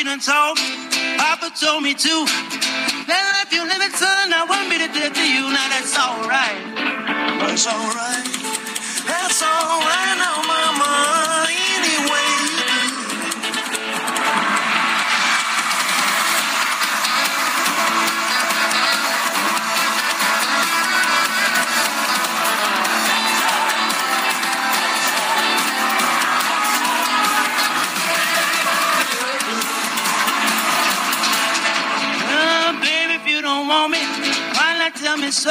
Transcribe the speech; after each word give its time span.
she 0.00 0.04
done 0.04 0.18
told. 0.18 0.56
Papa 1.18 1.52
told 1.60 1.82
me 1.82 1.92
to. 1.92 2.24
That 3.06 3.22
life 3.36 3.52
you 3.52 3.62
living, 3.68 3.90
son, 3.90 4.32
I 4.32 4.46
want 4.48 4.68
me 4.70 4.78
to 4.78 4.88
do 4.88 5.12
to 5.12 5.24
you. 5.28 5.52
Now 5.52 5.68
that's 5.68 5.92
alright. 5.98 6.56
That's 7.40 7.66
alright. 7.66 8.59
So? 35.32 35.50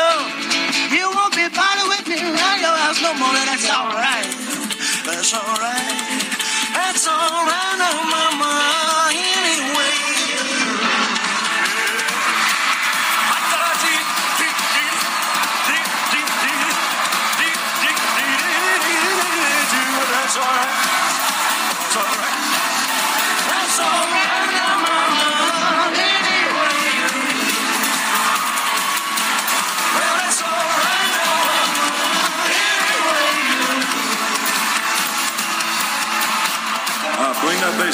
You 0.91 1.09
won't 1.15 1.35
be 1.35 1.47
bothered 1.47 1.87
with 1.87 2.07
me 2.07 2.19
around 2.19 2.59
your 2.59 2.75
house 2.75 3.01
no 3.01 3.13
more. 3.13 3.31
That's 3.47 3.69
all 3.69 3.87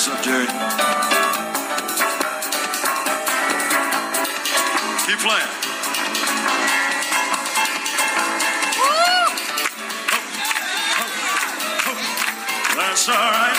personal 0.05 0.23
journey. 0.23 0.47
Keep 5.05 5.19
playing. 5.19 5.51
Woo! 8.77 9.25
That's 12.75 13.09
all 13.09 13.15
right. 13.15 13.57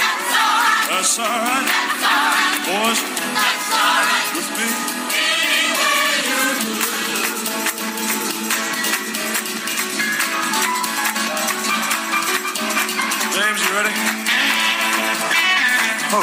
That's 0.89 1.19
all 1.19 1.27
right. 1.27 1.67
Boys, 2.67 3.01
that's 3.35 3.73
all 3.73 4.03
right. 4.07 4.31
with 4.37 4.51
me. 4.57 4.67
James, 13.35 13.61
you 13.67 13.71
ready? 13.75 14.36
Flames, 16.07 16.23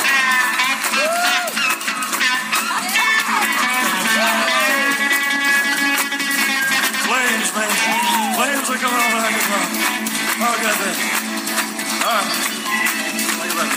man. 7.54 7.68
Flames 8.34 8.70
are 8.70 8.80
coming 8.80 8.96
over 8.96 9.20
like 9.20 9.36
a 9.36 9.44
drum. 9.44 9.68
Oh, 10.40 10.56
God, 10.64 10.76
damn. 10.80 10.96
All 12.00 12.16
right. 12.16 12.32
Take 13.42 13.52
it 13.52 13.58
back. 13.60 13.72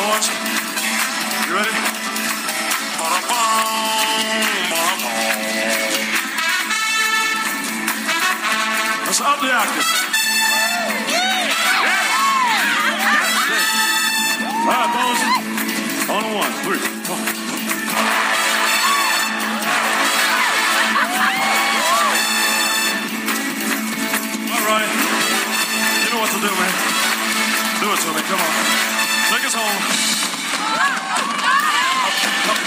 Boys, 0.00 0.26
you 1.46 1.52
ready? 1.54 1.74
Ba-da-bum, 2.96 3.28
ba-da-bum. 4.70 5.12
Let's 9.04 9.20
up 9.20 9.38
the 9.40 9.52
octave. 9.52 10.05
All 14.66 14.72
right, 14.72 14.90
boys. 14.90 15.22
On 16.10 16.24
one, 16.34 16.52
three. 16.66 16.82
Come 17.06 17.14
on. 17.14 17.26
All 24.50 24.64
right. 24.66 24.90
You 26.02 26.10
know 26.10 26.18
what 26.18 26.30
to 26.34 26.40
do, 26.42 26.50
man. 26.50 26.74
Do 27.78 27.86
it 27.92 28.00
to 28.00 28.10
me. 28.10 28.22
Come 28.26 28.40
on. 28.40 28.52
Take 29.30 29.46
us 29.46 29.54
home. 29.54 30.06
¿Qué 32.56 32.65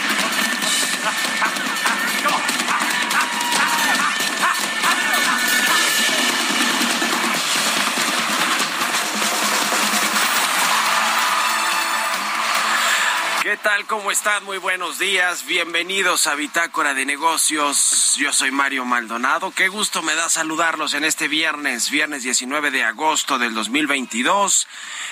tal? 13.70 13.86
¿Cómo 13.86 14.10
están? 14.10 14.44
Muy 14.46 14.58
buenos 14.58 14.98
días. 14.98 15.46
Bienvenidos 15.46 16.26
a 16.26 16.34
Bitácora 16.34 16.96
de 16.96 17.06
Negocios. 17.06 18.16
Yo 18.18 18.34
soy 18.34 18.50
Mario 18.50 18.84
Maldonado. 18.84 19.52
Qué 19.52 19.68
gusto 19.68 20.02
me 20.02 20.16
da 20.16 20.28
saludarlos 20.28 20.96
en 20.96 21.04
este 21.04 21.28
viernes, 21.28 21.92
viernes 21.92 22.24
19 22.24 22.72
de 22.72 22.84
agosto 22.84 23.38
del 23.38 23.54
2022. 23.54 24.68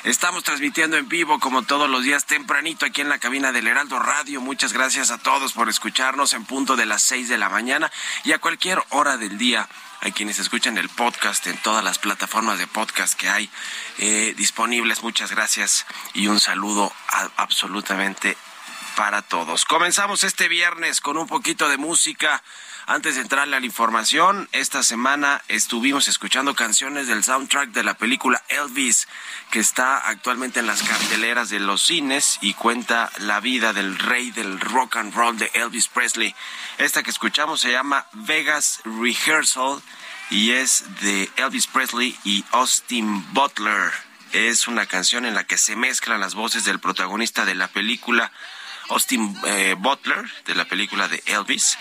Estamos 0.06 0.44
transmitiendo 0.44 0.98
en 0.98 1.07
vivo 1.07 1.39
como 1.39 1.62
todos 1.62 1.88
los 1.88 2.04
días 2.04 2.25
tempranito 2.25 2.88
aquí 2.88 3.01
en 3.01 3.09
la 3.09 3.19
cabina 3.19 3.51
del 3.51 3.68
Heraldo 3.68 4.00
Radio. 4.00 4.42
Muchas 4.42 4.74
gracias 4.74 5.12
a 5.12 5.19
todos 5.19 5.53
por 5.53 5.69
escucharnos 5.69 6.33
en 6.33 6.45
punto 6.45 6.75
de 6.75 6.88
las 6.88 7.03
6 7.03 7.30
de 7.30 7.38
la 7.38 7.50
mañana 7.50 7.92
y 8.24 8.31
a 8.31 8.39
cualquier 8.39 8.81
hora 8.89 9.18
del 9.18 9.38
día 9.38 9.69
a 10.01 10.11
quienes 10.11 10.39
escuchan 10.39 10.77
el 10.77 10.89
podcast 10.89 11.47
en 11.47 11.57
todas 11.57 11.83
las 11.83 11.99
plataformas 11.99 12.59
de 12.59 12.67
podcast 12.67 13.13
que 13.15 13.29
hay 13.29 13.49
eh, 13.97 14.33
disponibles. 14.38 15.03
Muchas 15.03 15.31
gracias 15.31 15.85
y 16.13 16.27
un 16.27 16.39
saludo 16.39 16.91
absolutamente 17.35 18.38
para 18.95 19.21
todos. 19.21 19.65
Comenzamos 19.65 20.23
este 20.23 20.47
viernes 20.47 21.01
con 21.01 21.17
un 21.17 21.27
poquito 21.27 21.69
de 21.69 21.77
música. 21.77 22.44
Antes 22.89 23.16
de 23.16 23.22
entrarle 23.22 23.57
a 23.57 23.60
la 23.60 23.66
información, 23.66 24.48
esta 24.54 24.81
semana 24.81 25.44
estuvimos 25.50 26.07
escuchando 26.07 26.56
canciones 26.56 27.07
del 27.07 27.22
soundtrack 27.22 27.72
de 27.72 27.84
la 27.84 27.95
película 27.95 28.42
Elvis, 28.48 29.10
que 29.51 29.60
está 29.60 29.98
actualmente 29.98 30.62
en 30.62 30.68
las 30.68 30.84
carteleras 30.84 31.50
de 31.50 31.60
los 31.60 31.81
cines 31.81 32.38
y 32.39 32.54
cuenta 32.54 33.12
la 33.18 33.42
vida 33.42 33.74
del 33.74 34.00
rey 34.00 34.31
del 34.31 34.62
rock 34.62 34.95
and 34.95 35.13
roll 35.13 35.38
de 35.38 35.51
Elvis 35.54 35.89
Presley. 35.89 36.34
Esta 36.78 37.04
que 37.04 37.10
escuchamos 37.10 37.60
se 37.60 37.74
llama 37.74 38.07
Vegas 38.13 38.80
Rehearsal 38.86 39.81
y 40.30 40.51
es 40.51 40.86
de 41.01 41.30
Elvis 41.36 41.68
Presley 41.68 42.18
y 42.24 42.45
Austin 42.51 43.34
Butler. 43.34 43.92
Es 44.31 44.69
una 44.69 44.86
canción 44.86 45.25
en 45.25 45.36
la 45.36 45.44
que 45.44 45.57
se 45.57 45.75
mezclan 45.75 46.22
las 46.22 46.36
voces 46.36 46.63
del 46.63 46.80
protagonista 46.80 47.44
de 47.44 47.56
la 47.56 47.68
película, 47.68 48.31
Austin 48.88 49.38
eh, 49.45 49.75
Butler, 49.78 50.24
de 50.45 50.56
la 50.56 50.63
película 50.63 51.10
de 51.10 51.22
Elvis, 51.25 51.78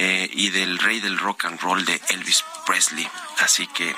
eh, 0.00 0.30
y 0.32 0.50
del 0.50 0.78
rey 0.78 1.00
del 1.00 1.18
rock 1.18 1.46
and 1.46 1.60
roll 1.60 1.84
de 1.84 2.00
Elvis 2.10 2.44
Presley. 2.64 3.08
Así 3.38 3.66
que 3.66 3.96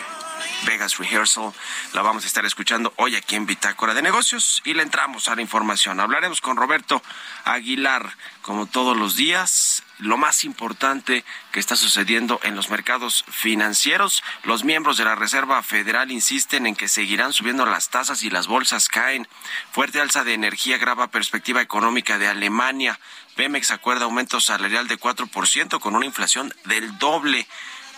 Vegas 0.65 0.99
Rehearsal. 0.99 1.53
La 1.93 2.03
vamos 2.03 2.25
a 2.25 2.27
estar 2.27 2.45
escuchando 2.45 2.93
hoy 2.97 3.17
aquí 3.17 3.37
en 3.37 3.47
Bitácora 3.47 3.95
de 3.95 4.03
Negocios 4.03 4.63
y 4.65 4.75
le 4.75 4.83
entramos 4.83 5.29
a 5.29 5.35
la 5.35 5.43
información. 5.43 6.01
Hablaremos 6.01 6.41
con 6.41 6.57
Roberto 6.57 7.03
Aguilar, 7.45 8.17
como 8.43 8.67
todos 8.67 8.97
los 8.97 9.17
días, 9.17 9.83
lo 9.99 10.17
más 10.17 10.45
importante 10.45 11.25
que 11.53 11.61
está 11.61 11.77
sucediendo 11.77 12.41
en 12.43 12.57
los 12.57 12.71
mercados 12.71 13.25
financieros. 13.31 14.23
Los 14.45 14.65
miembros 14.65 14.97
de 14.97 15.05
la 15.05 15.15
Reserva 15.15 15.63
Federal 15.63 16.11
insisten 16.11 16.67
en 16.67 16.77
que 16.77 16.89
seguirán 16.89 17.33
subiendo 17.33 17.67
las 17.67 17.91
tasas 17.91 18.23
y 18.23 18.31
las 18.31 18.47
bolsas 18.47 18.89
caen. 18.89 19.29
Fuerte 19.73 20.01
alza 20.01 20.25
de 20.25 20.35
energía 20.35 20.79
grava 20.79 21.11
perspectiva 21.11 21.61
económica 21.61 22.19
de 22.19 22.29
Alemania. 22.29 22.99
Pemex 23.41 23.71
acuerda 23.71 24.05
aumento 24.05 24.39
salarial 24.39 24.87
de 24.87 24.99
4% 24.99 25.81
con 25.81 25.97
una 25.97 26.05
inflación 26.05 26.53
del 26.67 26.99
doble. 26.99 27.47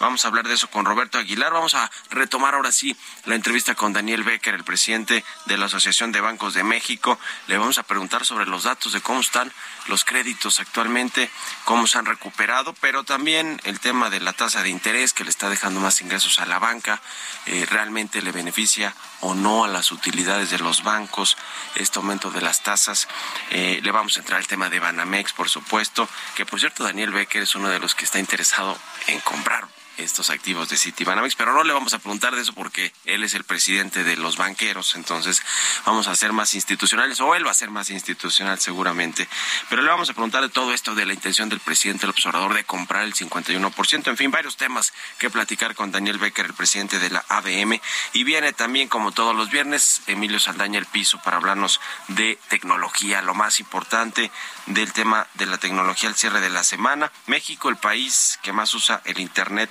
Vamos 0.03 0.25
a 0.25 0.29
hablar 0.29 0.49
de 0.49 0.55
eso 0.55 0.69
con 0.69 0.85
Roberto 0.85 1.17
Aguilar. 1.17 1.53
Vamos 1.53 1.77
a 1.77 1.89
retomar 2.11 2.57
ahora 2.57 2.73
sí 2.73 2.97
la 3.25 3.37
entrevista 3.37 3.77
con 3.77 3.93
Daniel 3.93 4.25
Becker, 4.25 4.53
el 4.53 4.65
presidente 4.65 5.25
de 5.47 5.57
la 5.57 5.67
Asociación 5.67 6.11
de 6.11 6.21
Bancos 6.21 6.55
de 6.55 6.65
México. 6.65 7.21
Le 7.47 7.57
vamos 7.57 7.79
a 7.79 7.85
preguntar 7.85 8.27
sobre 8.27 8.47
los 8.47 8.65
datos 8.65 8.93
de 8.95 9.01
cómo 9.01 9.21
están 9.21 9.53
los 9.87 10.05
créditos 10.05 10.59
actualmente, 10.59 11.31
cómo 11.65 11.87
se 11.87 11.99
han 11.99 12.07
recuperado, 12.07 12.75
pero 12.81 13.05
también 13.05 13.61
el 13.63 13.79
tema 13.79 14.11
de 14.11 14.19
la 14.19 14.33
tasa 14.33 14.65
de 14.65 14.71
interés 14.71 15.13
que 15.13 15.23
le 15.23 15.31
está 15.31 15.49
dejando 15.49 15.79
más 15.79 16.01
ingresos 16.01 16.41
a 16.41 16.47
la 16.47 16.59
banca. 16.59 17.01
Eh, 17.47 17.65
¿Realmente 17.71 18.23
le 18.23 18.33
beneficia 18.33 18.97
o 19.21 19.37
no 19.37 19.65
a 19.65 19.69
las 19.69 19.93
utilidades 19.93 20.51
de 20.51 20.59
los 20.59 20.83
bancos 20.83 21.37
este 21.77 22.01
aumento 22.01 22.33
de 22.33 22.41
las 22.41 22.65
tasas? 22.65 23.07
Eh, 23.51 23.79
le 23.81 23.93
vamos 23.93 24.17
a 24.17 24.19
entrar 24.19 24.41
al 24.41 24.49
tema 24.49 24.69
de 24.69 24.81
Banamex, 24.81 25.33
por 25.33 25.49
supuesto, 25.49 26.09
que 26.35 26.45
por 26.45 26.59
cierto 26.59 26.83
Daniel 26.83 27.13
Becker 27.13 27.45
es 27.45 27.55
uno 27.55 27.69
de 27.69 27.79
los 27.79 27.95
que 27.95 28.05
está 28.05 28.19
interesado 28.19 28.77
en 29.07 29.21
comprar 29.21 29.69
estos 30.03 30.31
activos 30.31 30.69
de 30.69 30.77
Citibanamex, 30.77 31.35
pero 31.35 31.53
no 31.53 31.65
le 31.65 31.73
vamos 31.73 31.95
a 31.95 31.99
preguntar 31.99 32.35
de 32.35 32.43
eso 32.43 32.53
porque 32.53 32.93
él 33.05 33.25
es 33.25 33.35
el 33.35 33.45
presidente 33.45 34.05
de 34.05 34.17
los 34.17 34.37
banqueros, 34.37 34.95
entonces 34.95 35.43
vamos 35.87 36.07
a 36.07 36.17
ser 36.17 36.33
más 36.33 36.55
institucionales, 36.55 37.21
o 37.21 37.35
él 37.35 37.47
va 37.47 37.51
a 37.51 37.55
ser 37.55 37.71
más 37.71 37.91
institucional 37.91 38.59
seguramente, 38.61 39.29
pero 39.69 39.83
le 39.83 39.89
vamos 39.89 40.11
a 40.11 40.13
preguntar 40.13 40.43
de 40.43 40.49
todo 40.49 40.73
esto, 40.73 40.95
de 40.95 41.07
la 41.07 41.15
intención 41.15 41.49
del 41.49 41.61
presidente 41.61 42.03
del 42.03 42.11
observador 42.11 42.55
de 42.55 42.65
comprar 42.65 43.05
el 43.05 43.15
51%, 43.15 44.09
en 44.09 44.17
fin, 44.17 44.31
varios 44.31 44.57
temas 44.57 44.93
que 45.19 45.31
platicar 45.31 45.75
con 45.75 45.93
Daniel 45.93 46.19
Becker, 46.19 46.47
el 46.47 46.55
presidente 46.55 46.99
de 46.99 47.11
la 47.11 47.25
ABM, 47.29 47.81
y 48.13 48.25
viene 48.25 48.53
también, 48.53 48.89
como 48.89 49.13
todos 49.13 49.35
los 49.35 49.51
viernes, 49.51 50.03
Emilio 50.07 50.41
Saldaña 50.41 50.79
el 50.79 50.87
piso 50.87 51.21
para 51.23 51.37
hablarnos 51.37 51.81
de 52.09 52.39
tecnología, 52.49 53.23
lo 53.23 53.35
más 53.35 53.61
importante 53.61 54.31
del 54.67 54.93
tema 54.93 55.27
de 55.35 55.47
la 55.47 55.59
tecnología 55.59 56.09
al 56.09 56.15
cierre 56.15 56.41
de 56.41 56.51
la 56.51 56.65
semana. 56.65 57.11
México, 57.27 57.69
el 57.69 57.77
país 57.77 58.39
que 58.43 58.53
más 58.53 58.75
usa 58.75 59.03
el 59.05 59.19
Internet 59.19 59.71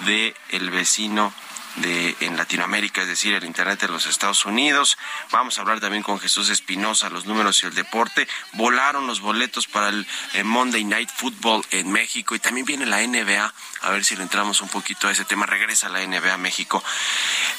de 0.00 0.34
el 0.50 0.70
vecino 0.70 1.32
de 1.76 2.16
en 2.20 2.36
Latinoamérica, 2.36 3.02
es 3.02 3.08
decir, 3.08 3.34
el 3.34 3.44
Internet 3.44 3.80
de 3.80 3.88
los 3.88 4.06
Estados 4.06 4.44
Unidos. 4.44 4.96
Vamos 5.30 5.58
a 5.58 5.62
hablar 5.62 5.80
también 5.80 6.02
con 6.02 6.18
Jesús 6.18 6.48
Espinosa, 6.48 7.10
los 7.10 7.26
números 7.26 7.62
y 7.62 7.66
el 7.66 7.74
deporte. 7.74 8.28
Volaron 8.52 9.06
los 9.06 9.20
boletos 9.20 9.66
para 9.66 9.88
el, 9.88 10.06
eh, 10.34 10.44
Monday 10.44 10.84
Night 10.84 11.10
Football 11.14 11.64
en 11.70 11.90
México 11.90 12.34
y 12.34 12.38
también 12.38 12.66
viene 12.66 12.86
la 12.86 13.06
NBA. 13.06 13.52
A 13.82 13.90
ver 13.90 14.04
si 14.04 14.16
le 14.16 14.22
entramos 14.22 14.60
un 14.60 14.68
poquito 14.68 15.08
a 15.08 15.12
ese 15.12 15.24
tema. 15.24 15.46
Regresa 15.46 15.88
la 15.88 16.00
NBA 16.06 16.34
a 16.34 16.38
México. 16.38 16.82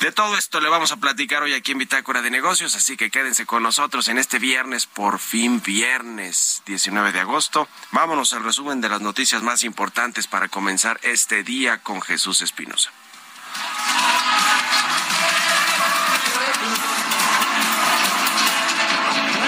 De 0.01 0.11
todo 0.11 0.37
esto 0.37 0.59
le 0.59 0.69
vamos 0.69 0.91
a 0.91 0.97
platicar 0.97 1.43
hoy 1.43 1.53
aquí 1.53 1.71
en 1.71 1.79
Bitácora 1.79 2.21
de 2.21 2.29
Negocios, 2.29 2.75
así 2.75 2.97
que 2.97 3.09
quédense 3.09 3.45
con 3.45 3.63
nosotros 3.63 4.07
en 4.07 4.17
este 4.17 4.39
viernes, 4.39 4.85
por 4.85 5.19
fin 5.19 5.61
viernes 5.61 6.63
19 6.65 7.11
de 7.11 7.19
agosto. 7.19 7.67
Vámonos 7.91 8.33
al 8.33 8.43
resumen 8.43 8.81
de 8.81 8.89
las 8.89 9.01
noticias 9.01 9.41
más 9.43 9.63
importantes 9.63 10.27
para 10.27 10.47
comenzar 10.47 10.99
este 11.03 11.43
día 11.43 11.79
con 11.79 12.01
Jesús 12.01 12.41
Espinosa. 12.41 12.91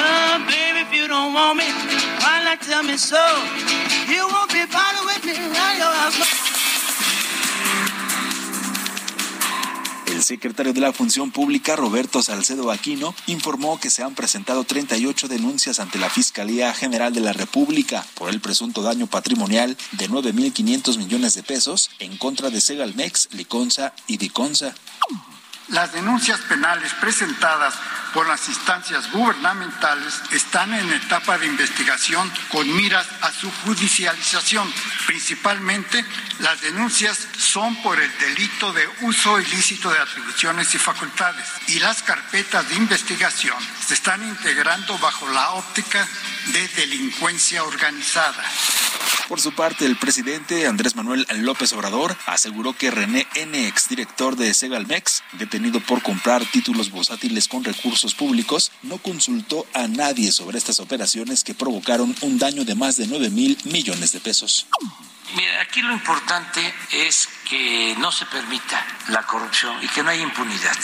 Oh, 0.01 0.45
baby, 0.47 0.79
if 0.79 0.94
you 0.94 1.07
don't 1.07 1.33
want 1.33 1.57
me, 1.57 1.65
why 2.21 2.44
not 2.44 2.61
tell 2.61 2.83
me 2.83 2.97
so? 2.97 3.23
You 4.07 4.27
won't 4.27 4.51
be 4.51 4.65
bothered 4.65 5.06
with 5.06 5.25
me 5.25 5.33
around 5.33 5.77
your 5.77 5.94
house. 5.94 6.48
Secretario 10.29 10.73
de 10.73 10.79
la 10.79 10.93
Función 10.93 11.31
Pública, 11.31 11.75
Roberto 11.75 12.21
Salcedo 12.21 12.69
Aquino, 12.69 13.15
informó 13.25 13.79
que 13.79 13.89
se 13.89 14.03
han 14.03 14.13
presentado 14.13 14.63
38 14.63 15.27
denuncias 15.27 15.79
ante 15.79 15.97
la 15.97 16.07
Fiscalía 16.07 16.71
General 16.71 17.11
de 17.11 17.19
la 17.19 17.33
República 17.33 18.05
por 18.13 18.29
el 18.29 18.39
presunto 18.39 18.83
daño 18.83 19.07
patrimonial 19.07 19.75
de 19.93 20.07
9.500 20.07 20.97
millones 20.99 21.33
de 21.33 21.41
pesos 21.41 21.89
en 21.97 22.15
contra 22.17 22.51
de 22.51 22.61
Segalmex, 22.61 23.29
Liconza 23.31 23.93
y 24.05 24.17
Diconza. 24.17 24.75
Las 25.69 25.93
denuncias 25.93 26.39
penales 26.41 26.91
presentadas 27.01 27.73
por 28.13 28.27
las 28.27 28.47
instancias 28.47 29.11
gubernamentales 29.11 30.21
están 30.31 30.73
en 30.73 30.91
etapa 30.91 31.38
de 31.38 31.47
investigación 31.47 32.31
con 32.50 32.75
miras 32.75 33.07
a 33.21 33.31
su 33.31 33.51
judicialización. 33.63 34.71
Principalmente, 35.06 36.03
las 36.39 36.61
denuncias 36.61 37.27
son 37.38 37.75
por 37.81 38.00
el 38.00 38.17
delito 38.19 38.71
de 38.73 38.88
uso 39.01 39.39
ilícito 39.39 39.91
de 39.91 40.00
atribuciones 40.00 40.73
y 40.75 40.77
facultades 40.77 41.45
y 41.67 41.79
las 41.79 42.01
carpetas 42.03 42.67
de 42.69 42.75
investigación 42.75 43.57
se 43.85 43.94
están 43.94 44.23
integrando 44.23 44.97
bajo 45.00 45.27
la 45.29 45.51
óptica 45.51 46.07
de 46.47 46.67
delincuencia 46.69 47.63
organizada. 47.63 48.44
Por 49.27 49.39
su 49.39 49.53
parte, 49.53 49.85
el 49.85 49.95
presidente 49.95 50.65
Andrés 50.65 50.95
Manuel 50.95 51.27
López 51.37 51.71
Obrador 51.73 52.15
aseguró 52.25 52.73
que 52.73 52.89
René 52.89 53.27
N., 53.35 53.67
exdirector 53.67 54.35
de 54.35 54.53
Segalmex, 54.53 55.23
detenido 55.33 55.79
por 55.81 56.01
comprar 56.01 56.43
títulos 56.45 56.89
bursátiles 56.89 57.47
con 57.47 57.63
recursos 57.63 58.15
públicos, 58.15 58.71
no 58.81 58.97
consultó 58.97 59.67
a 59.73 59.87
nadie 59.87 60.31
sobre 60.31 60.57
estas 60.57 60.79
operaciones 60.79 61.43
que 61.43 61.53
provocaron 61.53 62.15
un 62.21 62.39
daño 62.39 62.65
de 62.65 62.75
más 62.75 62.97
de 62.97 63.07
9 63.07 63.29
mil 63.29 63.57
millones 63.65 64.11
de 64.11 64.19
pesos. 64.19 64.65
Mira, 65.35 65.61
aquí 65.61 65.81
lo 65.81 65.93
importante 65.93 66.73
es 66.91 67.29
que 67.47 67.95
no 67.99 68.11
se 68.11 68.25
permita 68.25 68.83
la 69.09 69.21
corrupción 69.23 69.75
y 69.83 69.87
que 69.89 70.01
no 70.01 70.09
haya 70.09 70.23
impunidad. 70.23 70.75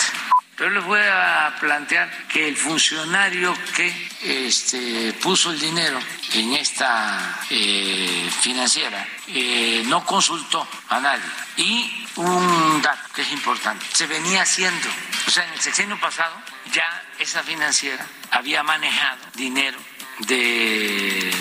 Pero 0.56 0.70
les 0.70 0.84
voy 0.86 1.02
a 1.02 1.54
plantear 1.60 2.10
que 2.28 2.48
el 2.48 2.56
funcionario 2.56 3.54
que 3.76 4.10
este, 4.24 5.14
puso 5.22 5.52
el 5.52 5.60
dinero 5.60 6.00
en 6.34 6.54
esta 6.54 7.42
eh, 7.50 8.30
financiera 8.42 9.06
eh, 9.28 9.84
no 9.88 10.06
consultó 10.06 10.66
a 10.90 11.00
nadie. 11.00 11.24
Y 11.58 12.08
un 12.16 12.82
dato 12.82 13.10
que 13.14 13.24
es 13.24 13.32
importante, 13.34 13.86
se 13.92 14.08
venía 14.08 14.44
haciendo, 14.44 14.88
o 15.28 15.30
sea, 15.30 15.46
en 15.46 15.54
el 15.54 15.60
sexenio 15.60 16.00
pasado 16.00 16.34
ya 16.72 17.04
esa 17.20 17.44
financiera 17.44 18.06
había 18.32 18.64
manejado 18.64 19.20
dinero 19.36 19.78
de 20.20 21.34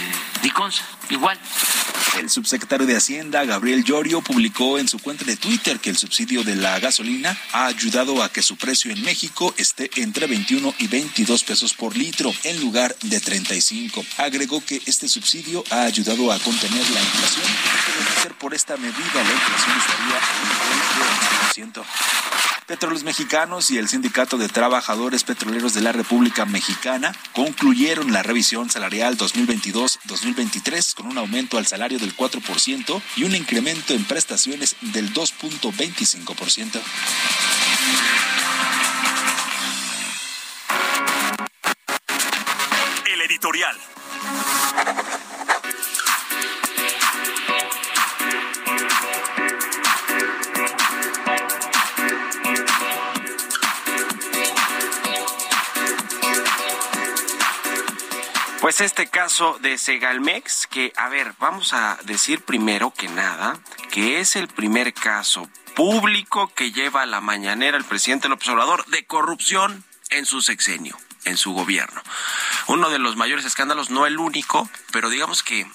Diconsa, 0.44 0.84
igual. 1.08 1.38
El 2.18 2.28
subsecretario 2.28 2.86
de 2.86 2.94
Hacienda, 2.94 3.46
Gabriel 3.46 3.82
Llorio, 3.82 4.20
publicó 4.20 4.78
en 4.78 4.86
su 4.86 4.98
cuenta 4.98 5.24
de 5.24 5.38
Twitter 5.38 5.80
que 5.80 5.88
el 5.88 5.96
subsidio 5.96 6.44
de 6.44 6.54
la 6.54 6.78
gasolina 6.80 7.36
ha 7.52 7.64
ayudado 7.64 8.22
a 8.22 8.28
que 8.28 8.42
su 8.42 8.56
precio 8.58 8.92
en 8.92 9.02
México 9.02 9.54
esté 9.56 9.90
entre 9.96 10.26
21 10.26 10.74
y 10.78 10.86
22 10.86 11.44
pesos 11.44 11.72
por 11.72 11.96
litro 11.96 12.30
en 12.44 12.60
lugar 12.60 12.94
de 13.04 13.20
35. 13.20 14.04
Agregó 14.18 14.62
que 14.62 14.82
este 14.84 15.08
subsidio 15.08 15.64
ha 15.70 15.84
ayudado 15.84 16.30
a 16.30 16.38
contener 16.38 16.90
la 16.90 17.00
inflación, 17.00 17.46
por 18.38 18.52
esta 18.52 18.76
medida 18.76 18.94
la 19.14 19.32
inflación 19.32 19.78
estaría 19.78 20.18
en 21.56 21.64
el 21.64 21.72
11%. 21.82 21.84
Petróleos 22.66 23.04
Mexicanos 23.04 23.70
y 23.70 23.76
el 23.76 23.88
Sindicato 23.88 24.38
de 24.38 24.48
Trabajadores 24.48 25.22
Petroleros 25.22 25.74
de 25.74 25.82
la 25.82 25.92
República 25.92 26.46
Mexicana 26.46 27.14
concluyeron 27.34 28.10
la 28.12 28.22
revisión 28.22 28.70
salarial 28.70 29.18
2022-2023 29.18 30.33
con 30.94 31.06
un 31.06 31.18
aumento 31.18 31.58
al 31.58 31.66
salario 31.66 31.98
del 31.98 32.16
4% 32.16 33.02
y 33.16 33.24
un 33.24 33.34
incremento 33.34 33.94
en 33.94 34.04
prestaciones 34.04 34.76
del 34.80 35.12
2.25%. 35.12 36.80
Pues 58.76 58.90
este 58.90 59.06
caso 59.06 59.56
de 59.60 59.78
Segalmex, 59.78 60.66
que, 60.66 60.92
a 60.96 61.08
ver, 61.08 61.32
vamos 61.38 61.72
a 61.72 61.96
decir 62.06 62.40
primero 62.40 62.92
que 62.92 63.06
nada 63.06 63.56
que 63.92 64.18
es 64.18 64.34
el 64.34 64.48
primer 64.48 64.92
caso 64.92 65.48
público 65.76 66.52
que 66.56 66.72
lleva 66.72 67.02
a 67.02 67.06
la 67.06 67.20
mañanera 67.20 67.76
el 67.76 67.84
presidente 67.84 68.28
López 68.28 68.48
Obrador 68.48 68.84
de 68.86 69.06
corrupción 69.06 69.84
en 70.10 70.26
su 70.26 70.42
sexenio, 70.42 70.98
en 71.24 71.36
su 71.36 71.52
gobierno. 71.52 72.02
Uno 72.66 72.90
de 72.90 72.98
los 72.98 73.14
mayores 73.14 73.44
escándalos, 73.44 73.90
no 73.90 74.06
el 74.06 74.18
único, 74.18 74.68
pero 74.90 75.08
digamos 75.08 75.44
que 75.44 75.68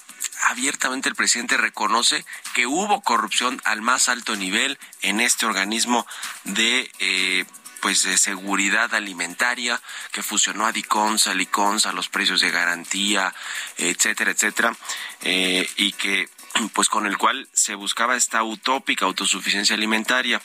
abiertamente 0.50 1.08
el 1.08 1.14
presidente 1.14 1.56
reconoce 1.56 2.26
que 2.52 2.66
hubo 2.66 3.00
corrupción 3.00 3.62
al 3.64 3.80
más 3.80 4.10
alto 4.10 4.36
nivel 4.36 4.78
en 5.00 5.20
este 5.20 5.46
organismo 5.46 6.06
de 6.44 6.92
eh, 6.98 7.46
pues 7.80 8.02
de 8.02 8.18
seguridad 8.18 8.94
alimentaria 8.94 9.80
que 10.12 10.22
fusionó 10.22 10.66
a 10.66 10.72
Diconsa, 10.72 11.34
Liconsa, 11.34 11.92
los 11.92 12.08
precios 12.08 12.40
de 12.40 12.50
garantía, 12.50 13.34
etcétera, 13.76 14.30
etcétera, 14.30 14.76
eh, 15.22 15.68
y 15.76 15.92
que 15.92 16.28
pues 16.74 16.88
con 16.88 17.06
el 17.06 17.18
cual 17.18 17.48
se 17.52 17.74
buscaba 17.74 18.16
esta 18.16 18.42
utópica 18.42 19.06
autosuficiencia 19.06 19.74
alimentaria. 19.74 20.40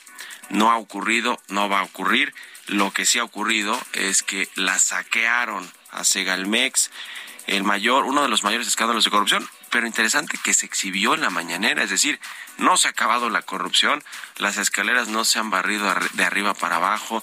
No 0.49 0.71
ha 0.71 0.77
ocurrido, 0.77 1.39
no 1.47 1.69
va 1.69 1.79
a 1.79 1.83
ocurrir. 1.83 2.33
Lo 2.67 2.91
que 2.91 3.05
sí 3.05 3.19
ha 3.19 3.23
ocurrido 3.23 3.79
es 3.93 4.23
que 4.23 4.47
la 4.55 4.79
saquearon 4.79 5.71
a 5.91 6.03
Segalmex, 6.03 6.91
el 7.47 7.63
mayor, 7.63 8.05
uno 8.05 8.23
de 8.23 8.29
los 8.29 8.43
mayores 8.43 8.67
escándalos 8.67 9.05
de 9.05 9.11
corrupción, 9.11 9.47
pero 9.75 9.87
interesante 9.87 10.37
que 10.41 10.53
se 10.53 10.65
exhibió 10.65 11.15
en 11.15 11.19
la 11.19 11.29
mañanera, 11.29 11.83
es 11.83 11.89
decir, 11.89 12.17
no 12.57 12.77
se 12.77 12.87
ha 12.87 12.91
acabado 12.91 13.29
la 13.29 13.41
corrupción, 13.41 14.01
las 14.37 14.55
escaleras 14.55 15.09
no 15.09 15.25
se 15.25 15.37
han 15.37 15.49
barrido 15.49 15.93
de 16.13 16.23
arriba 16.23 16.53
para 16.53 16.77
abajo, 16.77 17.21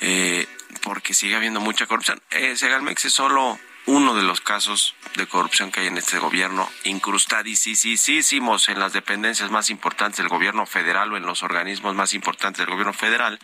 eh, 0.00 0.48
porque 0.82 1.14
sigue 1.14 1.36
habiendo 1.36 1.60
mucha 1.60 1.86
corrupción. 1.86 2.20
Eh, 2.32 2.56
Segalmex 2.56 3.04
es 3.04 3.12
solo 3.12 3.56
uno 3.86 4.16
de 4.16 4.24
los 4.24 4.40
casos 4.40 4.96
de 5.14 5.28
corrupción 5.28 5.70
que 5.70 5.78
hay 5.78 5.86
en 5.86 5.96
este 5.96 6.18
gobierno, 6.18 6.68
incrustadísimos 6.82 8.68
en 8.68 8.80
las 8.80 8.92
dependencias 8.92 9.52
más 9.52 9.70
importantes 9.70 10.16
del 10.16 10.28
gobierno 10.28 10.66
federal 10.66 11.12
o 11.12 11.16
en 11.16 11.22
los 11.22 11.44
organismos 11.44 11.94
más 11.94 12.14
importantes 12.14 12.58
del 12.58 12.70
gobierno 12.70 12.94
federal. 12.94 13.38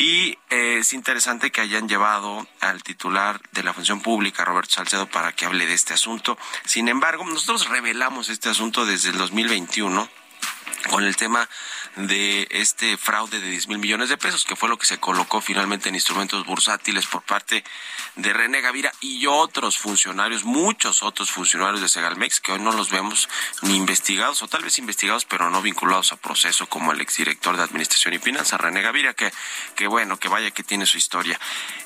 Y 0.00 0.38
eh, 0.48 0.78
es 0.78 0.94
interesante 0.94 1.52
que 1.52 1.60
hayan 1.60 1.86
llevado 1.86 2.46
al 2.60 2.82
titular 2.82 3.38
de 3.52 3.62
la 3.62 3.74
función 3.74 4.00
pública, 4.00 4.46
Roberto 4.46 4.72
Salcedo, 4.72 5.06
para 5.06 5.32
que 5.32 5.44
hable 5.44 5.66
de 5.66 5.74
este 5.74 5.92
asunto. 5.92 6.38
Sin 6.64 6.88
embargo, 6.88 7.22
nosotros 7.26 7.68
revelamos 7.68 8.30
este 8.30 8.48
asunto 8.48 8.86
desde 8.86 9.10
el 9.10 9.18
2021 9.18 10.08
con 10.88 11.04
el 11.04 11.16
tema 11.16 11.48
de 11.96 12.46
este 12.50 12.96
fraude 12.96 13.40
de 13.40 13.50
10 13.50 13.68
mil 13.68 13.78
millones 13.78 14.08
de 14.08 14.16
pesos, 14.16 14.44
que 14.44 14.56
fue 14.56 14.68
lo 14.68 14.78
que 14.78 14.86
se 14.86 14.98
colocó 14.98 15.40
finalmente 15.40 15.88
en 15.88 15.94
instrumentos 15.94 16.46
bursátiles 16.46 17.06
por 17.06 17.22
parte 17.22 17.64
de 18.16 18.32
René 18.32 18.60
Gavira 18.60 18.92
y 19.00 19.26
otros 19.26 19.78
funcionarios, 19.78 20.44
muchos 20.44 21.02
otros 21.02 21.30
funcionarios 21.30 21.80
de 21.80 21.88
Segalmex, 21.88 22.40
que 22.40 22.52
hoy 22.52 22.60
no 22.60 22.72
los 22.72 22.90
vemos 22.90 23.28
ni 23.62 23.76
investigados, 23.76 24.42
o 24.42 24.48
tal 24.48 24.62
vez 24.62 24.78
investigados, 24.78 25.24
pero 25.24 25.50
no 25.50 25.62
vinculados 25.62 26.12
a 26.12 26.16
proceso, 26.16 26.66
como 26.66 26.92
el 26.92 27.00
exdirector 27.00 27.56
de 27.56 27.62
Administración 27.62 28.14
y 28.14 28.18
Finanzas, 28.18 28.60
René 28.60 28.82
Gavira, 28.82 29.14
que, 29.14 29.32
que 29.74 29.86
bueno, 29.86 30.18
que 30.18 30.28
vaya 30.28 30.50
que 30.50 30.62
tiene 30.62 30.86
su 30.86 30.96
historia. 30.96 31.38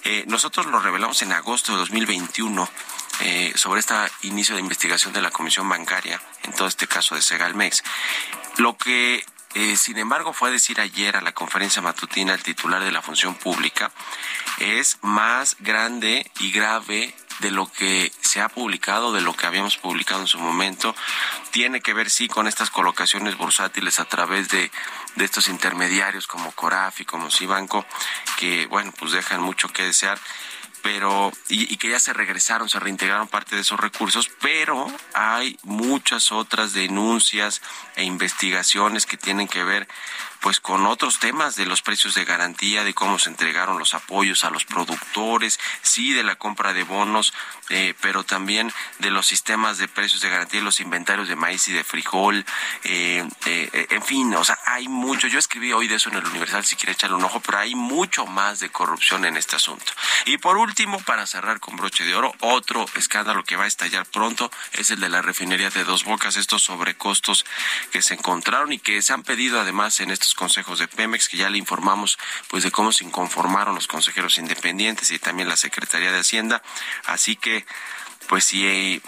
Eh, 0.04 0.24
nosotros 0.28 0.66
lo 0.66 0.80
revelamos 0.80 1.22
en 1.22 1.32
agosto 1.32 1.72
de 1.72 1.78
2021 1.78 2.68
eh, 3.20 3.52
sobre 3.54 3.80
este 3.80 3.94
inicio 4.22 4.54
de 4.56 4.60
investigación 4.60 5.12
de 5.12 5.22
la 5.22 5.30
Comisión 5.30 5.68
Bancaria, 5.68 6.20
en 6.42 6.52
todo 6.52 6.66
este 6.66 6.86
caso 6.86 7.14
de 7.14 7.22
Segalmex. 7.22 7.82
Lo 8.56 8.76
que 8.84 9.24
eh, 9.54 9.76
sin 9.76 9.98
embargo, 9.98 10.32
fue 10.32 10.48
a 10.48 10.52
decir 10.52 10.80
ayer 10.80 11.16
a 11.16 11.20
la 11.20 11.32
conferencia 11.32 11.80
matutina 11.80 12.34
el 12.34 12.42
titular 12.42 12.82
de 12.82 12.90
la 12.90 13.02
función 13.02 13.36
pública, 13.36 13.92
es 14.58 14.98
más 15.00 15.56
grande 15.60 16.28
y 16.40 16.50
grave 16.50 17.14
de 17.38 17.52
lo 17.52 17.70
que 17.70 18.12
se 18.20 18.40
ha 18.40 18.48
publicado, 18.48 19.12
de 19.12 19.20
lo 19.20 19.32
que 19.34 19.46
habíamos 19.46 19.76
publicado 19.76 20.22
en 20.22 20.26
su 20.26 20.40
momento. 20.40 20.94
Tiene 21.52 21.80
que 21.80 21.94
ver, 21.94 22.10
sí, 22.10 22.26
con 22.26 22.48
estas 22.48 22.70
colocaciones 22.70 23.36
bursátiles 23.36 24.00
a 24.00 24.06
través 24.06 24.48
de, 24.48 24.72
de 25.14 25.24
estos 25.24 25.48
intermediarios 25.48 26.26
como 26.26 26.50
Coraf 26.52 27.00
y 27.00 27.04
como 27.04 27.30
Cibanco, 27.30 27.86
que, 28.38 28.66
bueno, 28.66 28.92
pues 28.98 29.12
dejan 29.12 29.40
mucho 29.40 29.68
que 29.68 29.84
desear 29.84 30.18
pero 30.84 31.32
y, 31.48 31.78
que 31.78 31.88
ya 31.88 31.98
se 31.98 32.12
regresaron, 32.12 32.68
se 32.68 32.78
reintegraron 32.78 33.26
parte 33.26 33.56
de 33.56 33.62
esos 33.62 33.80
recursos, 33.80 34.30
pero 34.42 34.86
hay 35.14 35.58
muchas 35.62 36.30
otras 36.30 36.74
denuncias 36.74 37.62
e 37.96 38.04
investigaciones 38.04 39.06
que 39.06 39.16
tienen 39.16 39.48
que 39.48 39.64
ver 39.64 39.88
pues 40.44 40.60
con 40.60 40.84
otros 40.84 41.20
temas 41.20 41.56
de 41.56 41.64
los 41.64 41.80
precios 41.80 42.14
de 42.14 42.26
garantía, 42.26 42.84
de 42.84 42.92
cómo 42.92 43.18
se 43.18 43.30
entregaron 43.30 43.78
los 43.78 43.94
apoyos 43.94 44.44
a 44.44 44.50
los 44.50 44.66
productores, 44.66 45.58
sí 45.80 46.12
de 46.12 46.22
la 46.22 46.36
compra 46.36 46.74
de 46.74 46.82
bonos, 46.82 47.32
eh, 47.70 47.94
pero 48.02 48.24
también 48.24 48.70
de 48.98 49.10
los 49.10 49.26
sistemas 49.26 49.78
de 49.78 49.88
precios 49.88 50.20
de 50.20 50.28
garantía, 50.28 50.60
los 50.60 50.80
inventarios 50.80 51.28
de 51.28 51.34
maíz 51.34 51.66
y 51.68 51.72
de 51.72 51.82
frijol, 51.82 52.44
eh, 52.82 53.26
eh, 53.46 53.86
en 53.88 54.02
fin, 54.02 54.34
o 54.34 54.44
sea, 54.44 54.58
hay 54.66 54.86
mucho. 54.86 55.28
Yo 55.28 55.38
escribí 55.38 55.72
hoy 55.72 55.88
de 55.88 55.94
eso 55.94 56.10
en 56.10 56.16
el 56.16 56.26
Universal, 56.26 56.62
si 56.62 56.76
quiere 56.76 56.92
echarle 56.92 57.16
un 57.16 57.24
ojo, 57.24 57.40
pero 57.40 57.56
hay 57.56 57.74
mucho 57.74 58.26
más 58.26 58.60
de 58.60 58.68
corrupción 58.68 59.24
en 59.24 59.38
este 59.38 59.56
asunto. 59.56 59.92
Y 60.26 60.36
por 60.36 60.58
último, 60.58 61.00
para 61.00 61.26
cerrar 61.26 61.58
con 61.58 61.76
broche 61.76 62.04
de 62.04 62.14
oro, 62.14 62.34
otro 62.40 62.84
escándalo 62.96 63.44
que 63.44 63.56
va 63.56 63.64
a 63.64 63.68
estallar 63.68 64.04
pronto 64.04 64.50
es 64.74 64.90
el 64.90 65.00
de 65.00 65.08
la 65.08 65.22
refinería 65.22 65.70
de 65.70 65.84
Dos 65.84 66.04
Bocas, 66.04 66.36
estos 66.36 66.64
sobrecostos 66.64 67.46
que 67.90 68.02
se 68.02 68.12
encontraron 68.12 68.74
y 68.74 68.78
que 68.78 69.00
se 69.00 69.14
han 69.14 69.22
pedido 69.22 69.58
además 69.58 70.00
en 70.00 70.10
estos 70.10 70.33
consejos 70.34 70.78
de 70.78 70.88
Pemex, 70.88 71.28
que 71.28 71.36
ya 71.36 71.50
le 71.50 71.58
informamos 71.58 72.18
pues 72.48 72.62
de 72.62 72.70
cómo 72.70 72.92
se 72.92 73.04
inconformaron 73.04 73.74
los 73.74 73.86
consejeros 73.86 74.38
independientes 74.38 75.10
y 75.10 75.18
también 75.18 75.48
la 75.48 75.56
Secretaría 75.56 76.12
de 76.12 76.18
Hacienda. 76.18 76.62
Así 77.06 77.36
que 77.36 77.64
pues 78.28 78.44
si 78.44 78.66
eh, 78.66 79.00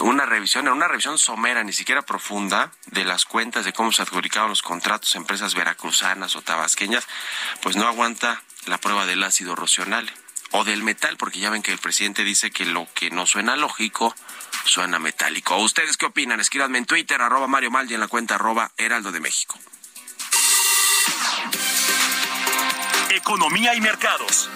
una 0.00 0.24
revisión, 0.26 0.68
una 0.68 0.88
revisión 0.88 1.18
somera, 1.18 1.62
ni 1.62 1.72
siquiera 1.72 2.02
profunda, 2.02 2.72
de 2.86 3.04
las 3.04 3.24
cuentas 3.24 3.64
de 3.64 3.72
cómo 3.72 3.92
se 3.92 4.02
adjudicaban 4.02 4.48
los 4.48 4.62
contratos 4.62 5.14
empresas 5.14 5.54
veracruzanas 5.54 6.36
o 6.36 6.42
tabasqueñas, 6.42 7.06
pues 7.60 7.76
no 7.76 7.86
aguanta 7.86 8.42
la 8.66 8.78
prueba 8.78 9.06
del 9.06 9.22
ácido 9.22 9.54
rocional 9.54 10.10
o 10.52 10.64
del 10.64 10.82
metal, 10.82 11.16
porque 11.16 11.40
ya 11.40 11.50
ven 11.50 11.62
que 11.62 11.72
el 11.72 11.78
presidente 11.78 12.24
dice 12.24 12.50
que 12.50 12.64
lo 12.66 12.86
que 12.94 13.10
no 13.10 13.26
suena 13.26 13.56
lógico 13.56 14.14
suena 14.64 14.98
metálico. 14.98 15.56
¿Ustedes 15.56 15.96
qué 15.96 16.06
opinan? 16.06 16.40
Escríbanme 16.40 16.78
en 16.78 16.86
Twitter, 16.86 17.20
arroba 17.20 17.46
Mario 17.46 17.70
Mal 17.70 17.90
en 17.90 18.00
la 18.00 18.08
cuenta 18.08 18.36
arroba 18.36 18.70
Heraldo 18.76 19.12
de 19.12 19.20
México. 19.20 19.58
Economía 23.14 23.74
y 23.74 23.80
mercados. 23.82 24.48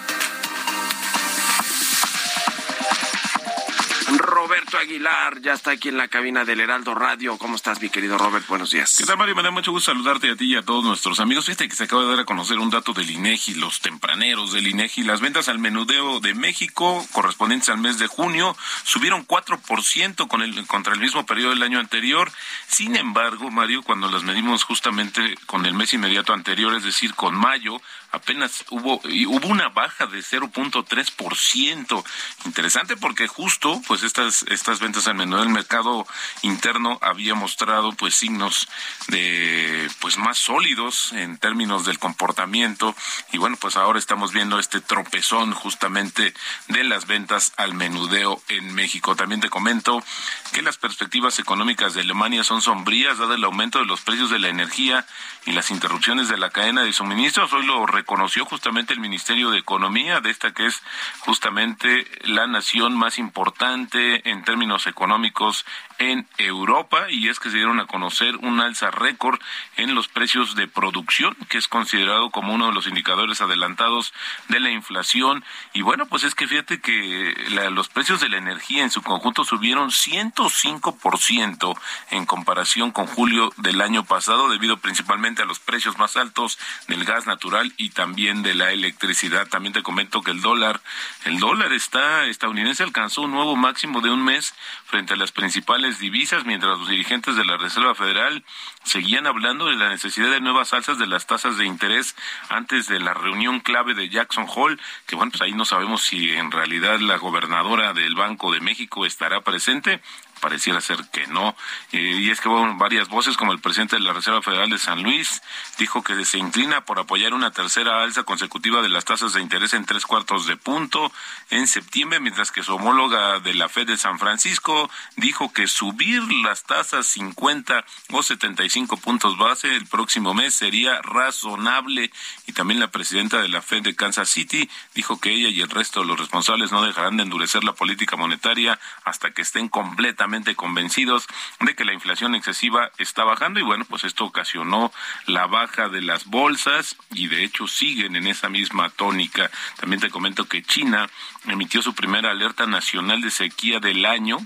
Roberto 4.17 4.77
Aguilar 4.77 5.41
ya 5.41 5.53
está 5.53 5.71
aquí 5.71 5.89
en 5.89 5.97
la 5.97 6.07
cabina 6.07 6.45
del 6.45 6.61
Heraldo 6.61 6.95
Radio. 6.95 7.37
¿Cómo 7.37 7.55
estás, 7.55 7.81
mi 7.81 7.89
querido 7.89 8.17
Robert? 8.17 8.47
Buenos 8.47 8.71
días. 8.71 8.95
¿Qué 8.97 9.05
tal, 9.05 9.17
Mario? 9.17 9.35
Me 9.35 9.43
da 9.43 9.51
mucho 9.51 9.71
gusto 9.71 9.91
saludarte 9.91 10.31
a 10.31 10.35
ti 10.35 10.53
y 10.53 10.55
a 10.55 10.61
todos 10.63 10.83
nuestros 10.83 11.19
amigos. 11.19 11.45
Fíjate 11.45 11.67
que 11.67 11.75
se 11.75 11.83
acaba 11.83 12.03
de 12.03 12.09
dar 12.09 12.19
a 12.21 12.25
conocer 12.25 12.57
un 12.57 12.69
dato 12.69 12.93
del 12.93 13.11
INEGI, 13.11 13.55
los 13.55 13.81
tempraneros 13.81 14.53
del 14.53 14.67
INEGI. 14.67 15.03
Las 15.03 15.19
ventas 15.19 15.49
al 15.49 15.59
menudeo 15.59 16.19
de 16.19 16.33
México, 16.33 17.05
correspondientes 17.11 17.69
al 17.69 17.79
mes 17.79 17.99
de 17.99 18.07
junio, 18.07 18.55
subieron 18.83 19.27
4% 19.27 20.27
con 20.27 20.41
el, 20.41 20.65
contra 20.67 20.93
el 20.93 20.99
mismo 20.99 21.25
periodo 21.25 21.49
del 21.49 21.63
año 21.63 21.79
anterior. 21.79 22.31
Sin 22.67 22.95
embargo, 22.95 23.51
Mario, 23.51 23.83
cuando 23.83 24.09
las 24.09 24.23
medimos 24.23 24.63
justamente 24.63 25.35
con 25.45 25.65
el 25.65 25.73
mes 25.73 25.93
inmediato 25.93 26.33
anterior, 26.33 26.73
es 26.75 26.83
decir, 26.83 27.13
con 27.13 27.35
mayo, 27.35 27.81
apenas 28.17 28.65
hubo 28.69 29.01
hubo 29.03 29.47
una 29.47 29.69
baja 29.69 30.05
de 30.05 30.19
0.3%. 30.19 32.03
Interesante 32.45 32.97
porque 32.97 33.27
justo 33.27 33.81
pues 33.87 34.03
estas 34.03 34.43
estas 34.49 34.79
ventas 34.79 35.07
al 35.07 35.15
menú 35.15 35.37
del 35.37 35.49
mercado 35.49 36.05
interno 36.41 36.99
había 37.01 37.35
mostrado 37.35 37.93
pues 37.93 38.15
signos 38.15 38.67
de 39.07 39.89
pues 39.99 40.17
más 40.17 40.37
sólidos 40.37 41.13
en 41.13 41.37
términos 41.37 41.85
del 41.85 41.99
comportamiento 41.99 42.95
y 43.31 43.37
bueno, 43.37 43.57
pues 43.59 43.77
ahora 43.77 43.99
estamos 43.99 44.31
viendo 44.33 44.59
este 44.59 44.81
tropezón 44.81 45.53
justamente 45.53 46.33
de 46.67 46.83
las 46.83 47.07
ventas 47.07 47.53
al 47.57 47.73
menudeo 47.73 48.41
en 48.47 48.73
México. 48.73 49.15
También 49.15 49.41
te 49.41 49.49
comento 49.49 50.03
que 50.51 50.61
las 50.61 50.77
perspectivas 50.77 51.39
económicas 51.39 51.93
de 51.93 52.01
Alemania 52.01 52.43
son 52.43 52.61
sombrías 52.61 53.17
dado 53.17 53.33
el 53.33 53.43
aumento 53.43 53.79
de 53.79 53.85
los 53.85 54.01
precios 54.01 54.29
de 54.29 54.39
la 54.39 54.49
energía 54.49 55.05
y 55.45 55.51
las 55.51 55.71
interrupciones 55.71 56.29
de 56.29 56.37
la 56.37 56.49
cadena 56.49 56.83
de 56.83 56.93
suministros. 56.93 57.53
Hoy 57.53 57.65
lo 57.65 57.85
reconoció 58.07 58.45
justamente 58.45 58.93
el 58.93 59.01
Ministerio 59.01 59.49
de 59.49 59.57
Economía 59.57 60.21
de 60.21 60.29
esta 60.29 60.53
que 60.53 60.65
es 60.65 60.81
justamente 61.19 62.07
la 62.23 62.47
nación 62.47 62.95
más 62.95 63.17
importante 63.17 64.29
en 64.29 64.45
términos 64.45 64.87
económicos 64.87 65.65
en 65.99 66.27
Europa 66.37 67.07
y 67.09 67.29
es 67.29 67.39
que 67.39 67.49
se 67.49 67.57
dieron 67.57 67.79
a 67.79 67.87
conocer 67.87 68.35
un 68.37 68.59
alza 68.59 68.91
récord 68.91 69.39
en 69.75 69.95
los 69.95 70.07
precios 70.07 70.55
de 70.55 70.67
producción, 70.67 71.35
que 71.49 71.57
es 71.57 71.67
considerado 71.67 72.29
como 72.29 72.53
uno 72.53 72.67
de 72.67 72.73
los 72.73 72.87
indicadores 72.87 73.41
adelantados 73.41 74.13
de 74.47 74.59
la 74.59 74.69
inflación. 74.69 75.43
Y 75.73 75.81
bueno, 75.81 76.05
pues 76.07 76.23
es 76.23 76.35
que 76.35 76.47
fíjate 76.47 76.79
que 76.79 77.35
los 77.71 77.89
precios 77.89 78.19
de 78.19 78.29
la 78.29 78.37
energía 78.37 78.83
en 78.83 78.91
su 78.91 79.01
conjunto 79.01 79.43
subieron 79.43 79.89
105% 79.89 81.79
en 82.11 82.25
comparación 82.25 82.91
con 82.91 83.07
julio 83.07 83.51
del 83.57 83.81
año 83.81 84.05
pasado, 84.05 84.49
debido 84.49 84.77
principalmente 84.77 85.41
a 85.41 85.45
los 85.45 85.59
precios 85.59 85.97
más 85.97 86.17
altos 86.17 86.57
del 86.87 87.05
gas 87.05 87.25
natural 87.25 87.73
y 87.77 87.89
también 87.89 88.43
de 88.43 88.53
la 88.53 88.71
electricidad. 88.71 89.47
También 89.47 89.73
te 89.73 89.83
comento 89.83 90.21
que 90.21 90.31
el 90.31 90.41
dólar, 90.41 90.81
el 91.25 91.39
dólar 91.39 91.73
está 91.73 92.25
estadounidense 92.25 92.83
alcanzó 92.83 93.21
un 93.21 93.31
nuevo 93.31 93.55
máximo 93.55 94.01
de 94.01 94.09
un 94.09 94.23
mes 94.23 94.53
frente 94.85 95.13
a 95.13 95.17
las 95.17 95.31
principales 95.31 95.86
divisas, 95.95 96.45
mientras 96.45 96.77
los 96.77 96.89
dirigentes 96.89 97.35
de 97.35 97.45
la 97.45 97.57
Reserva 97.57 97.95
Federal 97.95 98.43
seguían 98.83 99.25
hablando 99.25 99.67
de 99.67 99.75
la 99.75 99.89
necesidad 99.89 100.29
de 100.29 100.41
nuevas 100.41 100.73
alzas 100.73 100.99
de 100.99 101.07
las 101.07 101.25
tasas 101.25 101.57
de 101.57 101.65
interés 101.65 102.15
antes 102.49 102.87
de 102.87 102.99
la 102.99 103.13
reunión 103.13 103.59
clave 103.61 103.93
de 103.93 104.09
Jackson 104.09 104.45
Hole, 104.53 104.77
que 105.05 105.15
bueno, 105.15 105.31
pues 105.31 105.41
ahí 105.41 105.53
no 105.53 105.65
sabemos 105.65 106.03
si 106.03 106.29
en 106.31 106.51
realidad 106.51 106.99
la 106.99 107.17
gobernadora 107.17 107.93
del 107.93 108.15
Banco 108.15 108.51
de 108.51 108.59
México 108.59 109.05
estará 109.05 109.41
presente 109.41 110.01
pareciera 110.37 110.81
ser 110.81 111.05
que 111.11 111.27
no. 111.27 111.55
Eh, 111.91 112.19
y 112.19 112.29
es 112.29 112.41
que 112.41 112.49
bueno, 112.49 112.75
varias 112.77 113.07
voces, 113.07 113.37
como 113.37 113.51
el 113.51 113.59
presidente 113.59 113.95
de 113.95 114.01
la 114.01 114.13
Reserva 114.13 114.41
Federal 114.41 114.69
de 114.69 114.77
San 114.77 115.03
Luis, 115.03 115.41
dijo 115.77 116.03
que 116.03 116.23
se 116.25 116.37
inclina 116.37 116.85
por 116.85 116.99
apoyar 116.99 117.33
una 117.33 117.51
tercera 117.51 118.03
alza 118.03 118.23
consecutiva 118.23 118.81
de 118.81 118.89
las 118.89 119.05
tasas 119.05 119.33
de 119.33 119.41
interés 119.41 119.73
en 119.73 119.85
tres 119.85 120.05
cuartos 120.05 120.45
de 120.45 120.57
punto 120.57 121.11
en 121.49 121.67
septiembre, 121.67 122.19
mientras 122.19 122.51
que 122.51 122.63
su 122.63 122.75
homóloga 122.75 123.39
de 123.39 123.53
la 123.53 123.69
Fed 123.69 123.87
de 123.87 123.97
San 123.97 124.19
Francisco 124.19 124.89
dijo 125.15 125.51
que 125.51 125.67
subir 125.67 126.21
las 126.43 126.63
tasas 126.63 127.07
50 127.07 127.85
o 128.11 128.23
75 128.23 128.97
puntos 128.97 129.37
base 129.37 129.75
el 129.75 129.87
próximo 129.87 130.33
mes 130.33 130.53
sería 130.53 131.01
razonable. 131.01 132.11
Y 132.45 132.53
también 132.53 132.79
la 132.79 132.91
presidenta 132.91 133.41
de 133.41 133.47
la 133.47 133.61
Fed 133.61 133.83
de 133.83 133.95
Kansas 133.95 134.29
City 134.29 134.69
dijo 134.93 135.19
que 135.19 135.31
ella 135.31 135.49
y 135.49 135.61
el 135.61 135.69
resto 135.69 136.01
de 136.01 136.07
los 136.07 136.19
responsables 136.19 136.71
no 136.71 136.83
dejarán 136.83 137.17
de 137.17 137.23
endurecer 137.23 137.63
la 137.63 137.73
política 137.73 138.15
monetaria 138.15 138.79
hasta 139.03 139.31
que 139.31 139.41
estén 139.41 139.69
completamente 139.69 140.26
convencidos 140.55 141.27
de 141.61 141.75
que 141.75 141.85
la 141.85 141.93
inflación 141.93 142.35
excesiva 142.35 142.91
está 142.97 143.23
bajando 143.23 143.59
y 143.59 143.63
bueno, 143.63 143.85
pues 143.85 144.03
esto 144.03 144.25
ocasionó 144.25 144.91
la 145.25 145.47
baja 145.47 145.89
de 145.89 146.01
las 146.01 146.25
bolsas 146.25 146.97
y 147.11 147.27
de 147.27 147.43
hecho 147.43 147.67
siguen 147.67 148.15
en 148.15 148.27
esa 148.27 148.49
misma 148.49 148.89
tónica. 148.89 149.49
También 149.79 150.01
te 150.01 150.09
comento 150.09 150.45
que 150.45 150.63
China 150.63 151.09
emitió 151.47 151.81
su 151.81 151.93
primera 151.93 152.31
alerta 152.31 152.65
nacional 152.65 153.21
de 153.21 153.31
sequía 153.31 153.79
del 153.79 154.05
año 154.05 154.39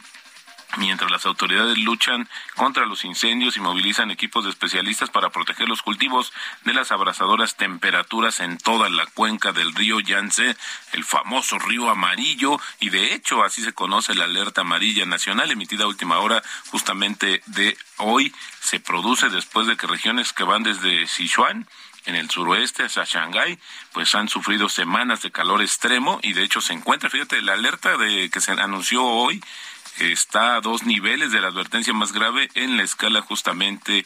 mientras 0.78 1.12
las 1.12 1.25
autoridades 1.25 1.78
luchan 1.78 2.30
contra 2.56 2.86
los 2.86 3.06
incendios 3.06 3.58
y 3.58 3.60
movilizan 3.60 4.12
equipos 4.12 4.44
de 4.44 4.50
especialistas 4.50 5.10
para 5.10 5.30
proteger 5.30 5.68
los 5.68 5.82
cultivos 5.82 6.32
de 6.63 6.74
las 6.74 6.92
abrasadoras 6.92 7.56
temperaturas 7.56 8.40
en 8.40 8.58
toda 8.58 8.90
la 8.90 9.06
cuenca 9.06 9.51
del 9.51 9.74
río 9.74 10.00
Yangtze, 10.00 10.56
el 10.94 11.04
famoso 11.04 11.60
río 11.60 11.90
amarillo, 11.90 12.60
y 12.80 12.90
de 12.90 13.13
hecho 13.13 13.44
así 13.44 13.62
se 13.62 13.74
conoce 13.74 14.16
la 14.16 14.25
alerta 14.25 14.62
amarilla 14.62 15.06
nacional 15.06 15.51
emitida 15.51 15.84
a 15.84 15.88
última 15.88 16.20
hora 16.20 16.42
justamente 16.70 17.42
de 17.48 17.78
hoy, 17.98 18.34
se 18.62 18.80
produce 18.80 19.30
después 19.30 19.68
de 19.68 19.78
que 19.78 19.88
regiones 19.88 20.34
que 20.34 20.44
van 20.44 20.63
desde 20.63 21.08
Sichuan 21.08 21.68
en 22.06 22.16
el 22.16 22.30
suroeste 22.30 22.84
hasta 22.84 23.04
Shanghái, 23.04 23.60
pues 23.94 24.16
han 24.16 24.28
sufrido 24.28 24.70
semanas 24.70 25.22
de 25.22 25.32
calor 25.32 25.62
extremo 25.62 26.20
y 26.24 26.34
de 26.34 26.44
hecho 26.44 26.62
se 26.62 26.74
encuentra, 26.74 27.10
fíjate, 27.10 27.42
la 27.42 27.54
alerta 27.54 27.98
de 27.98 28.30
que 28.30 28.42
se 28.42 28.51
anunció 28.54 29.04
hoy 29.04 29.42
está 30.00 30.56
a 30.56 30.62
dos 30.62 30.84
niveles 30.84 31.32
de 31.32 31.42
la 31.42 31.48
advertencia 31.48 31.94
más 31.94 32.12
grave 32.12 32.50
en 32.56 32.78
la 32.78 32.84
escala 32.84 33.22
justamente 33.22 34.06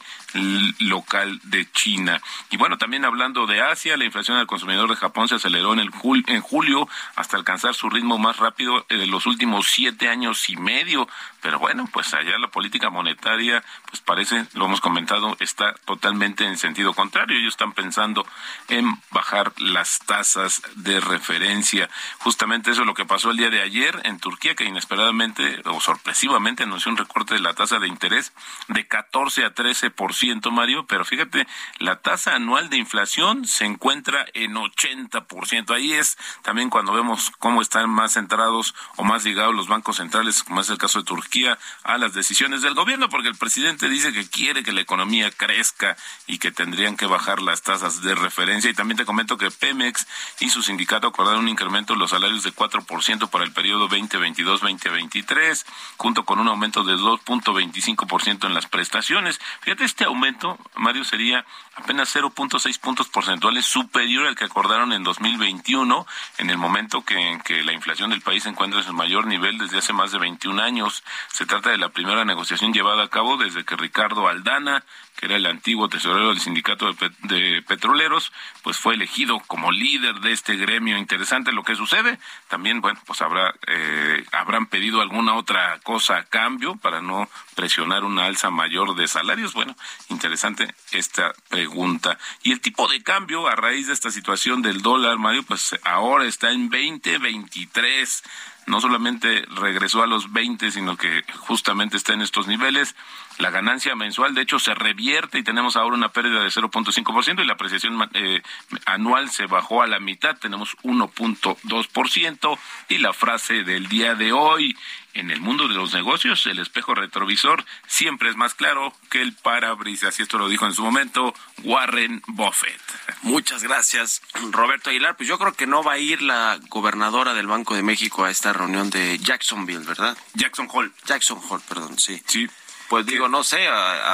local 0.79 1.39
de 1.43 1.69
China. 1.71 2.21
Y 2.49 2.57
bueno, 2.57 2.77
también 2.77 3.05
hablando 3.05 3.47
de 3.47 3.61
Asia, 3.61 3.97
la 3.97 4.05
inflación 4.05 4.37
al 4.37 4.47
consumidor 4.47 4.89
de 4.89 4.95
Japón 4.95 5.27
se 5.27 5.35
aceleró 5.35 5.73
en, 5.73 5.79
el 5.79 5.91
en 6.27 6.41
julio 6.41 6.89
hasta 7.15 7.37
alcanzar 7.37 7.73
su 7.73 7.89
ritmo 7.89 8.17
más 8.17 8.37
rápido 8.37 8.85
en 8.89 9.09
los 9.09 9.25
últimos 9.25 9.67
siete 9.67 10.09
años 10.09 10.49
y 10.49 10.57
medio. 10.57 11.07
Pero 11.41 11.59
bueno, 11.59 11.87
pues 11.91 12.13
allá 12.13 12.37
la 12.39 12.49
política 12.49 12.89
monetaria, 12.89 13.63
pues 13.89 14.01
parece, 14.01 14.45
lo 14.53 14.65
hemos 14.65 14.81
comentado, 14.81 15.37
está 15.39 15.73
totalmente 15.85 16.45
en 16.45 16.57
sentido 16.57 16.93
contrario. 16.93 17.37
Ellos 17.37 17.53
están 17.53 17.73
pensando 17.73 18.25
en 18.67 18.99
bajar 19.11 19.53
las 19.57 19.99
tasas 19.99 20.61
de 20.75 20.99
referencia. 20.99 21.89
Justamente 22.19 22.71
eso 22.71 22.81
es 22.81 22.87
lo 22.87 22.93
que 22.93 23.05
pasó 23.05 23.31
el 23.31 23.37
día 23.37 23.49
de 23.49 23.61
ayer 23.61 24.01
en 24.03 24.19
Turquía, 24.19 24.55
que 24.55 24.65
inesperadamente 24.65 25.61
sorpresivamente 25.79 26.63
anunció 26.63 26.91
un 26.91 26.97
recorte 26.97 27.33
de 27.33 27.39
la 27.39 27.53
tasa 27.53 27.79
de 27.79 27.87
interés 27.87 28.33
de 28.67 28.87
14 28.87 29.45
a 29.45 29.53
13%, 29.53 30.51
Mario, 30.51 30.85
pero 30.87 31.05
fíjate, 31.05 31.47
la 31.79 32.01
tasa 32.01 32.35
anual 32.35 32.69
de 32.69 32.77
inflación 32.77 33.45
se 33.47 33.65
encuentra 33.65 34.25
en 34.33 34.55
80%. 34.55 35.73
Ahí 35.73 35.93
es 35.93 36.17
también 36.41 36.69
cuando 36.69 36.93
vemos 36.93 37.31
cómo 37.39 37.61
están 37.61 37.89
más 37.89 38.13
centrados 38.13 38.75
o 38.95 39.03
más 39.03 39.23
ligados 39.23 39.55
los 39.55 39.67
bancos 39.67 39.97
centrales, 39.97 40.43
como 40.43 40.61
es 40.61 40.69
el 40.69 40.77
caso 40.77 40.99
de 40.99 41.05
Turquía 41.05 41.57
a 41.83 41.97
las 41.97 42.13
decisiones 42.13 42.61
del 42.61 42.73
gobierno, 42.73 43.09
porque 43.09 43.29
el 43.29 43.35
presidente 43.35 43.89
dice 43.89 44.13
que 44.13 44.27
quiere 44.29 44.63
que 44.63 44.71
la 44.71 44.81
economía 44.81 45.31
crezca 45.31 45.95
y 46.27 46.37
que 46.37 46.51
tendrían 46.51 46.97
que 46.97 47.05
bajar 47.05 47.41
las 47.41 47.61
tasas 47.61 48.01
de 48.01 48.15
referencia. 48.15 48.69
Y 48.69 48.73
también 48.73 48.97
te 48.97 49.05
comento 49.05 49.37
que 49.37 49.51
Pemex 49.51 50.07
y 50.39 50.49
su 50.49 50.61
sindicato 50.61 51.07
acordaron 51.07 51.41
un 51.41 51.49
incremento 51.49 51.93
de 51.93 51.99
los 51.99 52.11
salarios 52.11 52.43
de 52.43 52.53
4% 52.53 53.29
para 53.29 53.43
el 53.43 53.51
periodo 53.51 53.89
2022-2023, 53.89 55.64
junto 55.97 56.25
con 56.25 56.39
un 56.39 56.47
aumento 56.47 56.83
de 56.83 56.95
2.25% 56.95 58.45
en 58.45 58.53
las 58.53 58.67
prestaciones. 58.67 59.39
Fíjate, 59.61 59.85
este 59.85 60.05
aumento, 60.05 60.57
Mario, 60.75 61.03
sería 61.03 61.45
apenas 61.75 62.15
0.6 62.15 62.79
puntos 62.79 63.07
porcentuales 63.07 63.65
superior 63.65 64.27
al 64.27 64.35
que 64.35 64.45
acordaron 64.45 64.93
en 64.93 65.03
2021, 65.03 66.05
en 66.37 66.49
el 66.49 66.57
momento 66.57 67.03
que, 67.03 67.31
en 67.31 67.41
que 67.41 67.63
la 67.63 67.73
inflación 67.73 68.09
del 68.09 68.21
país 68.21 68.43
se 68.43 68.49
encuentra 68.49 68.79
en 68.79 68.85
su 68.85 68.93
mayor 68.93 69.27
nivel 69.27 69.57
desde 69.57 69.77
hace 69.77 69.93
más 69.93 70.11
de 70.11 70.19
21 70.19 70.61
años. 70.61 71.03
Se 71.27 71.45
trata 71.45 71.69
de 71.69 71.77
la 71.77 71.89
primera 71.89 72.25
negociación 72.25 72.73
llevada 72.73 73.03
a 73.03 73.09
cabo 73.09 73.37
desde 73.37 73.63
que 73.63 73.75
Ricardo 73.75 74.27
Aldana, 74.27 74.83
que 75.15 75.27
era 75.27 75.35
el 75.35 75.45
antiguo 75.45 75.89
tesorero 75.89 76.29
del 76.29 76.39
sindicato 76.39 76.93
de, 77.23 77.61
petroleros, 77.67 78.31
pues 78.63 78.77
fue 78.77 78.95
elegido 78.95 79.39
como 79.47 79.71
líder 79.71 80.15
de 80.15 80.31
este 80.31 80.55
gremio. 80.55 80.97
Interesante 80.97 81.51
lo 81.51 81.63
que 81.63 81.75
sucede. 81.75 82.19
También, 82.47 82.81
bueno, 82.81 82.99
pues 83.05 83.21
habrá 83.21 83.53
eh, 83.67 84.23
habrán 84.31 84.67
pedido 84.67 85.01
alguna 85.01 85.35
otra 85.35 85.79
cosa 85.83 86.17
a 86.17 86.23
cambio 86.23 86.75
para 86.75 87.01
no 87.01 87.29
presionar 87.55 88.03
una 88.03 88.25
alza 88.25 88.49
mayor 88.49 88.95
de 88.95 89.07
salarios. 89.07 89.53
Bueno, 89.53 89.75
interesante 90.09 90.73
esta 90.91 91.33
pregunta. 91.49 92.17
Y 92.43 92.51
el 92.51 92.61
tipo 92.61 92.87
de 92.87 93.01
cambio 93.03 93.47
a 93.47 93.55
raíz 93.55 93.87
de 93.87 93.93
esta 93.93 94.11
situación 94.11 94.61
del 94.61 94.81
dólar, 94.81 95.17
Mario, 95.17 95.43
pues 95.43 95.75
ahora 95.83 96.25
está 96.25 96.51
en 96.51 96.69
20, 96.69 97.17
23 97.17 98.23
no 98.65 98.81
solamente 98.81 99.45
regresó 99.55 100.01
a 100.01 100.07
los 100.07 100.33
20, 100.33 100.71
sino 100.71 100.97
que 100.97 101.23
justamente 101.37 101.97
está 101.97 102.13
en 102.13 102.21
estos 102.21 102.47
niveles. 102.47 102.95
La 103.37 103.51
ganancia 103.51 103.95
mensual, 103.95 104.33
de 104.33 104.41
hecho, 104.41 104.59
se 104.59 104.73
revierte 104.73 105.39
y 105.39 105.43
tenemos 105.43 105.75
ahora 105.75 105.95
una 105.95 106.09
pérdida 106.09 106.41
de 106.41 106.49
0.5% 106.49 107.41
y 107.41 107.45
la 107.45 107.53
apreciación 107.53 108.09
eh, 108.13 108.41
anual 108.85 109.29
se 109.29 109.45
bajó 109.45 109.81
a 109.81 109.87
la 109.87 109.99
mitad, 109.99 110.37
tenemos 110.37 110.77
1.2%. 110.83 112.59
Y 112.89 112.97
la 112.97 113.13
frase 113.13 113.63
del 113.63 113.87
día 113.87 114.15
de 114.15 114.31
hoy, 114.31 114.75
en 115.15 115.31
el 115.31 115.41
mundo 115.41 115.67
de 115.67 115.73
los 115.73 115.93
negocios, 115.93 116.45
el 116.45 116.59
espejo 116.59 116.93
retrovisor 116.93 117.65
siempre 117.87 118.29
es 118.29 118.35
más 118.35 118.53
claro 118.53 118.93
que 119.09 119.21
el 119.21 119.33
parabrisas. 119.33 120.19
Y 120.19 120.23
esto 120.23 120.37
lo 120.37 120.49
dijo 120.49 120.65
en 120.65 120.73
su 120.73 120.83
momento 120.83 121.33
Warren 121.63 122.21
Buffett. 122.27 122.79
Muchas 123.23 123.63
gracias, 123.63 124.21
Roberto 124.51 124.89
Aguilar. 124.89 125.15
Pues 125.15 125.27
yo 125.27 125.39
creo 125.39 125.53
que 125.53 125.67
no 125.67 125.83
va 125.83 125.93
a 125.93 125.97
ir 125.97 126.21
la 126.21 126.59
gobernadora 126.69 127.33
del 127.33 127.47
Banco 127.47 127.75
de 127.75 127.81
México 127.81 128.25
a 128.25 128.29
esta 128.29 128.53
reunión 128.53 128.89
de 128.89 129.17
Jacksonville, 129.19 129.85
¿verdad? 129.85 130.17
Jackson 130.33 130.67
Hall. 130.71 130.93
Jackson 131.05 131.39
Hall, 131.49 131.61
perdón, 131.67 131.97
sí. 131.97 132.21
Sí. 132.27 132.47
Pues 132.89 133.05
digo, 133.07 133.27
no 133.27 133.43
sé, 133.43 133.67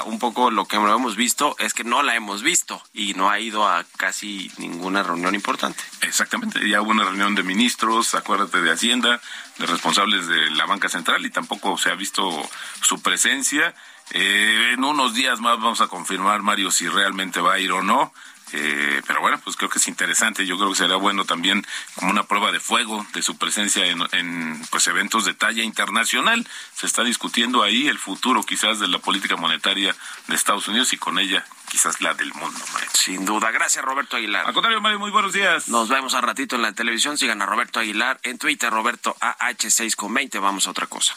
un 0.05 0.17
poco 0.17 0.49
lo 0.49 0.65
que 0.65 0.77
hemos 0.77 1.15
visto 1.15 1.55
es 1.59 1.73
que 1.73 1.83
no 1.83 2.03
la 2.03 2.15
hemos 2.15 2.41
visto 2.41 2.81
y 2.93 3.13
no 3.15 3.29
ha 3.29 3.39
ido 3.39 3.67
a 3.67 3.83
casi 3.97 4.49
ninguna 4.57 5.03
reunión 5.03 5.35
importante. 5.35 5.83
Exactamente, 6.01 6.67
ya 6.69 6.81
hubo 6.81 6.91
una 6.91 7.03
reunión 7.03 7.35
de 7.35 7.43
ministros, 7.43 8.15
acuérdate 8.15 8.61
de 8.61 8.71
Hacienda, 8.71 9.19
de 9.57 9.65
responsables 9.65 10.27
de 10.27 10.51
la 10.51 10.65
banca 10.65 10.87
central 10.87 11.25
y 11.25 11.29
tampoco 11.29 11.77
se 11.77 11.89
ha 11.89 11.95
visto 11.95 12.49
su 12.81 13.01
presencia. 13.01 13.75
Eh, 14.11 14.71
en 14.73 14.83
unos 14.83 15.13
días 15.13 15.39
más 15.39 15.57
vamos 15.57 15.81
a 15.81 15.87
confirmar, 15.87 16.41
Mario, 16.41 16.71
si 16.71 16.87
realmente 16.87 17.41
va 17.41 17.53
a 17.53 17.59
ir 17.59 17.71
o 17.71 17.81
no. 17.81 18.13
Eh, 18.53 19.01
pero 19.07 19.21
bueno, 19.21 19.39
pues 19.43 19.55
creo 19.55 19.69
que 19.69 19.79
es 19.79 19.87
interesante. 19.87 20.45
Yo 20.45 20.57
creo 20.57 20.69
que 20.69 20.75
será 20.75 20.95
bueno 20.95 21.25
también 21.25 21.65
como 21.95 22.11
una 22.11 22.23
prueba 22.23 22.51
de 22.51 22.59
fuego 22.59 23.05
de 23.13 23.21
su 23.21 23.37
presencia 23.37 23.85
en, 23.85 24.61
pues 24.69 24.87
eventos 24.87 25.25
de 25.25 25.33
talla 25.33 25.63
internacional. 25.63 26.47
Se 26.75 26.85
está 26.85 27.03
discutiendo 27.03 27.63
ahí 27.63 27.87
el 27.87 27.97
futuro 27.97 28.43
quizás 28.43 28.79
de 28.79 28.87
la 28.87 28.99
política 28.99 29.35
monetaria 29.35 29.95
de 30.27 30.35
Estados 30.35 30.67
Unidos 30.67 30.91
y 30.93 30.97
con 30.97 31.19
ella 31.19 31.45
quizás 31.69 32.01
la 32.01 32.13
del 32.13 32.33
mundo. 32.33 32.59
Sin 32.93 33.25
duda. 33.25 33.51
Gracias, 33.51 33.83
Roberto 33.83 34.17
Aguilar. 34.17 34.45
Al 34.45 34.53
contrario, 34.53 34.81
Mario, 34.81 34.99
muy 34.99 35.11
buenos 35.11 35.33
días. 35.33 35.69
Nos 35.69 35.87
vemos 35.89 36.13
a 36.13 36.21
ratito 36.21 36.55
en 36.55 36.63
la 36.63 36.73
televisión. 36.73 37.17
Sigan 37.17 37.41
a 37.41 37.45
Roberto 37.45 37.79
Aguilar 37.79 38.19
en 38.23 38.37
Twitter, 38.37 38.69
Roberto 38.69 39.15
AH6 39.19 39.95
con 39.95 40.13
20. 40.13 40.39
Vamos 40.39 40.67
a 40.67 40.71
otra 40.71 40.87
cosa. 40.87 41.15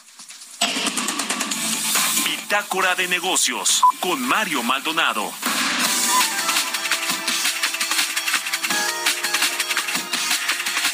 Bitácora 2.25 2.95
de 2.95 3.09
Negocios 3.09 3.83
con 4.01 4.23
Mario 4.27 4.63
Maldonado. 4.63 5.33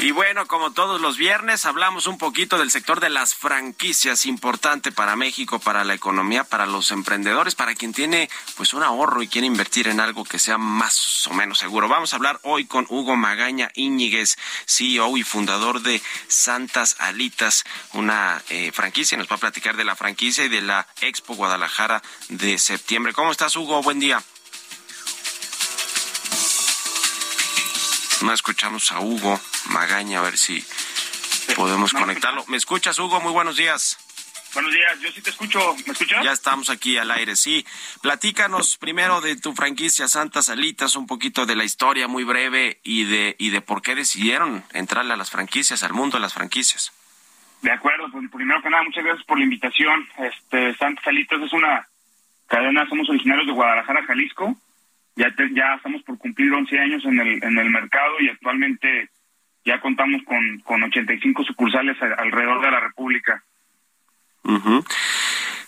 Y 0.02 0.12
bueno, 0.12 0.46
como 0.46 0.72
todos 0.72 0.98
los 0.98 1.18
viernes, 1.18 1.66
hablamos 1.66 2.06
un 2.06 2.16
poquito 2.16 2.56
del 2.56 2.70
sector 2.70 3.00
de 3.00 3.10
las 3.10 3.34
franquicias, 3.34 4.24
importante 4.24 4.92
para 4.92 5.14
México, 5.14 5.58
para 5.58 5.84
la 5.84 5.92
economía, 5.92 6.44
para 6.44 6.64
los 6.64 6.90
emprendedores, 6.90 7.54
para 7.54 7.74
quien 7.74 7.92
tiene 7.92 8.30
pues 8.56 8.72
un 8.72 8.82
ahorro 8.82 9.22
y 9.22 9.28
quiere 9.28 9.46
invertir 9.46 9.88
en 9.88 10.00
algo 10.00 10.24
que 10.24 10.38
sea 10.38 10.56
más 10.56 11.26
o 11.26 11.34
menos 11.34 11.58
seguro. 11.58 11.86
Vamos 11.86 12.14
a 12.14 12.16
hablar 12.16 12.40
hoy 12.44 12.64
con 12.64 12.86
Hugo 12.88 13.14
Magaña 13.14 13.70
Íñiguez, 13.74 14.38
CEO 14.66 15.18
y 15.18 15.22
fundador 15.22 15.82
de 15.82 16.00
Santas 16.28 16.96
Alitas, 16.98 17.64
una 17.92 18.42
eh, 18.48 18.72
franquicia. 18.72 19.18
Nos 19.18 19.30
va 19.30 19.36
a 19.36 19.40
platicar 19.40 19.76
de 19.76 19.84
la 19.84 19.96
franquicia 19.96 20.46
y 20.46 20.48
de 20.48 20.62
la 20.62 20.86
Expo 21.02 21.34
Guadalajara 21.34 22.00
de 22.30 22.58
septiembre. 22.58 23.12
¿Cómo 23.12 23.32
estás, 23.32 23.54
Hugo? 23.54 23.82
Buen 23.82 24.00
día. 24.00 24.22
No 28.22 28.32
escuchamos 28.32 28.92
a 28.92 29.00
Hugo 29.00 29.38
Magaña, 29.68 30.18
a 30.18 30.22
ver 30.22 30.36
si 30.36 30.64
podemos 31.54 31.92
conectarlo. 31.92 32.44
¿Me 32.48 32.56
escuchas, 32.56 32.98
Hugo? 32.98 33.20
Muy 33.20 33.32
buenos 33.32 33.56
días. 33.56 33.98
Buenos 34.52 34.72
días, 34.72 35.00
yo 35.00 35.12
sí 35.12 35.22
te 35.22 35.30
escucho. 35.30 35.76
¿Me 35.86 35.92
escuchas? 35.92 36.24
Ya 36.24 36.32
estamos 36.32 36.70
aquí 36.70 36.96
al 36.96 37.10
aire, 37.10 37.36
sí. 37.36 37.64
Platícanos 38.02 38.78
primero 38.78 39.20
de 39.20 39.36
tu 39.36 39.52
franquicia 39.52 40.08
Santa 40.08 40.42
Salitas, 40.42 40.96
un 40.96 41.06
poquito 41.06 41.46
de 41.46 41.54
la 41.54 41.64
historia 41.64 42.08
muy 42.08 42.24
breve 42.24 42.80
y 42.82 43.04
de, 43.04 43.36
y 43.38 43.50
de 43.50 43.60
por 43.60 43.82
qué 43.82 43.94
decidieron 43.94 44.64
entrarle 44.72 45.12
a 45.12 45.16
las 45.16 45.30
franquicias, 45.30 45.84
al 45.84 45.92
mundo 45.92 46.16
de 46.16 46.22
las 46.22 46.34
franquicias. 46.34 46.92
De 47.62 47.70
acuerdo, 47.70 48.10
pues 48.10 48.28
primero 48.30 48.60
que 48.62 48.70
nada, 48.70 48.82
muchas 48.82 49.04
gracias 49.04 49.24
por 49.26 49.38
la 49.38 49.44
invitación. 49.44 50.08
Este, 50.18 50.74
Santa 50.76 51.02
Salitas 51.02 51.40
es 51.42 51.52
una 51.52 51.86
cadena, 52.48 52.88
somos 52.88 53.08
originarios 53.08 53.46
de 53.46 53.52
Guadalajara, 53.52 54.04
Jalisco 54.04 54.56
ya 55.16 55.28
ya 55.52 55.74
estamos 55.74 56.02
por 56.02 56.18
cumplir 56.18 56.52
11 56.52 56.78
años 56.78 57.04
en 57.04 57.20
el 57.20 57.44
en 57.44 57.58
el 57.58 57.70
mercado 57.70 58.20
y 58.20 58.28
actualmente 58.28 59.10
ya 59.64 59.80
contamos 59.80 60.22
con 60.24 60.60
con 60.60 60.82
85 60.82 61.44
sucursales 61.44 61.96
alrededor 62.00 62.62
de 62.62 62.70
la 62.70 62.80
República. 62.80 63.42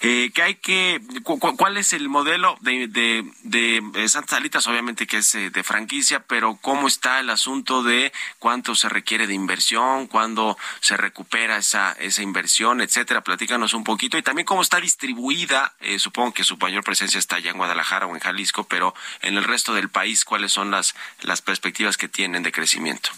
Eh, 0.04 0.32
¿qué 0.34 0.42
hay 0.42 0.54
que, 0.56 1.00
¿Cuál 1.22 1.76
es 1.76 1.92
el 1.92 2.08
modelo 2.08 2.58
de, 2.60 2.88
de, 2.88 3.24
de 3.44 3.82
eh, 3.94 4.08
Santa 4.08 4.34
Salitas? 4.34 4.66
Obviamente 4.66 5.06
que 5.06 5.18
es 5.18 5.32
eh, 5.36 5.50
de 5.50 5.62
franquicia, 5.62 6.24
pero 6.26 6.58
¿cómo 6.60 6.88
está 6.88 7.20
el 7.20 7.30
asunto 7.30 7.84
de 7.84 8.12
cuánto 8.40 8.74
se 8.74 8.88
requiere 8.88 9.28
de 9.28 9.34
inversión, 9.34 10.08
cuándo 10.08 10.58
se 10.80 10.96
recupera 10.96 11.56
esa, 11.56 11.92
esa 11.92 12.20
inversión, 12.20 12.80
etcétera? 12.80 13.20
Platícanos 13.20 13.74
un 13.74 13.84
poquito. 13.84 14.18
Y 14.18 14.22
también 14.22 14.44
cómo 14.44 14.62
está 14.62 14.80
distribuida, 14.80 15.74
supongo 15.98 16.34
que 16.34 16.42
su 16.42 16.56
mayor 16.56 16.82
presencia 16.82 17.20
está 17.20 17.36
allá 17.36 17.52
en 17.52 17.58
Guadalajara 17.58 18.06
o 18.06 18.14
en 18.16 18.20
Jalisco, 18.20 18.64
pero 18.64 18.94
en 19.20 19.36
el 19.36 19.44
resto 19.44 19.72
del 19.72 19.88
país, 19.88 20.24
¿cuáles 20.24 20.52
son 20.52 20.72
las, 20.72 20.96
las 21.20 21.42
perspectivas 21.42 21.96
que 21.96 22.08
tienen 22.08 22.42
de 22.42 22.50
crecimiento? 22.50 23.10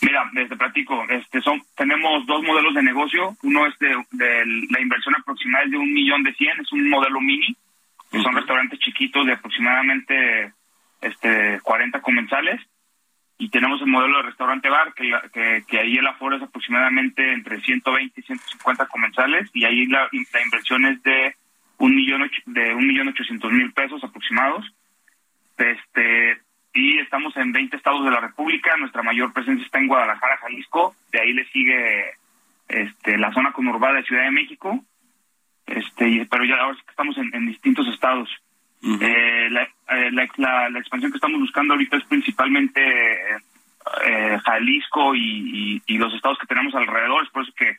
Mira, 0.00 0.30
desde 0.32 0.56
platico, 0.56 1.04
este 1.08 1.40
son, 1.40 1.60
tenemos 1.76 2.24
dos 2.26 2.42
modelos 2.42 2.74
de 2.74 2.82
negocio. 2.82 3.36
Uno 3.42 3.66
es 3.66 3.76
de, 3.78 3.96
la 4.70 4.80
inversión 4.80 5.14
aproximada 5.16 5.64
es 5.64 5.72
de 5.72 5.76
un 5.76 5.92
millón 5.92 6.22
de 6.22 6.34
cien, 6.34 6.58
es 6.60 6.72
un 6.72 6.88
modelo 6.88 7.20
mini, 7.20 7.56
que 8.10 8.22
son 8.22 8.34
restaurantes 8.34 8.78
chiquitos 8.78 9.26
de 9.26 9.32
aproximadamente 9.32 10.52
este 11.00 11.60
40 11.62 12.00
comensales. 12.00 12.60
Y 13.38 13.50
tenemos 13.50 13.80
el 13.80 13.88
modelo 13.88 14.18
de 14.18 14.24
restaurante 14.24 14.68
bar, 14.68 14.94
que, 14.94 15.64
que, 15.66 15.78
ahí 15.78 15.96
el 15.96 16.06
aforo 16.06 16.36
es 16.36 16.42
aproximadamente 16.42 17.32
entre 17.32 17.60
120 17.60 18.20
y 18.20 18.24
150 18.24 18.86
comensales, 18.86 19.48
y 19.52 19.64
ahí 19.64 19.86
la, 19.86 20.08
la 20.32 20.42
inversión 20.42 20.84
es 20.86 21.02
de 21.02 21.36
un 21.78 21.94
millón 21.94 22.28
de 22.46 22.74
un 22.74 22.86
millón 22.86 23.08
ochocientos 23.08 23.52
mil 23.52 23.72
pesos 23.72 24.02
aproximados. 24.02 24.64
Este 25.56 26.40
y 26.74 26.98
estamos 26.98 27.36
en 27.36 27.52
20 27.52 27.76
estados 27.76 28.04
de 28.04 28.10
la 28.10 28.20
República. 28.20 28.76
Nuestra 28.76 29.02
mayor 29.02 29.32
presencia 29.32 29.64
está 29.64 29.78
en 29.78 29.88
Guadalajara, 29.88 30.36
Jalisco. 30.38 30.94
De 31.10 31.20
ahí 31.20 31.32
le 31.32 31.44
sigue 31.46 32.10
este, 32.68 33.18
la 33.18 33.32
zona 33.32 33.52
conurbada 33.52 33.94
de 33.94 34.04
Ciudad 34.04 34.24
de 34.24 34.30
México. 34.30 34.84
Este, 35.66 36.26
pero 36.30 36.44
ya 36.44 36.56
ahora 36.56 36.78
estamos 36.88 37.16
en, 37.18 37.46
distintos 37.46 37.86
estados. 37.88 38.28
Eh, 38.82 39.48
eh, 39.48 39.50
la, 39.50 40.68
la, 40.70 40.78
expansión 40.78 41.10
que 41.10 41.16
estamos 41.16 41.40
buscando 41.40 41.74
ahorita 41.74 41.96
es 41.96 42.04
principalmente 42.04 42.80
eh, 44.04 44.38
Jalisco 44.44 45.14
y, 45.14 45.82
los 45.88 46.14
estados 46.14 46.38
que 46.38 46.46
tenemos 46.46 46.74
alrededor. 46.74 47.24
Es 47.24 47.30
por 47.30 47.42
eso 47.42 47.52
que, 47.56 47.76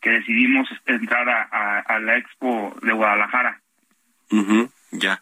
que 0.00 0.10
decidimos 0.10 0.68
entrar 0.86 1.28
a, 1.28 1.98
la 2.00 2.16
Expo 2.16 2.74
de 2.82 2.92
Guadalajara. 2.92 3.60
Ya. 4.98 5.20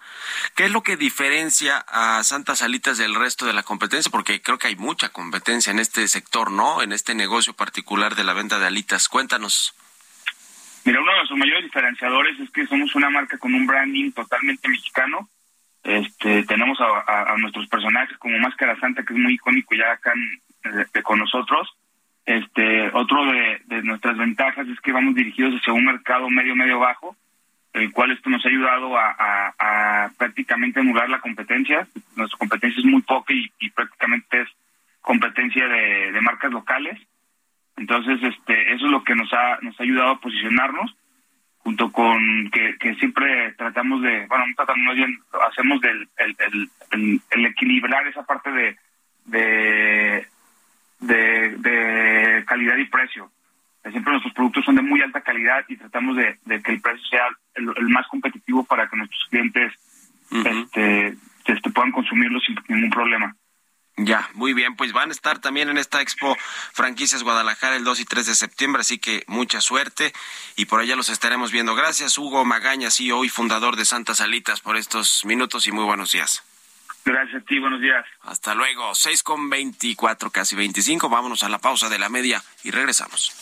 ¿Qué 0.55 0.65
es 0.65 0.71
lo 0.71 0.83
que 0.83 0.97
diferencia 0.97 1.85
a 1.89 2.23
Santas 2.25 2.63
Alitas 2.63 2.97
del 2.97 3.15
resto 3.15 3.45
de 3.45 3.53
la 3.53 3.63
competencia? 3.63 4.11
Porque 4.11 4.41
creo 4.41 4.59
que 4.59 4.69
hay 4.69 4.77
mucha 4.77 5.11
competencia 5.11 5.71
en 5.71 5.79
este 5.79 6.09
sector, 6.09 6.51
¿no? 6.51 6.83
En 6.83 6.93
este 6.93 7.15
negocio 7.15 7.53
particular 7.53 8.15
de 8.15 8.25
la 8.25 8.33
venta 8.33 8.59
de 8.59 8.67
alitas. 8.67 9.09
Cuéntanos. 9.09 9.75
Mira, 10.85 11.01
uno 11.01 11.11
de 11.11 11.17
nuestros 11.19 11.39
mayores 11.39 11.65
diferenciadores 11.65 12.41
es 12.41 12.51
que 12.51 12.67
somos 12.67 12.95
una 12.95 13.11
marca 13.11 13.39
con 13.39 13.55
un 13.55 13.67
branding 13.67 14.13
totalmente 14.13 14.69
mexicano. 14.69 15.29
Este, 15.83 16.45
tenemos 16.45 16.79
a, 16.81 17.35
nuestros 17.39 17.67
personajes 17.69 18.17
como 18.19 18.39
Máscara 18.39 18.79
Santa, 18.81 19.05
que 19.05 19.13
es 19.13 19.19
muy 19.19 19.35
icónico 19.35 19.75
ya 19.75 19.93
acá 19.93 20.13
con 21.03 21.19
nosotros. 21.19 21.69
Este, 22.25 22.89
otro 22.93 23.25
de, 23.27 23.61
de 23.67 23.83
nuestras 23.83 24.17
ventajas 24.17 24.67
es 24.69 24.81
que 24.81 24.93
vamos 24.93 25.15
dirigidos 25.15 25.55
hacia 25.61 25.73
un 25.73 25.85
mercado 25.85 26.31
medio, 26.31 26.57
medio 26.57 26.79
bajo 26.79 27.17
el 27.77 27.93
cual 27.93 28.11
esto 28.11 28.31
nos 28.31 28.45
ha 28.45 28.49
ayudado 28.49 28.97
a, 28.97 30.11
prácticamente 30.19 30.81
anular 30.81 31.09
la 31.09 31.21
competencia. 31.21 31.87
Nuestra 32.17 32.39
competencia 32.39 32.81
es 32.81 32.87
muy 32.87 33.03
poca 33.03 33.33
y, 33.35 33.71
prácticamente 33.71 34.43
es 34.43 34.49
competencia 35.01 35.69
de, 35.69 36.21
marcas 36.23 36.51
locales. 36.51 36.99
Entonces, 37.77 38.23
este, 38.23 38.73
eso 38.73 38.87
es 38.87 38.91
lo 38.91 39.05
que 39.05 39.15
nos 39.15 39.31
ha, 39.33 39.59
nos 39.61 39.79
ha 39.79 39.83
ayudado 39.83 40.13
a 40.13 40.21
posicionarnos, 40.21 40.97
junto 41.59 41.93
con 41.93 42.51
que, 42.51 42.95
siempre 42.95 43.53
tratamos 43.53 44.01
de, 44.03 44.27
bueno, 44.27 44.47
no 44.47 44.55
tratamos 44.55 44.97
bien, 44.97 45.19
hacemos 45.49 45.81
del, 45.83 46.09
el, 46.19 47.47
equilibrar 47.47 48.07
esa 48.07 48.25
parte 48.25 48.51
de, 48.51 50.27
de, 51.01 51.57
de 51.59 52.45
calidad 52.47 52.79
y 52.79 52.87
precio 52.87 53.31
siempre 53.91 54.13
nuestros 54.13 54.35
productos 54.35 54.65
son 54.65 54.77
de 54.77 54.83
muy 54.83 55.01
alta 55.01 55.21
calidad 55.21 55.65
y 55.69 55.77
tratamos 55.77 56.17
de, 56.17 56.39
que 56.63 56.73
el 56.73 56.81
precio 56.81 57.07
sea 57.09 57.29
el, 57.55 57.89
más 57.89 58.07
competitivo 58.09 58.65
para 58.65 58.89
que 58.89 58.97
nuestros 58.97 59.27
clientes 59.31 59.73
este, 60.31 61.17
este, 61.45 61.71
puedan 61.71 61.93
consumirlo 61.93 62.41
sin 62.41 62.57
ningún 62.69 62.91
problema. 62.91 63.35
Ya, 63.99 64.29
muy 64.35 64.53
bien, 64.53 64.77
pues 64.77 64.93
van 64.93 65.09
a 65.09 65.13
estar 65.13 65.39
también 65.39 65.71
en 65.71 65.79
esta 65.79 66.03
Expo 66.03 66.37
Franquicias 66.75 67.23
Guadalajara 67.23 67.77
el 67.77 67.85
2 67.85 68.01
y 68.01 68.05
3 68.05 68.27
de 68.27 68.35
septiembre, 68.35 68.81
así 68.81 68.99
que 68.99 69.25
mucha 69.27 69.63
suerte 69.63 70.13
y 70.57 70.67
por 70.67 70.81
allá 70.81 70.97
los 70.97 71.09
estaremos 71.09 71.51
viendo. 71.51 71.75
Gracias 71.75 72.19
Hugo 72.19 72.45
Magaña, 72.45 72.91
CEO 72.91 73.25
y 73.25 73.31
fundador 73.31 73.77
de 73.77 73.87
Santas 73.87 74.21
Alitas 74.21 74.61
por 74.61 74.77
estos 74.77 75.25
minutos 75.25 75.67
y 75.67 75.73
muy 75.73 75.85
buenos 75.85 76.13
días. 76.13 76.45
Gracias 77.07 77.41
a 77.41 77.47
ti, 77.47 77.61
buenos 77.61 77.81
días. 77.81 78.05
Hasta 78.23 78.53
luego, 78.57 78.93
6 78.93 79.23
con 79.23 79.49
24, 79.49 80.31
casi 80.31 80.57
25, 80.57 81.09
vámonos 81.09 81.45
a 81.45 81.49
la 81.49 81.59
pausa 81.59 81.89
de 81.89 82.01
la 82.01 82.09
media 82.09 82.43
y 82.65 82.73
regresamos. 82.73 83.33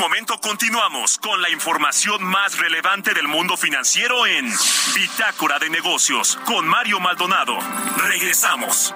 momento 0.00 0.40
continuamos 0.40 1.18
con 1.18 1.42
la 1.42 1.50
información 1.50 2.24
más 2.24 2.56
relevante 2.56 3.12
del 3.12 3.28
mundo 3.28 3.58
financiero 3.58 4.26
en 4.26 4.50
Bitácora 4.94 5.58
de 5.58 5.68
Negocios 5.68 6.38
con 6.46 6.66
Mario 6.66 7.00
Maldonado. 7.00 7.58
Regresamos. 7.98 8.94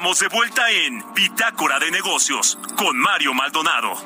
Estamos 0.00 0.18
de 0.18 0.28
vuelta 0.28 0.70
en 0.70 1.04
Bitácora 1.12 1.78
de 1.78 1.90
Negocios 1.90 2.58
con 2.74 2.96
Mario 2.96 3.34
Maldonado. 3.34 3.98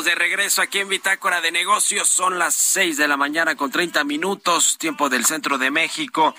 De 0.00 0.14
regreso 0.14 0.62
aquí 0.62 0.78
en 0.78 0.88
Bitácora 0.88 1.42
de 1.42 1.52
Negocios. 1.52 2.08
Son 2.08 2.38
las 2.38 2.54
6 2.54 2.96
de 2.96 3.06
la 3.06 3.18
mañana 3.18 3.56
con 3.56 3.70
30 3.70 4.04
minutos, 4.04 4.78
tiempo 4.78 5.10
del 5.10 5.26
centro 5.26 5.58
de 5.58 5.70
México. 5.70 6.34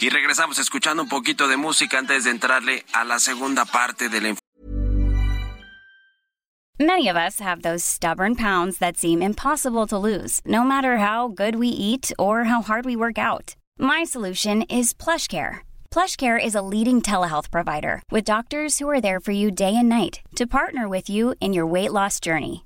Y 0.00 0.08
regresamos 0.08 0.58
escuchando 0.58 1.04
un 1.04 1.08
poquito 1.08 1.46
de 1.46 1.56
música 1.56 1.98
antes 1.98 2.24
de 2.24 2.30
entrarle 2.30 2.84
a 2.92 3.04
la 3.04 3.20
segunda 3.20 3.64
parte 3.64 4.08
de 4.08 4.20
la 4.20 4.34
Many 6.78 7.08
of 7.08 7.16
us 7.16 7.40
have 7.40 7.62
those 7.62 7.84
stubborn 7.84 8.34
pounds 8.34 8.78
that 8.78 8.98
seem 8.98 9.22
impossible 9.22 9.86
to 9.86 9.96
lose, 9.96 10.40
no 10.44 10.62
matter 10.62 10.98
how 10.98 11.28
good 11.28 11.54
we 11.54 11.68
eat 11.68 12.12
or 12.18 12.44
how 12.44 12.60
hard 12.60 12.84
we 12.84 12.96
work 12.96 13.18
out. 13.18 13.54
My 13.78 14.04
solution 14.04 14.62
is 14.62 14.92
PlushCare. 14.92 15.60
PlushCare 15.90 16.42
is 16.42 16.54
a 16.54 16.60
leading 16.60 17.00
telehealth 17.00 17.50
provider 17.50 18.02
with 18.10 18.24
doctors 18.24 18.78
who 18.78 18.90
are 18.90 19.00
there 19.00 19.20
for 19.20 19.32
you 19.32 19.50
day 19.50 19.74
and 19.74 19.88
night 19.88 20.20
to 20.34 20.46
partner 20.46 20.86
with 20.86 21.08
you 21.08 21.34
in 21.40 21.54
your 21.54 21.66
weight 21.66 21.92
loss 21.92 22.20
journey. 22.20 22.65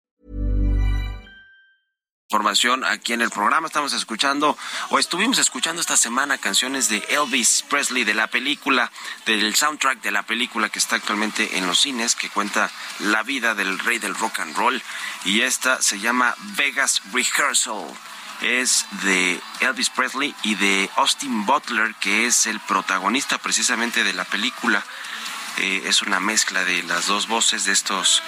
Información 2.31 2.85
aquí 2.85 3.11
en 3.11 3.21
el 3.21 3.29
programa. 3.29 3.67
Estamos 3.67 3.91
escuchando, 3.91 4.57
o 4.89 4.99
estuvimos 4.99 5.37
escuchando 5.37 5.81
esta 5.81 5.97
semana 5.97 6.37
canciones 6.37 6.87
de 6.87 7.05
Elvis 7.09 7.65
Presley, 7.69 8.05
de 8.05 8.13
la 8.13 8.27
película, 8.27 8.89
del 9.25 9.53
soundtrack 9.53 10.01
de 10.01 10.11
la 10.11 10.23
película 10.23 10.69
que 10.69 10.79
está 10.79 10.95
actualmente 10.95 11.57
en 11.57 11.67
los 11.67 11.81
cines, 11.81 12.15
que 12.15 12.29
cuenta 12.29 12.71
la 12.99 13.21
vida 13.23 13.53
del 13.53 13.77
rey 13.79 13.99
del 13.99 14.15
rock 14.15 14.39
and 14.39 14.55
roll. 14.55 14.81
Y 15.25 15.41
esta 15.41 15.81
se 15.81 15.99
llama 15.99 16.33
Vegas 16.55 17.01
Rehearsal. 17.11 17.87
Es 18.41 18.85
de 19.03 19.41
Elvis 19.59 19.89
Presley 19.89 20.33
y 20.43 20.55
de 20.55 20.89
Austin 20.95 21.45
Butler, 21.45 21.93
que 21.95 22.27
es 22.27 22.45
el 22.45 22.61
protagonista 22.61 23.39
precisamente 23.39 24.05
de 24.05 24.13
la 24.13 24.23
película. 24.23 24.85
Eh, 25.57 25.83
es 25.85 26.01
una 26.01 26.19
mezcla 26.19 26.63
de 26.63 26.83
las 26.83 27.07
dos 27.07 27.27
voces 27.27 27.65
de 27.65 27.73
estos, 27.73 28.23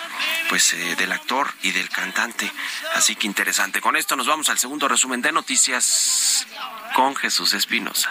pues 0.50 0.74
eh, 0.74 0.96
del 0.96 1.12
actor 1.12 1.54
y 1.62 1.72
del 1.72 1.90
cantante. 1.90 2.52
Así 2.96 3.16
que 3.16 3.28
interesante. 3.28 3.82
Con 3.82 3.96
esto 3.96 4.16
nos 4.16 4.28
vamos 4.28 4.50
al 4.50 4.60
segundo 4.60 4.88
resumen 4.88 5.22
de 5.22 5.32
noticias 5.32 6.48
con 6.96 7.16
Jesús 7.16 7.54
Espinosa. 7.54 8.10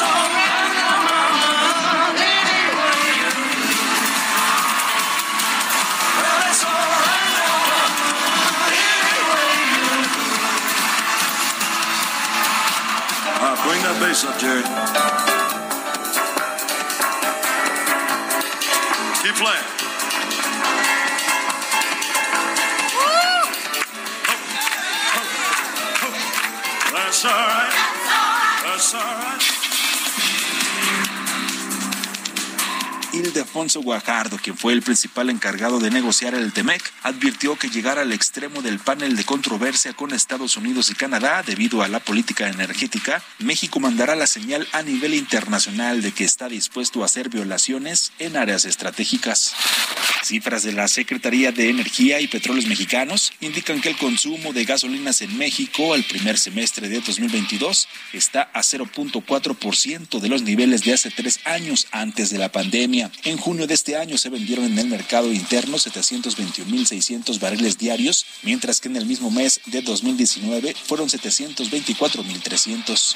Uh, 0.00 0.04
bring 13.66 13.82
that 13.82 13.98
bass 13.98 14.24
up, 14.24 14.38
Jerry. 14.38 14.62
Keep 19.22 19.34
playing. 19.34 19.66
That's 26.94 27.24
all 27.24 27.32
right. 27.32 27.72
That's 28.62 28.94
all 28.94 28.94
right. 28.94 28.94
That's 28.94 28.94
all 28.94 29.00
right. 29.00 29.57
Ildefonso 33.18 33.82
Guajardo, 33.82 34.38
quien 34.38 34.56
fue 34.56 34.72
el 34.72 34.82
principal 34.82 35.28
encargado 35.28 35.80
de 35.80 35.90
negociar 35.90 36.34
el 36.34 36.52
TEMEC, 36.52 36.80
advirtió 37.02 37.56
que 37.56 37.68
llegar 37.68 37.98
al 37.98 38.12
extremo 38.12 38.62
del 38.62 38.78
panel 38.78 39.16
de 39.16 39.24
controversia 39.24 39.92
con 39.92 40.14
Estados 40.14 40.56
Unidos 40.56 40.90
y 40.90 40.94
Canadá 40.94 41.42
debido 41.44 41.82
a 41.82 41.88
la 41.88 41.98
política 41.98 42.48
energética, 42.48 43.20
México 43.40 43.80
mandará 43.80 44.14
la 44.14 44.28
señal 44.28 44.68
a 44.72 44.82
nivel 44.82 45.14
internacional 45.14 46.00
de 46.00 46.12
que 46.12 46.22
está 46.22 46.48
dispuesto 46.48 47.02
a 47.02 47.06
hacer 47.06 47.28
violaciones 47.28 48.12
en 48.20 48.36
áreas 48.36 48.64
estratégicas. 48.64 49.52
Cifras 50.22 50.62
de 50.62 50.72
la 50.72 50.88
Secretaría 50.88 51.52
de 51.52 51.70
Energía 51.70 52.20
y 52.20 52.28
Petróleos 52.28 52.66
Mexicanos 52.66 53.32
indican 53.40 53.80
que 53.80 53.88
el 53.88 53.96
consumo 53.96 54.52
de 54.52 54.64
gasolinas 54.64 55.22
en 55.22 55.36
México 55.38 55.94
al 55.94 56.04
primer 56.04 56.38
semestre 56.38 56.88
de 56.88 57.00
2022 57.00 57.88
está 58.12 58.42
a 58.52 58.60
0.4% 58.60 60.20
de 60.20 60.28
los 60.28 60.42
niveles 60.42 60.84
de 60.84 60.92
hace 60.92 61.10
tres 61.10 61.40
años 61.44 61.88
antes 61.92 62.30
de 62.30 62.38
la 62.38 62.52
pandemia. 62.52 63.07
En 63.24 63.36
junio 63.36 63.66
de 63.66 63.74
este 63.74 63.96
año 63.96 64.18
se 64.18 64.28
vendieron 64.28 64.66
en 64.66 64.78
el 64.78 64.88
mercado 64.88 65.32
interno 65.32 65.76
721.600 65.76 67.40
barriles 67.40 67.78
diarios, 67.78 68.26
mientras 68.42 68.80
que 68.80 68.88
en 68.88 68.96
el 68.96 69.06
mismo 69.06 69.30
mes 69.30 69.60
de 69.66 69.82
2019 69.82 70.74
fueron 70.74 71.08
724.300. 71.08 73.14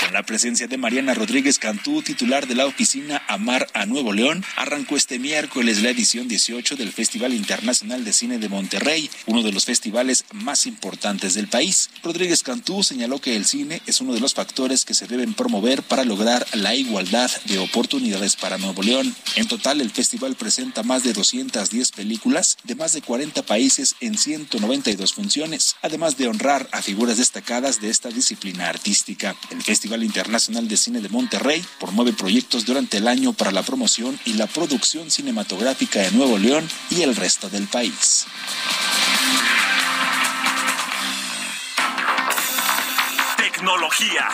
Con 0.00 0.12
la 0.12 0.24
presencia 0.24 0.66
de 0.66 0.76
Mariana 0.76 1.14
Rodríguez 1.14 1.58
Cantú, 1.58 2.02
titular 2.02 2.46
de 2.46 2.54
la 2.54 2.66
oficina 2.66 3.22
Amar 3.28 3.68
a 3.74 3.86
Nuevo 3.86 4.12
León, 4.12 4.44
arrancó 4.56 4.96
este 4.96 5.18
miércoles 5.18 5.82
la 5.82 5.90
edición 5.90 6.28
18 6.28 6.76
del 6.76 6.92
Festival 6.92 7.34
Internacional 7.34 8.04
de 8.04 8.12
Cine 8.12 8.38
de 8.38 8.48
Monterrey, 8.48 9.10
uno 9.26 9.42
de 9.42 9.52
los 9.52 9.64
festivales 9.64 10.24
más 10.32 10.66
importantes 10.66 11.34
del 11.34 11.48
país. 11.48 11.90
Rodríguez 12.02 12.42
Cantú 12.42 12.82
señaló 12.82 13.20
que 13.20 13.36
el 13.36 13.46
cine 13.46 13.80
es 13.86 14.00
uno 14.00 14.14
de 14.14 14.20
los 14.20 14.34
factores 14.34 14.84
que 14.84 14.94
se 14.94 15.06
deben 15.06 15.34
promover 15.34 15.82
para 15.82 16.04
lograr 16.04 16.46
la 16.52 16.74
igualdad 16.74 17.30
de 17.46 17.58
oportunidades 17.58 18.36
para 18.36 18.58
Nuevo 18.58 18.82
León. 18.82 19.15
En 19.36 19.46
total, 19.46 19.82
el 19.82 19.90
festival 19.90 20.34
presenta 20.34 20.82
más 20.82 21.02
de 21.02 21.12
210 21.12 21.92
películas 21.92 22.56
de 22.64 22.74
más 22.74 22.94
de 22.94 23.02
40 23.02 23.42
países 23.42 23.94
en 24.00 24.16
192 24.16 25.12
funciones, 25.12 25.76
además 25.82 26.16
de 26.16 26.28
honrar 26.28 26.68
a 26.72 26.80
figuras 26.80 27.18
destacadas 27.18 27.80
de 27.80 27.90
esta 27.90 28.08
disciplina 28.08 28.68
artística. 28.68 29.36
El 29.50 29.62
Festival 29.62 30.02
Internacional 30.02 30.68
de 30.68 30.76
Cine 30.76 31.00
de 31.00 31.10
Monterrey 31.10 31.62
promueve 31.78 32.14
proyectos 32.14 32.64
durante 32.64 32.96
el 32.96 33.08
año 33.08 33.34
para 33.34 33.52
la 33.52 33.62
promoción 33.62 34.18
y 34.24 34.34
la 34.34 34.46
producción 34.46 35.10
cinematográfica 35.10 36.00
de 36.00 36.12
Nuevo 36.12 36.38
León 36.38 36.66
y 36.90 37.02
el 37.02 37.14
resto 37.14 37.50
del 37.50 37.66
país. 37.66 38.26
Tecnología. 43.36 44.28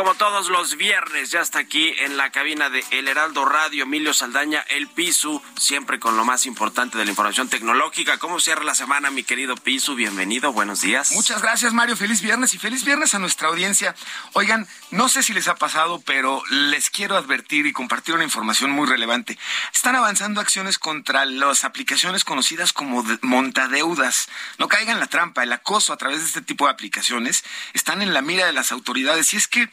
Como 0.00 0.14
todos 0.14 0.48
los 0.48 0.78
viernes, 0.78 1.30
ya 1.30 1.40
está 1.42 1.58
aquí 1.58 1.92
en 1.98 2.16
la 2.16 2.30
cabina 2.30 2.70
de 2.70 2.82
El 2.90 3.06
Heraldo 3.06 3.44
Radio, 3.44 3.82
Emilio 3.82 4.14
Saldaña, 4.14 4.64
El 4.70 4.88
Pisu, 4.88 5.42
siempre 5.58 6.00
con 6.00 6.16
lo 6.16 6.24
más 6.24 6.46
importante 6.46 6.96
de 6.96 7.04
la 7.04 7.10
información 7.10 7.50
tecnológica. 7.50 8.16
¿Cómo 8.16 8.40
cierra 8.40 8.64
la 8.64 8.74
semana, 8.74 9.10
mi 9.10 9.24
querido 9.24 9.56
Pisu? 9.56 9.96
Bienvenido, 9.96 10.54
buenos 10.54 10.80
días. 10.80 11.12
Muchas 11.12 11.42
gracias, 11.42 11.74
Mario. 11.74 11.98
Feliz 11.98 12.22
viernes 12.22 12.54
y 12.54 12.58
feliz 12.58 12.82
viernes 12.82 13.14
a 13.14 13.18
nuestra 13.18 13.48
audiencia. 13.48 13.94
Oigan, 14.32 14.66
no 14.90 15.10
sé 15.10 15.22
si 15.22 15.34
les 15.34 15.48
ha 15.48 15.56
pasado, 15.56 16.00
pero 16.06 16.42
les 16.48 16.88
quiero 16.88 17.18
advertir 17.18 17.66
y 17.66 17.72
compartir 17.74 18.14
una 18.14 18.24
información 18.24 18.70
muy 18.70 18.88
relevante. 18.88 19.38
Están 19.74 19.96
avanzando 19.96 20.40
acciones 20.40 20.78
contra 20.78 21.26
las 21.26 21.62
aplicaciones 21.64 22.24
conocidas 22.24 22.72
como 22.72 23.02
de- 23.02 23.18
montadeudas. 23.20 24.30
No 24.56 24.66
caigan 24.66 24.94
en 24.94 25.00
la 25.00 25.08
trampa. 25.08 25.42
El 25.42 25.52
acoso 25.52 25.92
a 25.92 25.98
través 25.98 26.20
de 26.20 26.24
este 26.24 26.40
tipo 26.40 26.64
de 26.64 26.72
aplicaciones 26.72 27.44
están 27.74 28.00
en 28.00 28.14
la 28.14 28.22
mira 28.22 28.46
de 28.46 28.54
las 28.54 28.72
autoridades. 28.72 29.34
Y 29.34 29.36
es 29.36 29.46
que 29.46 29.68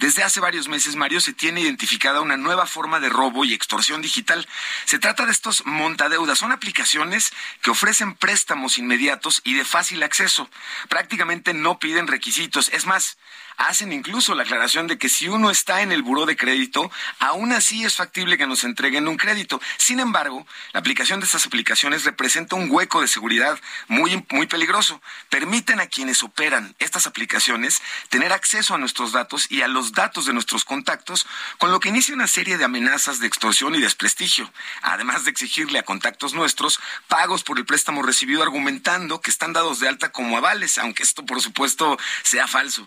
desde 0.00 0.22
hace 0.22 0.40
varios 0.40 0.66
meses, 0.66 0.96
Mario, 0.96 1.20
se 1.20 1.34
tiene 1.34 1.60
identificada 1.60 2.22
una 2.22 2.38
nueva 2.38 2.64
forma 2.64 3.00
de 3.00 3.10
robo 3.10 3.44
y 3.44 3.52
extorsión 3.52 4.00
digital. 4.00 4.48
Se 4.86 4.98
trata 4.98 5.26
de 5.26 5.32
estos 5.32 5.66
montadeudas. 5.66 6.38
Son 6.38 6.52
aplicaciones 6.52 7.34
que 7.60 7.70
ofrecen 7.70 8.14
préstamos 8.14 8.78
inmediatos 8.78 9.42
y 9.44 9.52
de 9.52 9.64
fácil 9.66 10.02
acceso. 10.02 10.48
Prácticamente 10.88 11.52
no 11.52 11.78
piden 11.78 12.06
requisitos. 12.06 12.70
Es 12.70 12.86
más, 12.86 13.18
hacen 13.60 13.92
incluso 13.92 14.34
la 14.34 14.42
aclaración 14.42 14.86
de 14.86 14.96
que 14.96 15.10
si 15.10 15.28
uno 15.28 15.50
está 15.50 15.82
en 15.82 15.92
el 15.92 16.02
buró 16.02 16.24
de 16.24 16.36
crédito, 16.36 16.90
aún 17.18 17.52
así 17.52 17.84
es 17.84 17.94
factible 17.94 18.38
que 18.38 18.46
nos 18.46 18.64
entreguen 18.64 19.06
un 19.06 19.18
crédito. 19.18 19.60
Sin 19.76 20.00
embargo, 20.00 20.46
la 20.72 20.80
aplicación 20.80 21.20
de 21.20 21.26
estas 21.26 21.44
aplicaciones 21.44 22.04
representa 22.04 22.56
un 22.56 22.70
hueco 22.70 23.02
de 23.02 23.08
seguridad 23.08 23.60
muy, 23.86 24.24
muy 24.30 24.46
peligroso. 24.46 25.02
Permiten 25.28 25.78
a 25.78 25.86
quienes 25.86 26.22
operan 26.22 26.74
estas 26.78 27.06
aplicaciones 27.06 27.82
tener 28.08 28.32
acceso 28.32 28.74
a 28.74 28.78
nuestros 28.78 29.12
datos 29.12 29.46
y 29.50 29.60
a 29.60 29.68
los 29.68 29.92
datos 29.92 30.24
de 30.24 30.32
nuestros 30.32 30.64
contactos, 30.64 31.26
con 31.58 31.70
lo 31.70 31.80
que 31.80 31.90
inicia 31.90 32.14
una 32.14 32.28
serie 32.28 32.56
de 32.56 32.64
amenazas 32.64 33.20
de 33.20 33.26
extorsión 33.26 33.74
y 33.74 33.80
desprestigio, 33.80 34.50
además 34.80 35.24
de 35.24 35.32
exigirle 35.32 35.78
a 35.78 35.82
contactos 35.82 36.32
nuestros 36.32 36.80
pagos 37.08 37.42
por 37.42 37.58
el 37.58 37.66
préstamo 37.66 38.02
recibido 38.02 38.42
argumentando 38.42 39.20
que 39.20 39.30
están 39.30 39.52
dados 39.52 39.80
de 39.80 39.88
alta 39.88 40.12
como 40.12 40.38
avales, 40.38 40.78
aunque 40.78 41.02
esto 41.02 41.26
por 41.26 41.42
supuesto 41.42 41.98
sea 42.22 42.46
falso. 42.46 42.86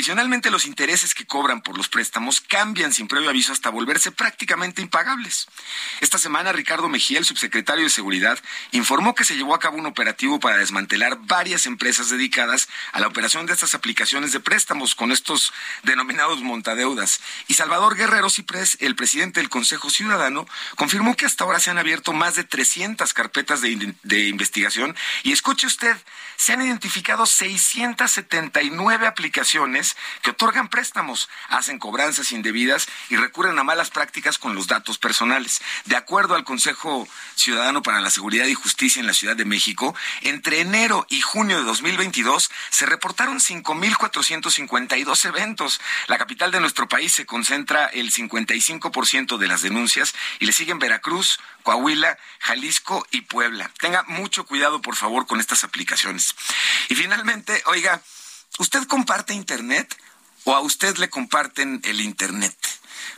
Adicionalmente, 0.00 0.50
los 0.50 0.64
intereses 0.64 1.14
que 1.14 1.26
cobran 1.26 1.60
por 1.60 1.76
los 1.76 1.90
préstamos 1.90 2.40
cambian 2.40 2.90
sin 2.90 3.06
previo 3.06 3.28
aviso 3.28 3.52
hasta 3.52 3.68
volverse 3.68 4.10
prácticamente 4.10 4.80
impagables. 4.80 5.46
Esta 6.00 6.16
semana, 6.16 6.52
Ricardo 6.52 6.88
Mejía, 6.88 7.18
el 7.18 7.26
subsecretario 7.26 7.84
de 7.84 7.90
Seguridad, 7.90 8.38
informó 8.72 9.14
que 9.14 9.26
se 9.26 9.36
llevó 9.36 9.54
a 9.54 9.58
cabo 9.58 9.76
un 9.76 9.84
operativo 9.84 10.40
para 10.40 10.56
desmantelar 10.56 11.18
varias 11.26 11.66
empresas 11.66 12.08
dedicadas 12.08 12.70
a 12.92 13.00
la 13.00 13.08
operación 13.08 13.44
de 13.44 13.52
estas 13.52 13.74
aplicaciones 13.74 14.32
de 14.32 14.40
préstamos 14.40 14.94
con 14.94 15.12
estos 15.12 15.52
denominados 15.82 16.40
montadeudas. 16.40 17.20
Y 17.46 17.52
Salvador 17.52 17.94
Guerrero 17.94 18.30
Ciprés, 18.30 18.78
el 18.80 18.96
presidente 18.96 19.40
del 19.40 19.50
Consejo 19.50 19.90
Ciudadano, 19.90 20.46
confirmó 20.76 21.14
que 21.14 21.26
hasta 21.26 21.44
ahora 21.44 21.60
se 21.60 21.68
han 21.68 21.76
abierto 21.76 22.14
más 22.14 22.36
de 22.36 22.44
300 22.44 23.12
carpetas 23.12 23.60
de, 23.60 23.94
de 24.02 24.28
investigación 24.28 24.96
y 25.24 25.32
escuche 25.32 25.66
usted, 25.66 25.94
se 26.36 26.54
han 26.54 26.62
identificado 26.62 27.26
679 27.26 29.06
aplicaciones 29.06 29.79
que 30.22 30.30
otorgan 30.30 30.68
préstamos, 30.68 31.28
hacen 31.48 31.78
cobranzas 31.78 32.32
indebidas 32.32 32.88
y 33.08 33.16
recurren 33.16 33.58
a 33.58 33.64
malas 33.64 33.90
prácticas 33.90 34.38
con 34.38 34.54
los 34.54 34.66
datos 34.66 34.98
personales. 34.98 35.60
De 35.86 35.96
acuerdo 35.96 36.34
al 36.34 36.44
Consejo 36.44 37.08
Ciudadano 37.34 37.82
para 37.82 38.00
la 38.00 38.10
Seguridad 38.10 38.46
y 38.46 38.54
Justicia 38.54 39.00
en 39.00 39.06
la 39.06 39.14
Ciudad 39.14 39.36
de 39.36 39.44
México, 39.44 39.94
entre 40.22 40.60
enero 40.60 41.06
y 41.08 41.20
junio 41.20 41.58
de 41.58 41.64
2022 41.64 42.50
se 42.70 42.86
reportaron 42.86 43.40
5.452 43.40 45.24
eventos. 45.24 45.80
La 46.06 46.18
capital 46.18 46.50
de 46.50 46.60
nuestro 46.60 46.88
país 46.88 47.12
se 47.12 47.26
concentra 47.26 47.86
el 47.86 48.12
55% 48.12 49.38
de 49.38 49.48
las 49.48 49.62
denuncias 49.62 50.14
y 50.38 50.46
le 50.46 50.52
siguen 50.52 50.78
Veracruz, 50.78 51.40
Coahuila, 51.62 52.18
Jalisco 52.40 53.06
y 53.10 53.22
Puebla. 53.22 53.70
Tenga 53.80 54.04
mucho 54.04 54.44
cuidado, 54.44 54.80
por 54.82 54.96
favor, 54.96 55.26
con 55.26 55.40
estas 55.40 55.64
aplicaciones. 55.64 56.34
Y 56.88 56.94
finalmente, 56.94 57.62
oiga, 57.66 58.02
¿usted 58.58 58.84
comparte 58.84 59.34
Internet 59.34 59.96
o 60.44 60.54
a 60.54 60.60
usted 60.60 60.96
le 60.96 61.08
comparten 61.08 61.80
el 61.84 62.00
Internet? 62.00 62.56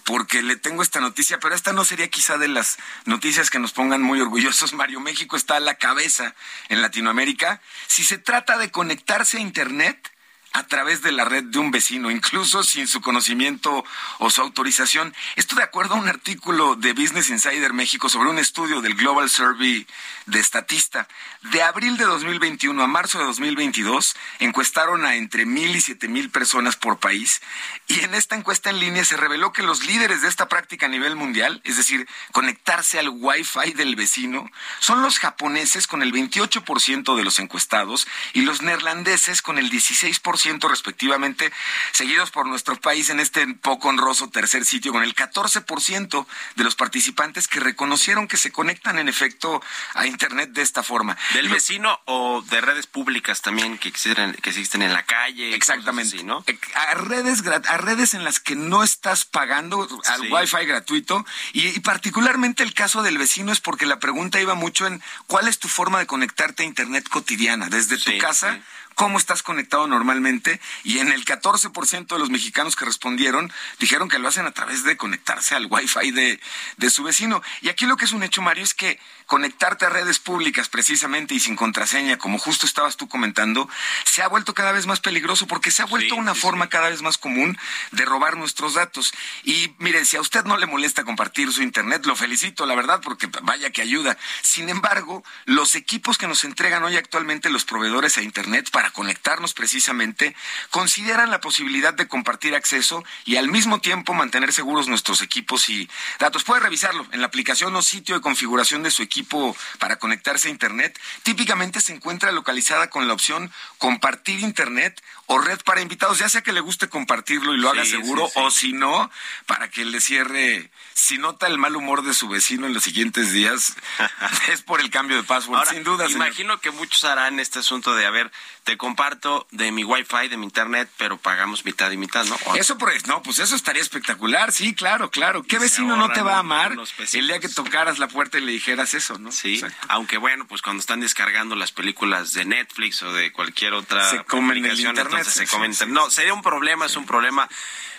porque 0.05 0.42
le 0.42 0.57
tengo 0.57 0.83
esta 0.83 1.01
noticia, 1.01 1.38
pero 1.38 1.55
esta 1.55 1.73
no 1.73 1.85
sería 1.85 2.09
quizá 2.09 2.38
de 2.38 2.49
las 2.49 2.79
noticias 3.05 3.51
que 3.51 3.59
nos 3.59 3.73
pongan 3.73 4.03
muy 4.03 4.21
orgullosos. 4.21 4.73
Mario 4.75 5.01
México 5.01 5.37
está 5.37 5.57
a 5.57 5.61
la 5.61 5.77
cabeza 5.77 6.35
en 6.68 6.83
Latinoamérica. 6.83 7.61
Si 7.87 8.05
se 8.05 8.18
trata 8.18 8.59
de 8.59 8.71
conectarse 8.71 9.38
a 9.38 9.40
Internet, 9.40 10.12
a 10.52 10.64
través 10.64 11.02
de 11.02 11.12
la 11.12 11.24
red 11.24 11.44
de 11.44 11.58
un 11.58 11.70
vecino, 11.70 12.10
incluso 12.10 12.62
sin 12.62 12.86
su 12.86 13.00
conocimiento 13.00 13.84
o 14.18 14.30
su 14.30 14.40
autorización. 14.40 15.14
Esto 15.36 15.56
de 15.56 15.62
acuerdo 15.62 15.94
a 15.94 15.98
un 15.98 16.08
artículo 16.08 16.76
de 16.76 16.92
Business 16.92 17.30
Insider 17.30 17.72
México 17.72 18.08
sobre 18.08 18.28
un 18.28 18.38
estudio 18.38 18.82
del 18.82 18.94
Global 18.94 19.30
Survey 19.30 19.86
de 20.26 20.42
Statista. 20.42 21.08
De 21.52 21.62
abril 21.62 21.96
de 21.96 22.04
2021 22.04 22.82
a 22.82 22.86
marzo 22.86 23.18
de 23.18 23.24
2022 23.24 24.14
encuestaron 24.40 25.04
a 25.04 25.16
entre 25.16 25.46
mil 25.46 25.74
y 25.74 25.80
siete 25.80 26.06
mil 26.06 26.30
personas 26.30 26.76
por 26.76 26.98
país 26.98 27.40
y 27.88 28.00
en 28.00 28.14
esta 28.14 28.36
encuesta 28.36 28.70
en 28.70 28.78
línea 28.78 29.04
se 29.04 29.16
reveló 29.16 29.52
que 29.52 29.62
los 29.62 29.84
líderes 29.84 30.22
de 30.22 30.28
esta 30.28 30.48
práctica 30.48 30.86
a 30.86 30.88
nivel 30.88 31.16
mundial, 31.16 31.60
es 31.64 31.76
decir, 31.76 32.06
conectarse 32.30 32.98
al 32.98 33.08
Wi-Fi 33.08 33.72
del 33.72 33.96
vecino, 33.96 34.50
son 34.80 35.02
los 35.02 35.18
japoneses 35.18 35.86
con 35.86 36.02
el 36.02 36.12
28% 36.12 37.16
de 37.16 37.24
los 37.24 37.38
encuestados 37.38 38.06
y 38.32 38.42
los 38.42 38.62
neerlandeses 38.62 39.42
con 39.42 39.58
el 39.58 39.70
16% 39.70 40.41
respectivamente, 40.68 41.52
seguidos 41.92 42.31
por 42.31 42.46
nuestro 42.46 42.81
país 42.81 43.11
en 43.11 43.20
este 43.20 43.46
poco 43.55 43.88
honroso 43.88 44.28
tercer 44.31 44.64
sitio 44.64 44.92
con 44.92 45.02
el 45.02 45.14
14% 45.14 46.26
de 46.57 46.64
los 46.64 46.74
participantes 46.74 47.48
que 47.48 47.61
reconocieron 47.61 48.28
que 48.28 48.37
se 48.37 48.50
conectan 48.50 48.98
en 48.98 49.09
efecto 49.09 49.62
a 49.94 50.07
Internet 50.07 50.50
de 50.50 50.62
esta 50.62 50.83
forma. 50.83 51.16
¿Del 51.35 51.48
vecino 51.48 52.00
o 52.07 52.42
de 52.42 52.61
redes 52.61 52.87
públicas 52.87 53.42
también 53.42 53.78
que 53.78 53.88
existen, 53.88 54.33
que 54.35 54.50
existen 54.50 54.83
en 54.83 54.92
la 54.92 55.05
calle? 55.05 55.55
Exactamente. 55.55 56.22
¿no? 56.24 56.44
Eh, 56.46 56.59
a, 56.74 56.94
redes, 56.94 57.42
a 57.46 57.76
redes 57.76 58.14
en 58.14 58.24
las 58.24 58.40
que 58.40 58.57
no 58.57 58.83
estás 58.83 59.24
pagando 59.24 59.88
al 60.07 60.33
Wi-Fi 60.33 60.66
gratuito 60.66 61.24
y, 61.52 61.81
particularmente 61.81 62.62
el 62.62 62.74
caso 62.74 63.02
del 63.02 63.18
vecino 63.18 63.52
es 63.52 63.61
porque 63.61 63.87
la 63.87 63.98
pregunta 63.98 64.40
iba 64.40 64.55
mucho 64.55 64.87
en 64.87 65.02
cuál 65.26 65.48
es 65.48 65.59
tu 65.59 65.68
forma 65.68 65.98
de 65.98 66.07
conectarte 66.07 66.62
a 66.62 66.66
Internet 66.66 67.09
cotidiana, 67.09 67.68
desde 67.68 67.98
tu 67.98 68.18
casa 68.18 68.61
cómo 68.94 69.18
estás 69.18 69.42
conectado 69.42 69.87
normalmente 69.87 70.61
y 70.85 70.98
en 70.98 71.12
el 71.12 71.24
14% 71.24 72.07
de 72.07 72.18
los 72.18 72.31
mexicanos 72.31 72.76
que 72.76 72.85
respondieron 72.85 73.52
dijeron 73.78 74.09
que 74.09 74.18
lo 74.18 74.28
hacen 74.28 74.46
a 74.46 74.52
través 74.52 74.85
de 74.85 74.96
conectarse 74.96 75.55
al 75.55 75.66
wifi 75.68 76.11
de, 76.11 76.40
de 76.76 76.90
su 76.90 77.02
vecino. 77.02 77.42
Y 77.61 77.68
aquí 77.68 77.87
lo 77.87 77.96
que 77.96 78.05
es 78.05 78.12
un 78.12 78.22
hecho, 78.22 78.42
Mario, 78.42 78.64
es 78.64 78.74
que 78.74 78.98
conectarte 79.26 79.87
a 79.87 79.90
redes 79.90 80.18
públicas 80.18 80.68
precisamente 80.68 81.35
y 81.35 81.40
sin 81.40 81.57
contraseña, 81.57 82.18
como 82.18 82.38
justo 82.38 82.66
estabas 82.66 82.96
tú 82.96 83.09
comentando, 83.09 83.68
se 84.05 84.22
ha 84.22 84.28
vuelto 84.28 84.55
cada 84.55 84.72
vez 84.72 84.87
más 84.87 85.00
peligroso 85.00 85.46
porque 85.46 85.70
se 85.70 85.83
ha 85.83 85.87
vuelto 85.87 86.16
una 86.16 86.35
forma 86.35 86.68
cada 86.68 86.90
vez 86.90 87.02
más 87.02 87.18
común 87.18 87.57
de 87.92 88.05
robar 88.05 88.37
nuestros 88.37 88.74
datos. 88.74 89.12
Y 89.42 89.74
miren, 89.78 90.05
si 90.07 90.16
a 90.16 90.20
usted 90.20 90.44
no 90.44 90.57
le 90.57 90.66
molesta 90.66 91.05
compartir 91.05 91.52
su 91.52 91.62
internet, 91.62 92.05
lo 92.05 92.16
felicito, 92.16 92.66
la 92.66 92.74
verdad, 92.74 93.00
porque 93.02 93.28
vaya 93.42 93.70
que 93.70 93.83
ayuda. 93.83 94.18
Sin 94.42 94.68
embargo, 94.68 95.24
los 95.46 95.74
equipos 95.74 96.18
que 96.18 96.28
nos 96.28 96.44
entregan 96.44 96.85
hoy 96.85 96.96
actualmente 96.96 97.50
los 97.50 97.64
proveedores 97.64 98.18
a 98.18 98.22
internet 98.22 98.70
para 98.70 98.82
conectarnos 98.90 99.55
precisamente, 99.55 100.35
consideran 100.71 101.31
la 101.31 101.40
posibilidad 101.40 101.95
de 101.95 102.09
compartir 102.09 102.55
acceso 102.55 103.05
y 103.25 103.37
al 103.37 103.49
mismo 103.49 103.81
tiempo 103.81 104.14
mantener 104.14 104.53
seguros 104.53 104.88
nuestros 104.88 105.23
equipos 105.23 105.68
y 105.68 105.88
datos. 106.18 106.45
Puede 106.45 106.61
revisarlo 106.61 107.07
en 107.12 107.21
la 107.21 107.27
aplicación 107.27 107.75
o 107.77 107.83
sitio 107.83 108.14
de 108.14 108.21
configuración 108.21 108.83
de 108.83 108.90
su 108.90 109.03
equipo 109.03 109.57
para 109.79 109.97
conectarse 109.97 110.49
a 110.49 110.51
Internet, 110.51 110.99
típicamente 111.23 111.81
se 111.81 111.92
encuentra 111.92 112.33
localizada 112.33 112.90
con 112.90 113.07
la 113.07 113.14
opción 113.14 113.53
compartir 113.79 114.40
Internet 114.40 115.03
o 115.27 115.38
red 115.38 115.61
para 115.64 115.81
invitados, 115.81 116.18
ya 116.18 116.29
sea 116.29 116.42
que 116.42 116.53
le 116.53 116.61
guste 116.61 116.88
compartirlo 116.88 117.55
y 117.55 117.59
lo 117.59 117.71
haga 117.71 117.85
seguro, 117.85 118.31
o 118.35 118.51
si 118.51 118.73
no, 118.73 119.11
para 119.47 119.71
que 119.71 119.85
le 119.85 120.01
cierre, 120.01 120.71
si 120.92 121.16
nota 121.16 121.47
el 121.47 121.59
mal 121.59 121.75
humor 121.77 122.03
de 122.03 122.12
su 122.12 122.29
vecino 122.29 122.66
en 122.66 122.75
los 122.75 122.83
siguientes 122.83 123.33
días, 123.33 123.75
es 124.53 124.62
por 124.62 124.81
el 124.81 124.90
cambio 124.90 125.16
de 125.16 125.23
password, 125.23 125.68
sin 125.68 125.85
duda. 125.85 126.09
Imagino 126.11 126.61
que 126.61 126.71
muchos 126.71 127.05
harán 127.05 127.40
este 127.40 127.61
asunto 127.61 127.95
de, 127.95 128.05
a 128.05 128.11
ver, 128.11 128.31
te 128.72 128.78
comparto 128.78 129.46
de 129.50 129.70
mi 129.70 129.85
wifi, 129.85 130.28
de 130.30 130.38
mi 130.38 130.46
internet, 130.46 130.88
pero 130.96 131.18
pagamos 131.18 131.62
mitad 131.66 131.90
y 131.90 131.98
mitad, 131.98 132.24
¿no? 132.24 132.38
Eso, 132.54 132.78
por, 132.78 132.90
no, 133.06 133.22
pues 133.22 133.38
eso 133.38 133.54
estaría 133.54 133.82
espectacular, 133.82 134.50
sí, 134.50 134.74
claro, 134.74 135.11
claro. 135.11 135.42
¿Qué 135.42 135.58
vecino 135.58 135.94
no 135.94 136.11
te 136.11 136.22
va 136.22 136.37
a 136.37 136.38
amar 136.38 136.74
el 137.12 137.26
día 137.26 137.38
que 137.38 137.50
tocaras 137.50 137.98
la 137.98 138.08
puerta 138.08 138.38
y 138.38 138.40
le 138.40 138.52
dijeras 138.52 138.94
eso, 138.94 139.18
no? 139.18 139.30
Sí, 139.30 139.62
aunque 139.88 140.16
bueno, 140.16 140.46
pues 140.46 140.62
cuando 140.62 140.80
están 140.80 141.00
descargando 141.00 141.54
las 141.54 141.70
películas 141.70 142.32
de 142.32 142.46
Netflix 142.46 143.02
o 143.02 143.12
de 143.12 143.30
cualquier 143.30 143.74
otra 143.74 144.08
se 144.08 144.24
comen 144.24 144.64
el 144.64 144.80
internet, 144.80 145.24
se 145.24 145.46
comen. 145.46 145.74
No, 145.88 146.08
sería 146.08 146.32
un 146.32 146.40
problema, 146.40 146.87
es 146.87 146.96
un 146.96 147.04
problema 147.04 147.46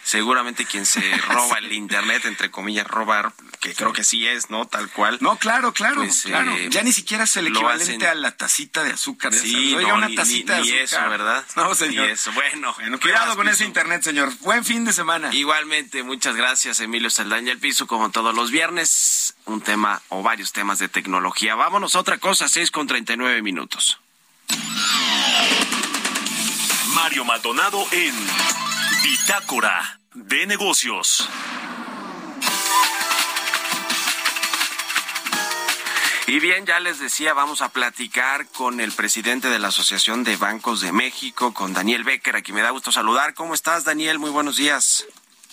seguramente 0.03 0.65
quien 0.65 0.85
se 0.85 1.01
roba 1.29 1.57
el 1.59 1.71
internet, 1.71 2.25
entre 2.25 2.51
comillas, 2.51 2.85
robar, 2.87 3.33
que 3.59 3.73
creo 3.73 3.93
que 3.93 4.03
sí 4.03 4.27
es, 4.27 4.49
¿no? 4.49 4.65
Tal 4.65 4.89
cual. 4.89 5.17
No, 5.21 5.37
claro, 5.37 5.73
claro, 5.73 6.01
pues, 6.01 6.23
claro. 6.23 6.51
Eh, 6.55 6.67
ya 6.69 6.83
ni 6.83 6.91
siquiera 6.91 7.23
es 7.23 7.35
el 7.37 7.47
equivalente 7.47 8.07
a 8.07 8.15
la 8.15 8.35
tacita 8.35 8.83
de 8.83 8.91
azúcar. 8.91 9.33
Sí, 9.33 9.75
no, 9.75 9.95
una 9.95 10.13
tacita 10.13 10.59
ni, 10.59 10.69
de 10.69 10.81
azúcar. 10.83 10.99
eso, 11.01 11.09
¿verdad? 11.09 11.45
No, 11.55 11.75
señor. 11.75 12.07
Ni 12.07 12.11
eso. 12.11 12.31
Bueno, 12.33 12.75
cuidado 12.99 13.35
con 13.35 13.47
ese 13.47 13.65
internet, 13.65 14.03
señor. 14.03 14.33
Buen 14.41 14.65
fin 14.65 14.85
de 14.85 14.93
semana. 14.93 15.33
Igualmente, 15.33 16.03
muchas 16.03 16.35
gracias, 16.35 16.79
Emilio 16.79 17.09
Saldaña 17.09 17.51
el 17.51 17.59
piso, 17.59 17.87
como 17.87 18.11
todos 18.11 18.35
los 18.35 18.51
viernes, 18.51 19.35
un 19.45 19.61
tema 19.61 20.01
o 20.09 20.21
varios 20.21 20.51
temas 20.51 20.79
de 20.79 20.89
tecnología. 20.89 21.55
Vámonos 21.55 21.95
a 21.95 21.99
otra 21.99 22.17
cosa, 22.17 22.47
6 22.47 22.71
con 22.71 22.87
39 22.87 23.41
minutos. 23.41 23.99
Mario 26.93 27.25
Maldonado 27.25 27.85
en 27.91 28.13
Bitácora 29.03 29.99
de 30.13 30.47
negocios. 30.47 31.27
Y 36.25 36.39
bien, 36.39 36.65
ya 36.65 36.79
les 36.79 36.99
decía, 36.99 37.33
vamos 37.33 37.61
a 37.61 37.67
platicar 37.69 38.47
con 38.47 38.79
el 38.79 38.93
presidente 38.93 39.49
de 39.49 39.59
la 39.59 39.67
Asociación 39.67 40.23
de 40.23 40.37
Bancos 40.37 40.79
de 40.79 40.93
México, 40.93 41.53
con 41.53 41.73
Daniel 41.73 42.05
Becker, 42.05 42.37
a 42.37 42.41
quien 42.41 42.55
me 42.55 42.61
da 42.61 42.69
gusto 42.69 42.93
saludar. 42.93 43.33
¿Cómo 43.33 43.53
estás, 43.53 43.83
Daniel? 43.83 44.19
Muy 44.19 44.31
buenos 44.31 44.55
días. 44.55 45.05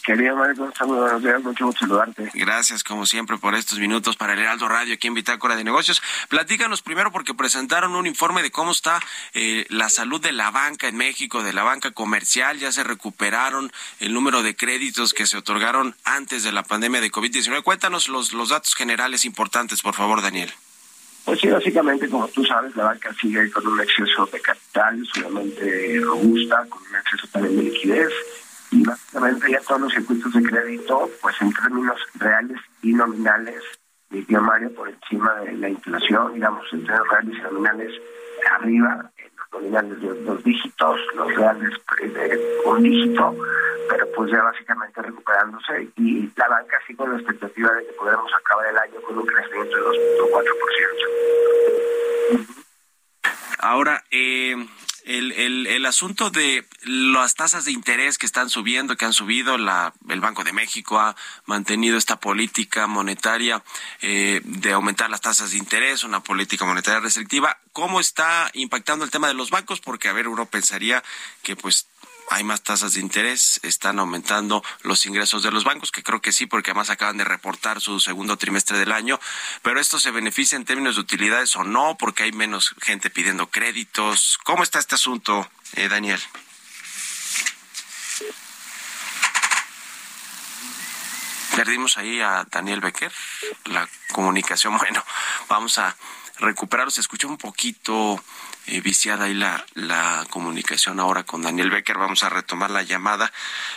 Mario, 0.08 0.72
saludos, 0.76 1.00
buenos 1.00 1.22
días, 1.22 1.42
mucho 1.42 1.66
gusto 1.66 1.80
saludarte. 1.80 2.30
Gracias, 2.34 2.82
como 2.82 3.06
siempre, 3.06 3.36
por 3.38 3.54
estos 3.54 3.78
minutos 3.78 4.16
para 4.16 4.32
el 4.32 4.38
Heraldo 4.40 4.68
Radio 4.68 4.94
aquí 4.94 5.06
en 5.06 5.14
Bitácora 5.14 5.56
de 5.56 5.64
Negocios. 5.64 6.02
Platícanos 6.28 6.82
primero 6.82 7.12
porque 7.12 7.34
presentaron 7.34 7.94
un 7.94 8.06
informe 8.06 8.42
de 8.42 8.50
cómo 8.50 8.72
está 8.72 8.98
eh, 9.34 9.66
la 9.68 9.88
salud 9.88 10.20
de 10.20 10.32
la 10.32 10.50
banca 10.50 10.88
en 10.88 10.96
México, 10.96 11.42
de 11.42 11.52
la 11.52 11.62
banca 11.62 11.90
comercial. 11.92 12.58
Ya 12.58 12.72
se 12.72 12.82
recuperaron 12.82 13.70
el 14.00 14.14
número 14.14 14.42
de 14.42 14.56
créditos 14.56 15.12
que 15.12 15.26
se 15.26 15.36
otorgaron 15.36 15.94
antes 16.04 16.42
de 16.44 16.52
la 16.52 16.62
pandemia 16.62 17.00
de 17.00 17.12
COVID-19. 17.12 17.62
Cuéntanos 17.62 18.08
los, 18.08 18.32
los 18.32 18.48
datos 18.48 18.74
generales 18.74 19.24
importantes, 19.24 19.82
por 19.82 19.94
favor, 19.94 20.22
Daniel. 20.22 20.50
Pues 21.24 21.40
sí, 21.40 21.48
básicamente, 21.48 22.08
como 22.08 22.26
tú 22.28 22.44
sabes, 22.44 22.74
la 22.74 22.84
banca 22.84 23.14
sigue 23.20 23.50
con 23.50 23.66
un 23.66 23.80
exceso 23.80 24.26
de 24.26 24.40
capital 24.40 25.06
sumamente 25.12 26.00
robusta, 26.02 26.66
con 26.68 26.82
un 26.82 26.96
exceso 26.96 27.28
también 27.30 27.56
de 27.56 27.62
liquidez 27.64 28.12
y 28.70 28.84
básicamente 28.84 29.50
ya 29.50 29.60
todos 29.60 29.80
los 29.80 29.92
circuitos 29.92 30.32
de 30.32 30.42
crédito, 30.42 31.10
pues 31.20 31.34
en 31.40 31.52
términos 31.52 32.00
reales 32.14 32.58
y 32.82 32.92
nominales, 32.92 33.62
mi 34.10 34.24
Mario, 34.28 34.74
por 34.74 34.88
encima 34.88 35.34
de 35.40 35.52
la 35.52 35.68
inflación, 35.68 36.34
digamos, 36.34 36.64
en 36.72 36.84
términos 36.84 37.08
reales 37.10 37.38
y 37.38 37.42
nominales 37.42 37.92
arriba, 38.50 39.10
los 39.36 39.60
nominales 39.60 40.00
de 40.00 40.22
dos 40.22 40.42
dígitos, 40.44 41.00
los 41.14 41.34
reales 41.34 41.70
de 42.00 42.60
un 42.64 42.82
dígito, 42.82 43.36
pero 43.88 44.06
pues 44.14 44.30
ya 44.30 44.42
básicamente 44.42 45.02
recuperándose 45.02 45.90
y 45.96 46.30
la 46.36 46.48
banca 46.48 46.78
sí 46.86 46.94
con 46.94 47.10
la 47.10 47.16
expectativa 47.18 47.72
de 47.74 47.86
que 47.86 47.92
podamos 47.92 48.32
acabar 48.32 48.66
el 48.68 48.78
año 48.78 49.00
con 49.02 49.18
un 49.18 49.26
crecimiento 49.26 49.76
de 49.76 49.82
2.4%. 49.82 51.00
Ahora, 53.62 54.02
eh, 54.10 54.56
el, 55.04 55.32
el, 55.32 55.66
el, 55.66 55.86
asunto 55.86 56.30
de 56.30 56.66
las 56.82 57.34
tasas 57.34 57.64
de 57.64 57.72
interés 57.72 58.18
que 58.18 58.26
están 58.26 58.50
subiendo, 58.50 58.96
que 58.96 59.04
han 59.04 59.12
subido, 59.12 59.58
la, 59.58 59.92
el 60.08 60.20
Banco 60.20 60.44
de 60.44 60.52
México 60.52 60.98
ha 60.98 61.16
mantenido 61.46 61.96
esta 61.96 62.20
política 62.20 62.86
monetaria 62.86 63.62
eh, 64.02 64.40
de 64.44 64.72
aumentar 64.72 65.10
las 65.10 65.20
tasas 65.20 65.50
de 65.52 65.58
interés, 65.58 66.04
una 66.04 66.20
política 66.20 66.64
monetaria 66.64 67.00
restrictiva. 67.00 67.58
¿Cómo 67.72 68.00
está 68.00 68.50
impactando 68.54 69.04
el 69.04 69.10
tema 69.10 69.28
de 69.28 69.34
los 69.34 69.50
bancos? 69.50 69.80
Porque, 69.80 70.08
a 70.08 70.12
ver, 70.12 70.28
uno 70.28 70.46
pensaría 70.46 71.02
que 71.42 71.56
pues 71.56 71.86
hay 72.30 72.44
más 72.44 72.62
tasas 72.62 72.94
de 72.94 73.00
interés, 73.00 73.58
están 73.64 73.98
aumentando 73.98 74.62
los 74.82 75.04
ingresos 75.04 75.42
de 75.42 75.50
los 75.50 75.64
bancos, 75.64 75.90
que 75.90 76.04
creo 76.04 76.22
que 76.22 76.30
sí, 76.30 76.46
porque 76.46 76.70
además 76.70 76.88
acaban 76.88 77.16
de 77.16 77.24
reportar 77.24 77.80
su 77.80 77.98
segundo 77.98 78.36
trimestre 78.36 78.78
del 78.78 78.92
año, 78.92 79.18
pero 79.62 79.80
esto 79.80 79.98
se 79.98 80.12
beneficia 80.12 80.54
en 80.54 80.64
términos 80.64 80.94
de 80.94 81.00
utilidades 81.00 81.56
o 81.56 81.64
no, 81.64 81.96
porque 81.98 82.22
hay 82.22 82.32
menos 82.32 82.76
gente 82.80 83.10
pidiendo 83.10 83.48
créditos. 83.48 84.38
¿Cómo 84.44 84.62
está 84.62 84.78
este 84.78 84.94
asunto, 84.94 85.50
eh, 85.74 85.88
Daniel? 85.88 86.20
Perdimos 91.56 91.98
ahí 91.98 92.20
a 92.20 92.46
Daniel 92.48 92.80
Becker, 92.80 93.12
la 93.64 93.88
comunicación. 94.12 94.70
Bueno, 94.78 95.04
vamos 95.48 95.78
a 95.78 95.96
recuperarlo. 96.40 96.90
Se 96.90 97.00
escuchó 97.00 97.28
un 97.28 97.38
poquito 97.38 98.22
eh, 98.66 98.80
viciada 98.80 99.26
ahí 99.26 99.34
la, 99.34 99.64
la 99.74 100.26
comunicación 100.30 101.00
ahora 101.00 101.24
con 101.24 101.42
Daniel 101.42 101.70
Becker. 101.70 101.98
Vamos 101.98 102.22
a 102.22 102.28
retomar 102.28 102.70
la 102.70 102.82
llamada. 102.82 103.32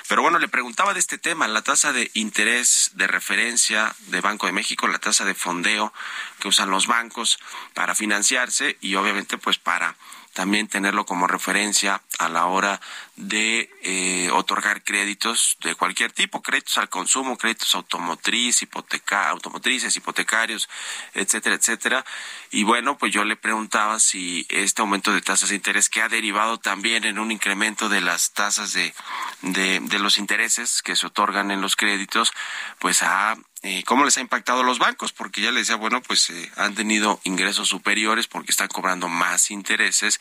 Pero 0.08 0.22
bueno, 0.22 0.40
le 0.40 0.48
preguntaba 0.48 0.94
de 0.94 1.00
este 1.00 1.18
tema, 1.18 1.48
la 1.48 1.62
tasa 1.62 1.94
de 1.94 2.10
interés 2.14 2.92
de 2.96 3.08
referencia 3.08 3.96
de 4.08 4.22
Banco 4.22 4.48
de 4.48 4.54
México, 4.54 4.88
la 4.88 5.00
tasa 5.00 5.26
de 5.26 5.34
fondeo 5.34 5.94
que 6.40 6.48
usan 6.48 6.70
los 6.70 6.88
bancos 6.88 7.40
para 7.74 7.96
financiarse 7.96 8.78
y 8.82 8.96
obviamente 8.96 9.38
pues 9.38 9.58
para 9.58 9.96
también 10.34 10.68
tenerlo 10.68 11.06
como 11.06 11.28
referencia 11.28 12.02
a 12.18 12.28
la 12.28 12.48
hora 12.48 12.82
de 13.16 13.70
eh, 13.84 14.32
otorgar 14.32 14.84
créditos 14.84 15.58
de 15.62 15.76
cualquier 15.76 16.12
tipo, 16.12 16.42
créditos 16.42 16.78
al 16.80 16.90
consumo, 16.90 17.38
créditos 17.38 17.76
automotriz, 17.76 18.64
hipoteca, 18.64 19.30
automotrices, 19.30 19.96
hipotecarios, 19.96 20.68
etcétera, 21.14 21.56
etcétera. 21.56 22.06
Y 22.50 22.64
bueno, 22.64 22.98
pues 22.98 23.14
yo 23.14 23.24
le 23.24 23.36
preguntaba 23.36 24.00
si 24.00 24.48
este 24.50 24.82
aumento 24.82 25.14
de 25.14 25.22
tasas 25.22 25.50
de 25.50 25.56
interés 25.56 25.90
que 25.90 26.02
ha 26.02 26.10
derivado 26.10 26.58
también 26.60 27.04
en 27.04 27.20
un 27.20 27.32
incremento 27.32 27.88
de 27.88 28.02
las 28.02 28.32
tasas 28.32 28.74
de, 28.74 28.94
de, 29.42 30.00
los 30.00 30.18
intereses 30.18 30.82
que 30.82 30.96
se 30.96 31.08
otorgan 31.08 31.52
en 31.52 31.62
los 31.62 31.76
créditos, 31.76 32.34
pues 32.80 33.04
ha 33.04 33.38
eh, 33.66 33.84
cómo 33.86 34.04
les 34.04 34.18
ha 34.18 34.22
impactado 34.22 34.60
a 34.60 34.66
los 34.66 34.78
bancos, 34.78 35.14
porque 35.14 35.40
ya 35.40 35.50
les 35.50 35.68
decía, 35.68 35.78
bueno, 35.78 36.02
pues 36.02 36.30
eh, 36.30 36.52
han 36.58 36.76
tenido 36.76 37.22
ingresos 37.24 37.70
superiores 37.70 38.28
porque 38.28 38.52
están 38.52 38.68
cobrando 38.68 39.08
más 39.08 39.52
intereses, 39.52 40.20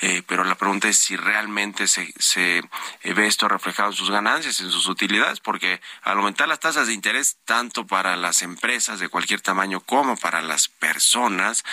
eh, 0.00 0.22
pero 0.26 0.44
la 0.44 0.54
pregunta 0.54 0.88
es 0.88 0.96
si 0.96 1.14
realmente 1.14 1.86
se, 1.86 2.10
se 2.20 2.62
ve 3.02 3.26
esto 3.26 3.48
reflejado 3.48 3.90
en 3.90 3.96
sus 3.96 4.10
ganancias, 4.10 4.60
en 4.60 4.70
sus 4.70 4.86
utilidades, 4.86 5.40
porque 5.40 5.80
al 6.02 6.18
aumentar 6.18 6.48
las 6.48 6.60
tasas 6.60 6.86
de 6.86 6.92
interés, 6.92 7.38
tanto 7.44 7.86
para 7.86 8.16
las 8.16 8.42
empresas 8.42 9.00
de 9.00 9.08
cualquier 9.08 9.40
tamaño 9.40 9.80
como 9.80 10.16
para 10.16 10.42
las 10.42 10.68
personas, 10.68 11.64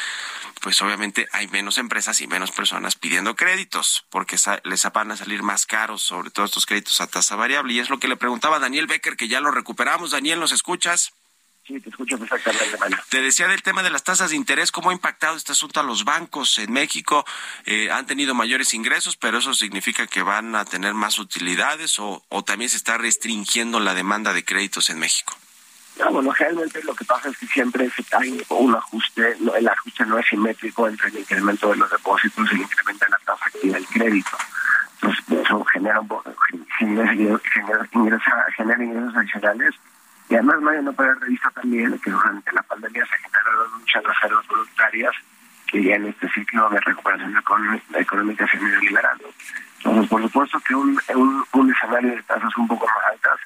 pues 0.61 0.81
obviamente 0.81 1.27
hay 1.31 1.47
menos 1.47 1.77
empresas 1.77 2.21
y 2.21 2.27
menos 2.27 2.51
personas 2.51 2.95
pidiendo 2.95 3.35
créditos, 3.35 4.05
porque 4.09 4.37
les 4.63 4.91
van 4.91 5.11
a 5.11 5.17
salir 5.17 5.43
más 5.43 5.65
caros, 5.65 6.01
sobre 6.01 6.31
todo 6.31 6.45
estos 6.45 6.65
créditos 6.65 7.01
a 7.01 7.07
tasa 7.07 7.35
variable. 7.35 7.73
Y 7.73 7.79
es 7.79 7.89
lo 7.89 7.99
que 7.99 8.07
le 8.07 8.17
preguntaba 8.17 8.59
Daniel 8.59 8.87
Becker, 8.87 9.17
que 9.17 9.27
ya 9.27 9.41
lo 9.41 9.51
recuperamos. 9.51 10.11
Daniel, 10.11 10.39
¿nos 10.39 10.51
escuchas? 10.51 11.13
Sí, 11.67 11.81
te 11.81 11.89
escucho 11.89 12.17
perfectamente, 12.17 12.97
Te 13.09 13.21
decía 13.21 13.45
del 13.49 13.61
tema 13.61 13.83
de 13.83 13.89
las 13.89 14.01
tasas 14.01 14.29
de 14.29 14.37
interés, 14.37 14.71
cómo 14.71 14.89
ha 14.89 14.93
impactado 14.93 15.35
este 15.35 15.51
asunto 15.51 15.81
a 15.81 15.83
los 15.83 16.05
bancos 16.05 16.59
en 16.59 16.71
México. 16.71 17.25
Eh, 17.65 17.91
han 17.91 18.05
tenido 18.05 18.33
mayores 18.33 18.73
ingresos, 18.73 19.17
pero 19.17 19.39
eso 19.39 19.53
significa 19.53 20.07
que 20.07 20.21
van 20.21 20.55
a 20.55 20.63
tener 20.63 20.93
más 20.93 21.19
utilidades 21.19 21.99
o, 21.99 22.23
o 22.29 22.43
también 22.45 22.69
se 22.69 22.77
está 22.77 22.97
restringiendo 22.97 23.81
la 23.81 23.93
demanda 23.93 24.31
de 24.31 24.45
créditos 24.45 24.89
en 24.89 24.99
México. 24.99 25.35
No, 25.99 26.09
bueno, 26.11 26.31
realmente 26.31 26.81
lo 26.83 26.95
que 26.95 27.03
pasa 27.03 27.27
es 27.27 27.37
que 27.37 27.47
siempre 27.47 27.91
hay 28.11 28.41
un 28.47 28.73
ajuste, 28.73 29.35
el 29.57 29.67
ajuste 29.67 30.05
no 30.05 30.19
es 30.19 30.27
simétrico 30.27 30.87
entre 30.87 31.09
el 31.09 31.17
incremento 31.17 31.69
de 31.71 31.75
los 31.75 31.91
depósitos 31.91 32.47
y 32.49 32.55
el 32.55 32.61
incremento 32.61 33.03
de 33.03 33.11
la 33.11 33.17
tasa 33.25 33.45
activa 33.45 33.73
del 33.73 33.87
crédito. 33.87 34.37
Entonces, 34.93 35.25
eso 35.43 35.65
genera, 35.65 35.99
un, 35.99 36.09
genera, 36.79 37.11
genera 38.55 38.83
ingresos 38.83 39.15
adicionales 39.17 39.75
y 40.29 40.35
además, 40.35 40.61
Mario, 40.61 40.81
no 40.81 40.93
puede 40.93 41.13
revisar 41.15 41.51
también 41.53 41.97
que 41.99 42.11
durante 42.11 42.51
la 42.51 42.61
pandemia 42.63 43.05
se 43.05 43.17
generaron 43.17 43.79
muchas 43.79 44.03
reservas 44.03 44.47
voluntarias 44.47 45.15
que 45.67 45.83
ya 45.83 45.95
en 45.95 46.07
este 46.07 46.29
ciclo 46.29 46.69
de 46.69 46.79
recuperación 46.81 47.35
económica 47.93 48.47
se 48.47 48.57
han 48.57 48.67
ido 48.67 48.79
liberando. 48.81 49.29
Entonces, 49.77 50.09
por 50.09 50.21
supuesto 50.21 50.59
que 50.67 50.75
un, 50.75 50.99
un, 51.15 51.45
un 51.53 51.73
escenario 51.73 52.15
de 52.15 52.23
tasas 52.23 52.57
un 52.57 52.67
poco 52.67 52.85
más 52.87 53.05
altas 53.11 53.39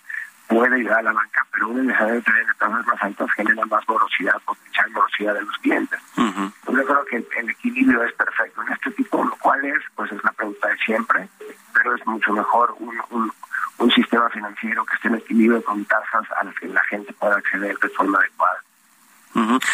puede 0.48 0.76
ayudar 0.76 1.00
a 1.00 1.04
la 1.04 1.14
banca, 1.14 1.46
pero 1.52 1.70
un 1.70 1.90
escenario 1.90 2.22
de 2.22 2.54
tasas 2.58 2.86
más 2.86 3.04
altas 3.04 3.32
genera 3.36 3.66
más 3.66 3.88
morosidad, 3.88 4.42
potencial 4.46 4.92
morosidad 4.92 5.34
de 5.36 5.42
los 5.44 5.58
clientes. 5.60 6.00
Yo 6.18 6.86
creo 6.86 7.06
que 7.06 7.40
el 7.40 7.50
equilibrio 7.50 8.04
es 8.04 8.14
perfecto 8.14 8.62
en 8.64 8.74
este 8.74 8.92
tipo, 8.92 9.24
lo 9.24 9.36
cual 9.38 9.64
es, 9.66 9.80
pues 9.96 10.12
es 10.12 10.24
la 10.24 10.32
pregunta 10.32 10.68
de 10.68 10.78
siempre, 10.78 11.28
pero 11.74 11.96
es 11.96 12.06
mucho 12.08 12.34
mejor 12.34 12.76
un, 12.80 13.00
un 13.12 13.32
un 13.82 13.92
sistema 13.92 14.11
financiero 14.32 14.86
que 14.86 14.96
esté 14.96 15.08
en 15.10 15.16
equilibrio 15.16 15.64
con 15.64 15.86
tasas 15.86 16.26
a 16.40 16.44
las 16.44 16.56
que 16.56 16.68
la 16.68 16.84
gente 16.84 17.14
pueda 17.14 17.36
acceder 17.36 17.78
de 17.78 17.90
forma 17.90 18.18
adecuada. 18.18 18.62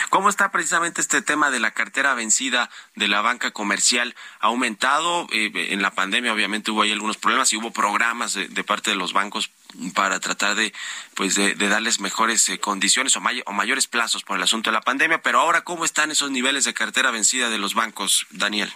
¿Cómo 0.09 0.29
está 0.29 0.51
precisamente 0.51 1.01
este 1.01 1.21
tema 1.21 1.49
de 1.49 1.59
la 1.59 1.71
cartera 1.71 2.13
vencida 2.13 2.69
de 2.95 3.07
la 3.07 3.21
banca 3.21 3.51
comercial? 3.51 4.15
¿Ha 4.39 4.47
aumentado? 4.47 5.27
Eh, 5.31 5.51
en 5.71 5.81
la 5.81 5.91
pandemia 5.91 6.31
obviamente 6.31 6.71
hubo 6.71 6.83
ahí 6.83 6.91
algunos 6.91 7.17
problemas 7.17 7.51
y 7.53 7.57
hubo 7.57 7.71
programas 7.71 8.33
de, 8.33 8.63
parte 8.63 8.91
de 8.91 8.95
los 8.95 9.13
bancos 9.13 9.49
para 9.95 10.19
tratar 10.19 10.55
de 10.55 10.73
pues 11.15 11.35
de, 11.35 11.55
darles 11.55 11.99
mejores 11.99 12.47
eh, 12.49 12.59
condiciones 12.59 13.15
o, 13.17 13.21
o, 13.45 13.53
mayores 13.53 13.87
plazos 13.87 14.23
por 14.23 14.37
el 14.37 14.43
asunto 14.43 14.69
de 14.69 14.75
la 14.75 14.81
pandemia, 14.81 15.21
pero 15.21 15.39
ahora 15.39 15.61
¿cómo 15.61 15.85
están 15.85 16.11
esos 16.11 16.29
niveles 16.29 16.65
de 16.65 16.73
cartera 16.73 17.09
vencida 17.09 17.49
de 17.49 17.57
los 17.57 17.73
bancos, 17.73 18.27
Daniel? 18.29 18.71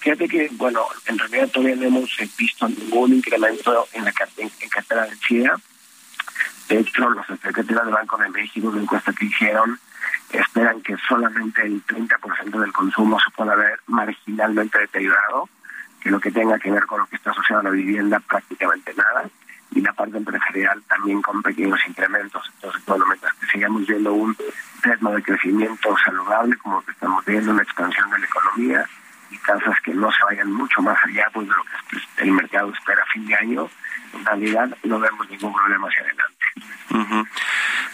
Fíjate 0.00 0.28
que, 0.28 0.48
bueno, 0.52 0.86
en 1.06 1.18
realidad 1.18 1.48
todavía 1.48 1.76
no 1.76 1.84
hemos 1.84 2.16
visto 2.38 2.68
ningún 2.68 3.14
incremento 3.14 3.86
en 3.92 4.04
la 4.04 4.12
en, 4.38 4.50
en 4.60 4.68
cartera 4.70 5.06
vencida. 5.06 5.60
De 6.68 6.78
hecho, 6.78 7.10
los 7.10 7.26
secretarios 7.26 7.84
del 7.84 7.94
Banco 7.94 8.16
de 8.16 8.30
México, 8.30 8.68
una 8.68 8.80
encuesta 8.80 9.12
que 9.12 9.26
hicieron, 9.26 9.78
esperan 10.32 10.80
que 10.80 10.96
solamente 11.06 11.62
el 11.62 11.84
30% 11.84 12.60
del 12.60 12.72
consumo 12.72 13.18
se 13.20 13.30
pueda 13.32 13.54
ver 13.54 13.78
marginalmente 13.88 14.78
deteriorado, 14.78 15.48
que 16.00 16.10
lo 16.10 16.18
que 16.18 16.30
tenga 16.30 16.58
que 16.58 16.70
ver 16.70 16.86
con 16.86 17.00
lo 17.00 17.06
que 17.06 17.16
está 17.16 17.32
asociado 17.32 17.60
a 17.60 17.64
la 17.64 17.70
vivienda 17.70 18.20
prácticamente 18.20 18.94
nada, 18.94 19.28
y 19.72 19.80
la 19.82 19.92
parte 19.92 20.16
empresarial 20.16 20.82
también 20.84 21.20
con 21.20 21.42
pequeños 21.42 21.80
incrementos. 21.86 22.50
Entonces, 22.54 22.82
bueno, 22.86 23.04
mientras 23.06 23.34
que 23.34 23.46
sigamos 23.46 23.86
viendo 23.86 24.14
un 24.14 24.36
ritmo 24.82 25.10
de 25.12 25.22
crecimiento 25.22 25.94
saludable, 26.04 26.56
como 26.56 26.82
que 26.84 26.92
estamos 26.92 27.24
viendo 27.24 27.52
una 27.52 27.62
expansión 27.62 28.10
de 28.10 28.18
la 28.18 28.26
economía, 28.26 28.86
y 29.30 29.38
tasas 29.38 29.78
que 29.84 29.94
no 29.94 30.10
se 30.10 30.22
vayan 30.24 30.52
mucho 30.52 30.82
más 30.82 30.98
allá 31.04 31.26
pues, 31.32 31.48
de 31.48 31.54
lo 31.54 31.64
que 31.64 32.24
el 32.24 32.32
mercado 32.32 32.72
espera 32.72 33.02
a 33.02 33.12
fin 33.12 33.26
de 33.26 33.34
año, 33.34 33.70
en 34.12 34.24
realidad 34.24 34.76
no 34.82 34.98
vemos 34.98 35.28
ningún 35.28 35.52
problema 35.54 35.88
hacia 35.88 36.02
adelante. 36.02 36.30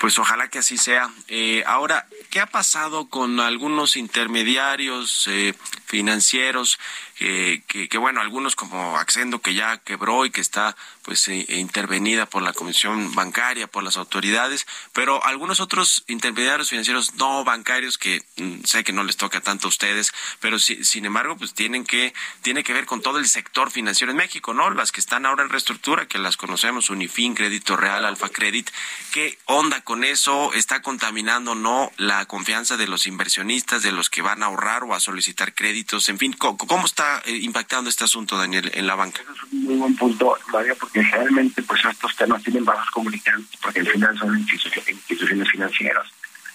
Pues 0.00 0.18
ojalá 0.18 0.48
que 0.48 0.58
así 0.58 0.76
sea. 0.76 1.08
Eh, 1.28 1.64
ahora, 1.66 2.06
¿qué 2.30 2.40
ha 2.40 2.46
pasado 2.46 3.08
con 3.08 3.40
algunos 3.40 3.96
intermediarios 3.96 5.26
eh, 5.28 5.54
financieros 5.86 6.78
que, 7.16 7.62
que, 7.66 7.98
bueno, 7.98 8.20
algunos 8.20 8.56
como 8.56 8.96
Accendo 8.96 9.40
que 9.40 9.54
ya 9.54 9.78
quebró 9.78 10.24
y 10.24 10.30
que 10.30 10.40
está 10.40 10.76
pues 11.02 11.28
eh, 11.28 11.46
intervenida 11.50 12.26
por 12.26 12.42
la 12.42 12.52
Comisión 12.52 13.14
Bancaria, 13.14 13.66
por 13.66 13.84
las 13.84 13.96
autoridades, 13.96 14.66
pero 14.92 15.24
algunos 15.24 15.60
otros 15.60 16.04
intermediarios 16.08 16.70
financieros 16.70 17.14
no 17.14 17.44
bancarios 17.44 17.98
que 17.98 18.24
mm, 18.36 18.64
sé 18.64 18.82
que 18.82 18.92
no 18.92 19.04
les 19.04 19.16
toca 19.16 19.40
tanto 19.40 19.68
a 19.68 19.70
ustedes, 19.70 20.12
pero 20.40 20.58
si, 20.58 20.84
sin 20.84 21.04
embargo 21.04 21.36
pues 21.36 21.54
tienen 21.54 21.84
que 21.84 22.12
tiene 22.42 22.64
que 22.64 22.72
ver 22.72 22.86
con 22.86 23.02
todo 23.02 23.18
el 23.18 23.28
sector 23.28 23.70
financiero 23.70 24.10
en 24.10 24.16
México, 24.16 24.52
¿no? 24.52 24.70
Las 24.70 24.90
que 24.90 25.00
están 25.00 25.26
ahora 25.26 25.44
en 25.44 25.50
reestructura, 25.50 26.06
que 26.06 26.18
las 26.18 26.36
conocemos, 26.36 26.90
Unifin, 26.90 27.34
Crédito 27.34 27.76
Real, 27.76 28.04
Alfa 28.04 28.30
Credit, 28.30 28.68
¿qué 29.12 29.38
onda 29.44 29.82
con 29.82 30.04
eso? 30.04 30.52
¿Está 30.54 30.82
contaminando 30.82 31.54
no 31.54 31.92
la 31.96 32.24
confianza 32.26 32.76
de 32.76 32.88
los 32.88 33.06
inversionistas, 33.06 33.82
de 33.82 33.92
los 33.92 34.10
que 34.10 34.22
van 34.22 34.42
a 34.42 34.46
ahorrar 34.46 34.84
o 34.84 34.94
a 34.94 35.00
solicitar 35.00 35.54
crédito 35.54 35.66
créditos, 35.66 36.08
en 36.08 36.18
fin, 36.18 36.32
¿cómo, 36.32 36.86
está 36.86 37.05
eh, 37.24 37.36
impactando 37.42 37.88
este 37.90 38.04
asunto, 38.04 38.36
Daniel, 38.36 38.70
en 38.74 38.86
la 38.86 38.94
banca? 38.94 39.20
es 39.22 39.42
un 39.52 39.64
muy 39.64 39.76
buen 39.76 39.96
punto, 39.96 40.36
Mario, 40.52 40.74
porque 40.78 41.02
generalmente 41.04 41.62
pues 41.62 41.84
estos 41.84 42.14
temas 42.16 42.42
tienen 42.42 42.64
bajos 42.64 42.88
comunicantes, 42.90 43.58
porque 43.60 43.80
al 43.80 43.86
final 43.88 44.16
son 44.18 44.38
instituciones, 44.38 44.88
instituciones 44.90 45.50
financieras. 45.50 46.06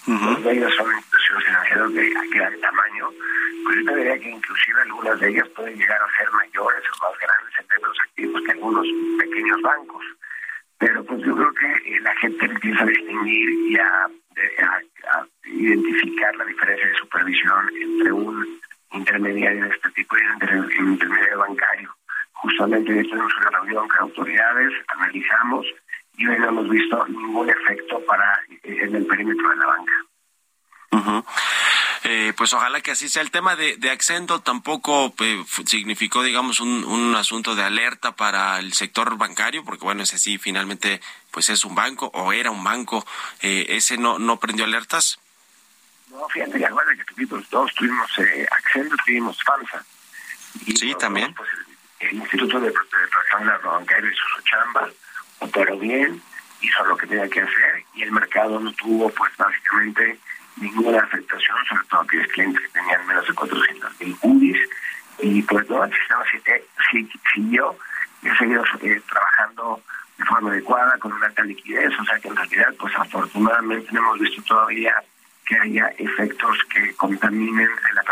Los 0.06 0.42
de 0.42 0.52
ellas 0.52 0.72
son 0.76 0.90
instituciones 0.96 1.44
financieras 1.44 1.92
de 1.94 2.10
gran 2.34 2.60
tamaño, 2.60 3.08
pues 3.64 3.76
yo 3.78 3.84
te 3.84 3.96
diría 3.96 4.18
que 4.18 4.30
inclusive 4.30 4.82
algunas 4.82 5.20
de 5.20 5.28
ellas 5.30 5.48
pueden 5.54 5.78
llegar 5.78 6.00
a 6.02 6.16
ser 6.16 6.28
mayores 6.32 6.82
o 6.92 7.04
más 7.08 7.18
grandes 7.20 7.54
en 7.60 7.66
términos 7.68 7.96
activos 8.08 8.42
que 8.44 8.50
algunos 8.50 8.86
pequeños 9.18 9.62
bancos. 9.62 10.04
Pero 10.78 11.04
pues 11.04 11.20
yo 11.24 11.36
creo 11.36 11.54
que 11.54 11.66
eh, 11.94 12.00
la 12.00 12.14
gente 12.16 12.44
empieza 12.46 12.82
a 12.82 12.86
distinguir 12.86 13.50
y 13.70 13.76
a, 13.76 14.04
a- 14.06 15.18
a 15.18 15.26
identificar 15.46 16.34
la 16.34 16.44
diferencia 16.46 16.88
de 16.88 16.94
supervisión 16.96 17.70
entre 17.80 18.12
un 18.12 18.60
intermediario 18.92 19.64
de 19.64 19.70
este 19.70 19.90
tipo 19.90 20.16
un 20.80 20.92
intermediario 20.92 21.38
bancario. 21.38 21.96
Justamente 22.32 22.92
hoy 22.92 23.08
tuvimos 23.08 23.32
una 23.36 23.50
reunión 23.50 23.88
con 23.88 23.98
autoridades, 24.00 24.72
analizamos 24.88 25.66
y 26.16 26.26
hoy 26.26 26.38
no 26.38 26.48
hemos 26.48 26.68
visto 26.68 27.06
ningún 27.06 27.48
efecto 27.48 28.04
para 28.06 28.40
eh, 28.50 28.78
en 28.82 28.96
el 28.96 29.06
perímetro 29.06 29.48
de 29.48 29.56
la 29.56 29.66
banca. 29.66 29.92
Ujú. 30.90 31.24
Eh, 32.04 32.32
pues 32.36 32.52
ojalá 32.52 32.80
que 32.80 32.90
así 32.90 33.08
sea. 33.08 33.22
El 33.22 33.30
tema 33.30 33.54
de, 33.54 33.76
de 33.76 33.90
Accendo 33.90 34.40
tampoco 34.40 35.14
eh, 35.20 35.44
significó, 35.66 36.22
digamos, 36.22 36.60
un, 36.60 36.84
un 36.84 37.14
asunto 37.14 37.54
de 37.54 37.62
alerta 37.62 38.16
para 38.16 38.58
el 38.58 38.72
sector 38.72 39.16
bancario, 39.16 39.64
porque 39.64 39.84
bueno, 39.84 40.02
ese 40.02 40.18
sí 40.18 40.36
finalmente 40.36 41.00
pues 41.30 41.48
es 41.48 41.64
un 41.64 41.74
banco 41.74 42.10
o 42.12 42.32
era 42.32 42.50
un 42.50 42.64
banco. 42.64 43.06
Eh, 43.40 43.66
ese 43.68 43.96
no, 43.96 44.18
no 44.18 44.40
prendió 44.40 44.64
alertas. 44.64 45.20
No, 46.12 46.28
fíjate, 46.28 46.58
ya 46.60 46.70
bueno, 46.70 46.90
que 46.96 47.04
tuvimos 47.14 47.48
dos, 47.50 47.72
tuvimos 47.74 48.18
eh, 48.18 48.46
Accendo, 48.50 48.94
tuvimos 49.04 49.42
FAMSA. 49.42 49.82
Y 50.66 50.76
Sí, 50.76 50.94
también. 50.98 51.32
pues, 51.34 51.48
el, 52.00 52.08
el 52.08 52.14
Instituto 52.16 52.60
de 52.60 52.70
Protección 52.70 53.40
de 53.40 53.46
la 53.46 53.58
Bancaria 53.58 54.10
hizo 54.10 54.24
su 54.36 54.42
chamba, 54.42 54.88
operó 55.38 55.78
bien, 55.78 56.22
hizo 56.60 56.84
lo 56.84 56.96
que 56.96 57.06
tenía 57.06 57.28
que 57.28 57.40
hacer 57.40 57.84
y 57.94 58.02
el 58.02 58.12
mercado 58.12 58.60
no 58.60 58.72
tuvo, 58.74 59.08
pues, 59.10 59.32
básicamente 59.38 60.18
ninguna 60.56 61.00
afectación, 61.00 61.56
sobre 61.68 61.84
todo 61.86 62.00
aquellos 62.02 62.28
clientes 62.28 62.62
que 62.62 62.68
tenían 62.78 63.06
menos 63.06 63.26
de 63.26 63.34
400 63.34 64.00
mil 64.00 64.16
UDIs. 64.22 64.68
Y 65.20 65.42
pues, 65.42 65.68
no, 65.70 65.82
el 65.84 65.92
sistema 65.94 66.24
eh, 66.44 67.08
siguió 67.32 67.76
y 68.22 68.28
ha 68.28 68.36
seguido 68.38 68.62
eh, 68.82 69.02
trabajando 69.08 69.82
de 70.18 70.24
forma 70.26 70.50
adecuada, 70.50 70.98
con 70.98 71.12
una 71.12 71.26
alta 71.26 71.42
liquidez, 71.42 71.90
o 71.98 72.04
sea 72.04 72.18
que 72.20 72.28
en 72.28 72.36
realidad, 72.36 72.74
pues 72.78 72.94
afortunadamente 72.96 73.90
no 73.92 74.00
hemos 74.00 74.18
visto 74.20 74.42
todavía 74.42 74.94
que 75.46 75.56
haya 75.58 75.92
efectos 75.98 76.58
que 76.72 76.94
contaminen 76.94 77.68
la 77.94 78.02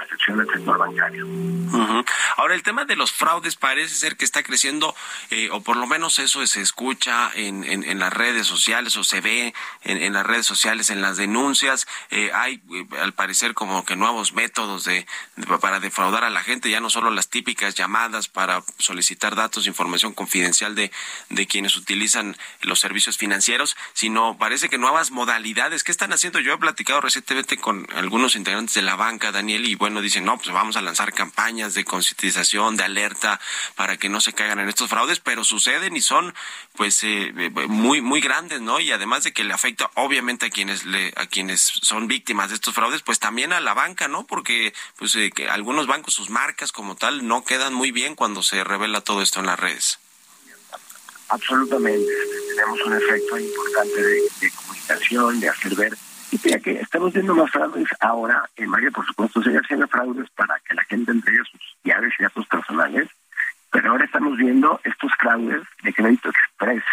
Ahora, 2.37 2.55
el 2.55 2.63
tema 2.63 2.85
de 2.85 2.97
los 2.97 3.13
fraudes 3.13 3.57
parece 3.57 3.95
ser 3.95 4.17
que 4.17 4.25
está 4.25 4.43
creciendo, 4.43 4.95
eh, 5.31 5.49
o 5.53 5.61
por 5.63 5.77
lo 5.77 5.87
menos 5.87 6.19
eso 6.19 6.47
se 6.47 6.61
escucha 6.61 7.31
en, 7.35 7.65
en, 7.65 7.99
las 7.99 8.13
redes 8.13 8.47
sociales, 8.47 8.97
o 8.97 9.05
se 9.05 9.21
ve 9.21 9.55
en, 9.83 10.13
las 10.13 10.27
redes 10.27 10.47
sociales, 10.47 10.91
en 10.91 11.01
las 11.03 11.17
denuncias. 11.17 11.87
Eh, 12.11 12.31
hay, 12.35 12.63
eh, 12.73 12.87
al 13.01 13.13
parecer, 13.15 13.55
como 13.55 13.85
que 13.85 13.97
nuevos 13.97 14.33
métodos 14.33 14.85
de, 14.85 15.07
de- 15.37 15.59
para 15.59 15.81
defraudar 15.81 16.25
a 16.25 16.31
la 16.31 16.43
gente, 16.43 16.71
ya 16.71 16.81
no 16.81 16.91
solo 16.91 17.11
las 17.11 17.29
típicas 17.29 17.75
llamadas 17.75 18.29
para 18.29 18.63
solicitar 18.79 19.37
datos, 19.37 19.67
información 19.67 20.13
confidencial 20.13 20.75
de, 20.75 20.91
de 21.29 21.47
quienes 21.47 21.77
utilizan 21.77 22.37
los 22.63 22.81
servicios 22.81 23.17
financieros, 23.19 23.77
sino 23.93 24.39
parece 24.39 24.69
que 24.69 24.79
nuevas 24.79 25.11
modalidades. 25.11 25.85
¿Qué 25.85 25.93
están 25.93 26.13
haciendo? 26.13 26.41
Yo 26.41 26.55
he 26.55 26.59
platicado 26.59 27.01
recientemente 27.01 27.57
con 27.59 27.87
algunos 27.95 28.37
integrantes 28.37 28.75
de 28.75 28.83
la 28.83 28.97
banca, 28.97 29.33
Daniel, 29.33 29.67
y 29.67 29.75
bueno, 29.75 30.01
dicen, 30.11 30.25
no, 30.25 30.37
pues 30.37 30.51
vamos 30.51 30.77
a 30.77 30.83
lanzar 30.83 31.13
campañas 31.13 31.75
de 31.75 31.85
concientización, 31.85 32.77
de 32.77 32.85
alerta, 32.85 33.41
para 33.77 33.97
que 33.97 34.09
no 34.09 34.21
se 34.21 34.33
caigan 34.33 34.59
en 34.59 34.69
estos 34.69 34.91
fraudes, 34.91 35.21
pero 35.21 35.45
suceden 35.45 35.97
y 35.97 36.03
son, 36.03 36.35
pues, 36.77 37.03
eh, 37.05 37.33
eh, 37.37 37.51
muy, 37.69 38.01
muy 38.01 38.21
grandes, 38.21 38.61
¿no? 38.61 38.81
Y 38.81 38.91
además 38.91 39.25
de 39.25 39.33
que 39.33 39.45
le 39.45 39.55
afecta, 39.55 39.91
obviamente, 39.95 40.47
a 40.47 40.51
quienes 40.51 40.85
le, 40.85 41.13
a 41.17 41.27
quienes 41.27 41.61
son 41.61 42.09
víctimas 42.09 42.49
de 42.49 42.57
estos 42.57 42.75
fraudes, 42.75 43.03
pues 43.03 43.19
también 43.19 43.53
a 43.53 43.61
la 43.61 43.75
banca, 43.75 44.09
¿no? 44.09 44.27
Porque, 44.27 44.75
pues, 44.99 45.15
eh, 45.15 45.31
que 45.31 45.49
algunos 45.49 45.87
bancos, 45.87 46.15
sus 46.15 46.29
marcas 46.29 46.73
como 46.73 46.97
tal, 46.97 47.27
no 47.27 47.45
quedan 47.45 47.73
muy 47.73 47.93
bien 47.93 48.17
cuando 48.17 48.43
se 48.43 48.65
revela 48.65 49.01
todo 49.01 49.23
esto 49.23 49.41
en 49.41 49.47
las 49.47 49.61
redes. 49.61 49.99
Absolutamente. 51.29 52.13
Tenemos 52.49 52.81
un 52.85 52.95
efecto 52.95 53.39
importante 53.39 54.03
de, 54.03 54.23
de 54.41 54.51
comunicación, 54.51 55.39
de 55.39 55.49
hacer 55.49 55.75
ver. 55.77 55.97
Y 56.33 56.39
que 56.39 56.73
estamos 56.81 57.13
viendo 57.13 57.35
más 57.35 57.51
fraudes 57.51 57.89
ahora. 58.01 58.49
En 58.57 58.71
Mario, 58.71 58.93
por 58.93 59.05
supuesto, 59.05 59.43
se 59.43 59.57
hacen 59.57 59.87
fraudes 59.89 60.31
para 60.31 60.59
que 60.61 60.75
la 60.75 60.85
gente 60.85 61.11
entregue 61.11 61.43
sus 61.51 61.77
llaves 61.83 62.13
y 62.19 62.23
datos 62.23 62.47
personales. 62.47 63.09
Pero 63.73 63.91
ahora 63.91 64.05
estamos 64.05 64.37
viendo 64.37 64.81
estos 64.85 65.13
fraudes 65.19 65.63
de 65.83 65.93
crédito 65.93 66.29
express, 66.29 66.85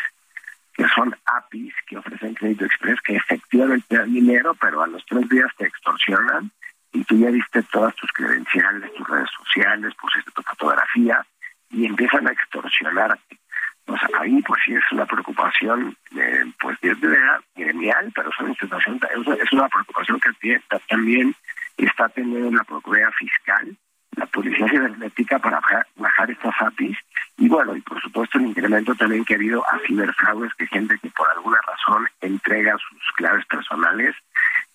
que 0.73 0.87
son 0.89 1.15
APIs 1.25 1.73
que 1.87 1.97
ofrecen 1.97 2.33
crédito 2.35 2.65
express, 2.65 2.99
que 3.01 3.15
efectivamente 3.15 3.85
te 3.89 3.97
dan 3.97 4.13
dinero, 4.13 4.55
pero 4.59 4.83
a 4.83 4.87
los 4.87 5.05
tres 5.05 5.27
días 5.29 5.49
te 5.57 5.65
extorsionan 5.65 6.51
y 6.93 7.03
tú 7.03 7.17
ya 7.17 7.29
diste 7.29 7.63
todas 7.63 7.95
tus 7.95 8.11
credenciales, 8.11 8.93
tus 8.93 9.07
redes 9.07 9.29
sociales, 9.37 9.93
pusiste 9.99 10.31
tu 10.31 10.41
fotografía 10.41 11.25
y 11.69 11.85
empiezan 11.85 12.27
a 12.27 12.31
extorsionarte. 12.31 13.39
Pues 13.87 14.01
ahí 14.19 14.41
pues 14.41 14.61
sí 14.65 14.73
es 14.73 14.83
una 14.91 15.05
preocupación, 15.05 15.95
eh, 16.13 16.43
pues 16.59 16.77
te 16.81 16.93
diría 16.93 17.39
gremial, 17.55 18.11
pero 18.13 18.29
es 18.29 18.39
una 18.39 18.53
situación, 18.53 18.99
es 19.41 19.53
una 19.53 19.69
preocupación 19.69 20.19
que 20.19 20.61
también 20.89 21.33
está 21.77 22.09
teniendo 22.09 22.51
la 22.51 22.65
Procuraduría 22.65 23.09
Fiscal, 23.17 23.77
la 24.17 24.25
Policía 24.25 24.67
Cibernética 24.67 25.39
para 25.39 25.61
bajar, 25.61 25.87
bajar 25.95 26.29
estas 26.29 26.53
APIs 26.59 26.97
y 27.37 27.47
bueno, 27.47 27.77
y 27.77 27.81
por 27.81 28.01
supuesto 28.01 28.37
el 28.39 28.47
incremento 28.47 28.93
también 28.95 29.23
que 29.23 29.35
ha 29.35 29.37
habido 29.37 29.63
a 29.65 29.79
ciberfraudes, 29.87 30.53
que 30.55 30.67
gente 30.67 30.97
que 31.01 31.09
por 31.11 31.29
alguna 31.29 31.59
razón 31.65 32.09
entrega 32.19 32.75
sus 32.77 33.11
claves 33.15 33.45
personales 33.45 34.15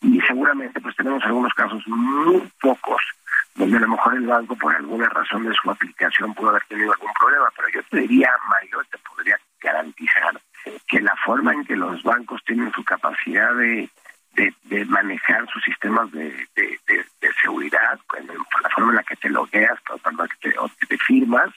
y 0.00 0.20
seguramente 0.22 0.80
pues 0.80 0.96
tenemos 0.96 1.22
algunos 1.24 1.52
casos 1.52 1.82
muy 1.86 2.48
pocos 2.62 3.02
donde 3.62 3.76
a 3.76 3.80
lo 3.80 3.88
mejor 3.88 4.16
el 4.16 4.26
banco 4.26 4.56
por 4.56 4.74
alguna 4.74 5.08
razón 5.08 5.44
de 5.44 5.54
su 5.54 5.70
aplicación 5.70 6.34
pudo 6.34 6.50
haber 6.50 6.64
tenido 6.64 6.92
algún 6.92 7.12
problema, 7.12 7.46
pero 7.54 7.68
yo 7.68 7.80
te 7.88 8.00
diría, 8.00 8.28
Mario, 8.48 8.82
te 8.90 8.98
podría 8.98 9.38
garantizar 9.60 10.40
que 10.88 11.00
la 11.00 11.14
forma 11.24 11.52
en 11.52 11.64
que 11.64 11.76
los 11.76 12.02
bancos 12.02 12.42
tienen 12.44 12.72
su 12.72 12.82
capacidad 12.82 13.54
de, 13.54 13.88
de, 14.34 14.84
manejar 14.86 15.46
sus 15.48 15.62
sistemas 15.62 16.10
de, 16.10 16.48
de, 16.56 17.04
seguridad, 17.40 18.00
la 18.28 18.70
forma 18.70 18.90
en 18.90 18.96
la 18.96 19.02
que 19.04 19.16
te 19.16 19.28
logueas, 19.28 19.78
la 19.88 20.28
que 20.28 20.50
te, 20.50 20.58
o 20.58 20.68
te 20.88 20.98
firmas, 20.98 21.50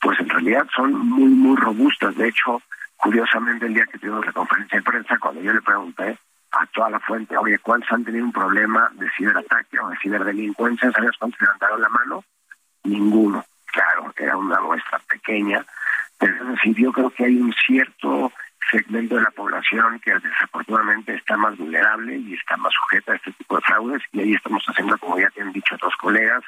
pues 0.00 0.18
en 0.20 0.28
realidad 0.30 0.66
son 0.74 0.94
muy, 0.94 1.28
muy 1.28 1.56
robustas. 1.56 2.16
De 2.16 2.28
hecho, 2.28 2.62
curiosamente, 2.96 3.66
el 3.66 3.74
día 3.74 3.86
que 3.86 3.98
tuvimos 3.98 4.24
la 4.24 4.32
conferencia 4.32 4.78
de 4.78 4.84
prensa, 4.84 5.18
cuando 5.18 5.42
yo 5.42 5.52
le 5.52 5.60
pregunté 5.60 6.18
a 6.60 6.66
toda 6.66 6.90
la 6.90 7.00
fuente, 7.00 7.36
oye, 7.36 7.58
¿cuántos 7.58 7.90
han 7.92 8.04
tenido 8.04 8.24
un 8.24 8.32
problema 8.32 8.90
de 8.94 9.10
ciberataque 9.16 9.78
o 9.80 9.88
de 9.88 9.98
ciberdelincuencia? 9.98 10.92
¿Sabes 10.92 11.16
cuántos 11.18 11.40
levantaron 11.40 11.80
la 11.80 11.88
mano? 11.88 12.24
Ninguno. 12.84 13.44
Claro, 13.66 14.12
era 14.16 14.36
una 14.36 14.60
muestra 14.60 15.00
pequeña, 15.08 15.64
pero 16.18 16.34
es 16.36 16.48
decir, 16.48 16.76
yo 16.76 16.92
creo 16.92 17.10
que 17.10 17.24
hay 17.24 17.36
un 17.36 17.52
cierto 17.66 18.32
segmento 18.70 19.16
de 19.16 19.22
la 19.22 19.30
población 19.30 19.98
que 20.00 20.14
desafortunadamente 20.14 21.14
está 21.14 21.36
más 21.36 21.56
vulnerable 21.56 22.16
y 22.16 22.34
está 22.34 22.56
más 22.56 22.72
sujeta 22.72 23.12
a 23.12 23.16
este 23.16 23.32
tipo 23.32 23.56
de 23.56 23.62
fraudes 23.62 24.02
y 24.12 24.20
ahí 24.20 24.34
estamos 24.34 24.64
haciendo, 24.66 24.96
como 24.98 25.18
ya 25.18 25.28
te 25.30 25.42
han 25.42 25.52
dicho 25.52 25.74
otros 25.74 25.94
colegas, 25.96 26.42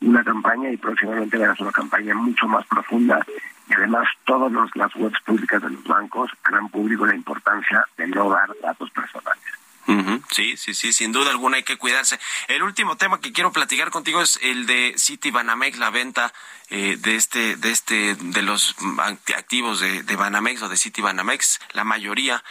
una 0.00 0.24
campaña 0.24 0.70
y 0.70 0.76
próximamente 0.76 1.36
verás 1.36 1.60
una 1.60 1.72
campaña 1.72 2.14
mucho 2.14 2.46
más 2.46 2.66
profunda 2.66 3.24
y 3.68 3.74
además 3.74 4.08
todas 4.24 4.52
las 4.74 4.94
webs 4.96 5.20
públicas 5.24 5.62
de 5.62 5.70
los 5.70 5.84
bancos 5.84 6.30
harán 6.44 6.68
público 6.68 7.04
la 7.06 7.14
importancia 7.14 7.84
de 7.96 8.06
no 8.08 8.30
dar 8.30 8.48
datos 8.62 8.90
personales. 8.90 9.44
Ujú, 9.88 10.22
Sí, 10.30 10.56
sí, 10.58 10.74
sí, 10.74 10.92
sin 10.92 11.12
duda 11.12 11.30
alguna 11.30 11.56
hay 11.56 11.62
que 11.62 11.78
cuidarse. 11.78 12.18
El 12.48 12.62
último 12.62 12.96
tema 12.96 13.20
que 13.20 13.32
quiero 13.32 13.52
platicar 13.52 13.90
contigo 13.90 14.20
es 14.20 14.38
el 14.42 14.66
de 14.66 14.92
City 14.96 15.30
Banamex, 15.30 15.78
la 15.78 15.88
venta 15.88 16.32
eh, 16.68 16.98
de 16.98 17.16
este, 17.16 17.56
de 17.56 17.70
este, 17.70 18.14
de 18.14 18.42
los 18.42 18.76
activos 19.34 19.80
de, 19.80 20.02
de 20.02 20.16
Banamex 20.16 20.60
o 20.62 20.68
de 20.68 20.76
City 20.76 21.00
Banamex, 21.00 21.58
la 21.72 21.84
mayoría. 21.84 22.44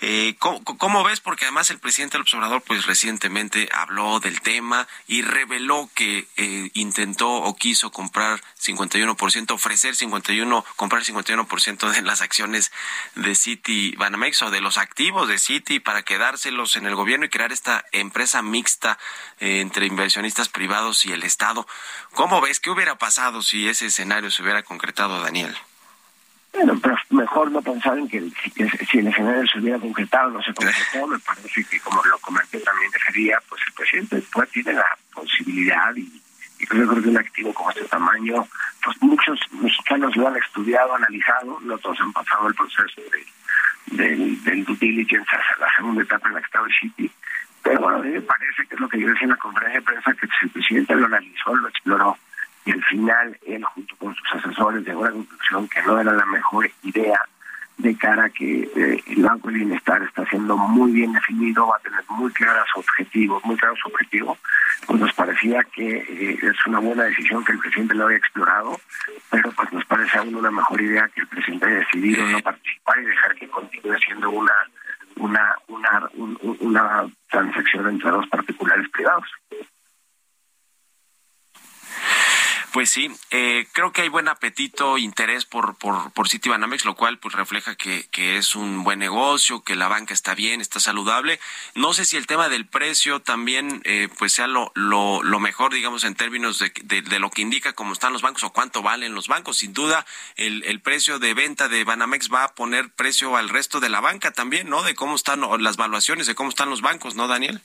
Eh, 0.00 0.36
¿cómo, 0.38 0.62
cómo 0.64 1.04
ves? 1.04 1.20
Porque 1.20 1.44
además 1.44 1.70
el 1.70 1.78
presidente 1.78 2.14
del 2.14 2.22
observador, 2.22 2.62
pues 2.62 2.86
recientemente 2.86 3.68
habló 3.72 4.20
del 4.20 4.40
tema 4.40 4.86
y 5.06 5.22
reveló 5.22 5.90
que 5.94 6.26
eh, 6.36 6.70
intentó 6.74 7.30
o 7.30 7.56
quiso 7.56 7.90
comprar 7.90 8.42
51%, 8.60 9.50
ofrecer 9.52 9.94
51, 9.94 10.64
comprar 10.76 11.02
51% 11.02 11.90
de 11.90 12.02
las 12.02 12.20
acciones 12.20 12.72
de 13.14 13.34
City 13.34 13.94
Banamex 13.96 14.42
o 14.42 14.50
de 14.50 14.60
los 14.60 14.78
activos 14.78 15.28
de 15.28 15.38
City 15.38 15.80
para 15.80 16.02
quedárselos 16.02 16.76
en 16.76 16.86
el 16.86 16.94
gobierno 16.94 17.26
y 17.26 17.30
crear 17.30 17.52
esta 17.52 17.84
empresa 17.92 18.42
mixta 18.42 18.98
eh, 19.40 19.60
entre 19.60 19.86
inversionistas 19.86 20.48
privados 20.48 21.04
y 21.04 21.12
el 21.12 21.22
Estado. 21.22 21.66
¿Cómo 22.12 22.40
ves? 22.40 22.60
¿Qué 22.60 22.70
hubiera 22.70 22.96
pasado 22.96 23.42
si 23.42 23.68
ese 23.68 23.86
escenario 23.86 24.30
se 24.30 24.42
hubiera 24.42 24.62
concretado, 24.62 25.20
Daniel? 25.20 25.56
Bueno, 26.52 26.78
pero 26.80 26.96
mejor 27.24 27.50
no 27.50 27.62
pensar 27.62 27.98
en 27.98 28.08
que 28.08 28.20
que 28.54 28.86
si 28.86 28.98
el 28.98 29.08
escenario 29.08 29.46
se 29.46 29.58
hubiera 29.58 29.78
concretado 29.78 30.30
no 30.30 30.42
se 30.42 30.52
concretó, 30.52 31.06
me 31.06 31.18
parece 31.18 31.64
que 31.64 31.80
como 31.80 32.02
lo 32.04 32.18
comenté 32.18 32.60
también 32.60 32.90
día, 33.14 33.38
pues 33.48 33.62
el 33.66 33.72
presidente 33.72 34.16
después 34.16 34.50
tiene 34.50 34.72
la 34.74 34.98
posibilidad 35.12 35.94
y, 35.96 36.20
yo 36.58 36.68
creo 36.68 37.02
que 37.02 37.08
un 37.08 37.18
activo 37.18 37.52
como 37.52 37.70
este 37.70 37.84
tamaño, 37.84 38.46
pues 38.82 39.02
muchos 39.02 39.38
mexicanos 39.52 40.16
lo 40.16 40.28
han 40.28 40.36
estudiado, 40.36 40.94
analizado, 40.94 41.58
no 41.60 41.76
todos 41.78 42.00
han 42.00 42.12
pasado 42.12 42.48
el 42.48 42.54
proceso 42.54 43.02
de, 43.12 43.96
del, 43.96 44.42
del 44.44 44.64
due 44.64 44.76
diligence 44.76 45.30
hasta 45.36 45.66
la 45.66 45.76
segunda 45.76 46.02
etapa 46.02 46.28
en 46.28 46.34
la 46.34 46.40
que 46.40 46.46
estaba 46.46 46.66
City. 46.80 47.10
Pero 47.62 47.80
bueno, 47.80 47.98
a 47.98 48.02
mí 48.02 48.10
me 48.10 48.20
parece 48.22 48.66
que 48.66 48.74
es 48.76 48.80
lo 48.80 48.88
que 48.88 49.00
yo 49.00 49.08
decía 49.08 49.24
en 49.24 49.30
la 49.30 49.36
conferencia 49.36 49.80
de 49.80 49.84
prensa, 49.84 50.14
que 50.14 50.26
el 50.42 50.50
presidente 50.50 50.94
lo 50.94 51.06
analizó, 51.06 51.54
lo 51.54 51.68
exploró, 51.68 52.18
y 52.64 52.70
al 52.72 52.82
final 52.84 53.38
él 53.46 53.64
junto 53.64 53.96
con 53.96 54.14
sus 54.14 54.34
asesores 54.34 54.84
llegó 54.86 55.04
a 55.04 55.08
la 55.08 55.12
conclusión 55.12 55.68
que 55.68 55.82
no 55.82 56.00
era 56.00 56.12
la 56.12 56.26
mejor 56.26 56.70
idea 56.82 57.20
de 57.76 57.96
cara 57.96 58.26
a 58.26 58.30
que 58.30 58.62
eh, 58.62 59.02
el 59.08 59.22
Banco 59.22 59.48
del 59.48 59.58
Bienestar 59.58 60.00
está 60.02 60.24
siendo 60.26 60.56
muy 60.56 60.92
bien 60.92 61.12
definido, 61.12 61.66
va 61.66 61.76
a 61.76 61.80
tener 61.80 62.00
muy 62.08 62.32
claros 62.32 62.68
objetivos, 62.76 63.44
muy 63.44 63.56
claros 63.56 63.80
objetivos, 63.84 64.38
pues 64.86 65.00
nos 65.00 65.12
parecía 65.12 65.64
que 65.64 65.96
eh, 65.96 66.38
es 66.40 66.66
una 66.66 66.78
buena 66.78 67.04
decisión 67.04 67.44
que 67.44 67.52
el 67.52 67.58
presidente 67.58 67.94
lo 67.94 68.06
haya 68.06 68.16
explorado, 68.16 68.80
pero 69.30 69.50
pues 69.52 69.72
nos 69.72 69.84
parece 69.86 70.18
aún 70.18 70.36
una 70.36 70.50
mejor 70.50 70.80
idea 70.80 71.08
que 71.08 71.22
el 71.22 71.26
presidente 71.26 71.66
haya 71.66 71.78
decidido 71.78 72.24
no 72.26 72.40
participar 72.40 72.98
y 73.00 73.06
dejar 73.06 73.34
que 73.34 73.48
continúe 73.48 73.98
siendo 73.98 74.30
una 74.30 74.54
una 75.16 75.56
una 75.68 76.10
una 76.60 77.06
transacción 77.30 77.88
entre 77.88 78.10
dos 78.10 78.26
particulares 78.28 78.88
privados. 78.90 79.28
Pues 82.74 82.90
sí, 82.90 83.08
eh, 83.30 83.68
creo 83.70 83.92
que 83.92 84.02
hay 84.02 84.08
buen 84.08 84.26
apetito, 84.26 84.98
interés 84.98 85.44
por, 85.44 85.76
por, 85.76 86.10
por 86.10 86.28
Citibanamex, 86.28 86.84
lo 86.84 86.96
cual 86.96 87.20
pues 87.20 87.32
refleja 87.32 87.76
que, 87.76 88.08
que 88.10 88.36
es 88.36 88.56
un 88.56 88.82
buen 88.82 88.98
negocio, 88.98 89.62
que 89.62 89.76
la 89.76 89.86
banca 89.86 90.12
está 90.12 90.34
bien, 90.34 90.60
está 90.60 90.80
saludable. 90.80 91.38
No 91.76 91.94
sé 91.94 92.04
si 92.04 92.16
el 92.16 92.26
tema 92.26 92.48
del 92.48 92.66
precio 92.66 93.20
también 93.20 93.80
eh, 93.84 94.08
pues 94.18 94.32
sea 94.32 94.48
lo, 94.48 94.72
lo, 94.74 95.38
mejor, 95.38 95.72
digamos, 95.72 96.02
en 96.02 96.16
términos 96.16 96.58
de, 96.58 96.72
de, 96.82 97.02
de, 97.02 97.20
lo 97.20 97.30
que 97.30 97.42
indica 97.42 97.74
cómo 97.74 97.92
están 97.92 98.12
los 98.12 98.22
bancos 98.22 98.42
o 98.42 98.52
cuánto 98.52 98.82
valen 98.82 99.14
los 99.14 99.28
bancos. 99.28 99.58
Sin 99.58 99.72
duda, 99.72 100.04
el, 100.34 100.64
el 100.64 100.80
precio 100.80 101.20
de 101.20 101.32
venta 101.32 101.68
de 101.68 101.84
Banamex 101.84 102.28
va 102.28 102.42
a 102.42 102.54
poner 102.56 102.90
precio 102.90 103.36
al 103.36 103.50
resto 103.50 103.78
de 103.78 103.88
la 103.88 104.00
banca 104.00 104.32
también, 104.32 104.68
¿no? 104.68 104.82
De 104.82 104.96
cómo 104.96 105.14
están 105.14 105.42
las 105.62 105.76
valuaciones, 105.76 106.26
de 106.26 106.34
cómo 106.34 106.48
están 106.48 106.70
los 106.70 106.82
bancos, 106.82 107.14
¿no, 107.14 107.28
Daniel? 107.28 107.62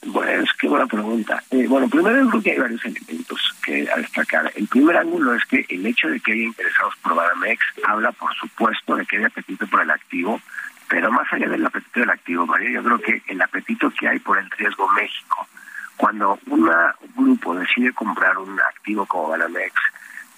Pues 0.00 0.48
qué 0.60 0.68
buena 0.68 0.86
pregunta. 0.86 1.42
Eh, 1.50 1.66
bueno, 1.66 1.88
primero 1.88 2.28
creo 2.28 2.42
que 2.42 2.52
hay 2.52 2.58
varios 2.58 2.84
elementos 2.84 3.54
que 3.64 3.90
a 3.90 3.96
destacar. 3.96 4.52
El 4.54 4.68
primer 4.68 4.96
ángulo 4.96 5.34
es 5.34 5.44
que 5.46 5.66
el 5.68 5.84
hecho 5.84 6.08
de 6.08 6.20
que 6.20 6.32
haya 6.32 6.42
interesados 6.42 6.94
por 7.02 7.14
Banamex 7.14 7.60
habla, 7.86 8.12
por 8.12 8.32
supuesto, 8.34 8.96
de 8.96 9.06
que 9.06 9.16
hay 9.16 9.24
apetito 9.24 9.66
por 9.66 9.82
el 9.82 9.90
activo, 9.90 10.40
pero 10.88 11.10
más 11.10 11.32
allá 11.32 11.48
del 11.48 11.66
apetito 11.66 12.00
del 12.00 12.10
activo, 12.10 12.46
María, 12.46 12.70
yo 12.70 12.84
creo 12.84 12.98
que 13.00 13.22
el 13.26 13.42
apetito 13.42 13.90
que 13.90 14.08
hay 14.08 14.18
por 14.20 14.38
el 14.38 14.50
riesgo 14.50 14.88
México. 14.92 15.48
Cuando 15.96 16.38
un 16.46 16.70
grupo 17.16 17.54
decide 17.54 17.92
comprar 17.92 18.38
un 18.38 18.60
activo 18.60 19.06
como 19.06 19.30
Banamex, 19.30 19.74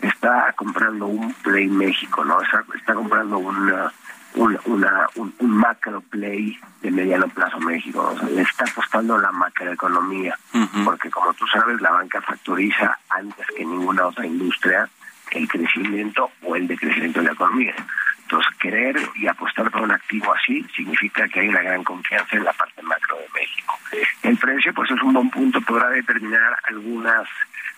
está 0.00 0.52
comprando 0.56 1.06
un 1.06 1.32
Play 1.34 1.66
México, 1.66 2.24
¿no? 2.24 2.40
Está, 2.40 2.64
está 2.74 2.94
comprando 2.94 3.38
una 3.38 3.92
un, 4.34 4.58
una, 4.66 5.06
un, 5.16 5.34
un, 5.38 5.50
macro 5.50 6.00
play 6.10 6.58
de 6.82 6.90
mediano 6.90 7.28
plazo 7.28 7.58
México. 7.60 8.12
O 8.14 8.18
sea, 8.18 8.28
le 8.28 8.42
está 8.42 8.64
apostando 8.64 9.18
la 9.18 9.32
macroeconomía, 9.32 10.38
uh 10.54 10.58
-huh. 10.58 10.84
porque 10.84 11.10
como 11.10 11.32
tú 11.34 11.46
sabes, 11.46 11.80
la 11.80 11.90
banca 11.90 12.20
factoriza 12.20 12.98
antes 13.08 13.46
que 13.56 13.64
ninguna 13.64 14.06
otra 14.06 14.26
industria 14.26 14.88
el 15.32 15.48
crecimiento 15.48 16.30
o 16.42 16.56
el 16.56 16.66
decrecimiento 16.66 17.20
de 17.20 17.26
la 17.26 17.32
economía. 17.32 17.74
Entonces, 18.22 18.54
querer 18.58 18.96
y 19.14 19.26
apostar 19.26 19.70
por 19.70 19.82
un 19.82 19.92
activo 19.92 20.34
así 20.34 20.64
significa 20.76 21.26
que 21.28 21.40
hay 21.40 21.48
una 21.48 21.62
gran 21.62 21.82
confianza 21.82 22.36
en 22.36 22.44
la 22.44 22.52
parte 22.52 22.82
macro 22.82 23.16
de 23.16 23.28
México. 23.34 23.74
El 24.22 24.36
precio, 24.36 24.74
pues 24.74 24.90
es 24.90 25.00
un 25.02 25.14
buen 25.14 25.30
punto, 25.30 25.60
podrá 25.62 25.88
determinar 25.88 26.56
algunas 26.64 27.26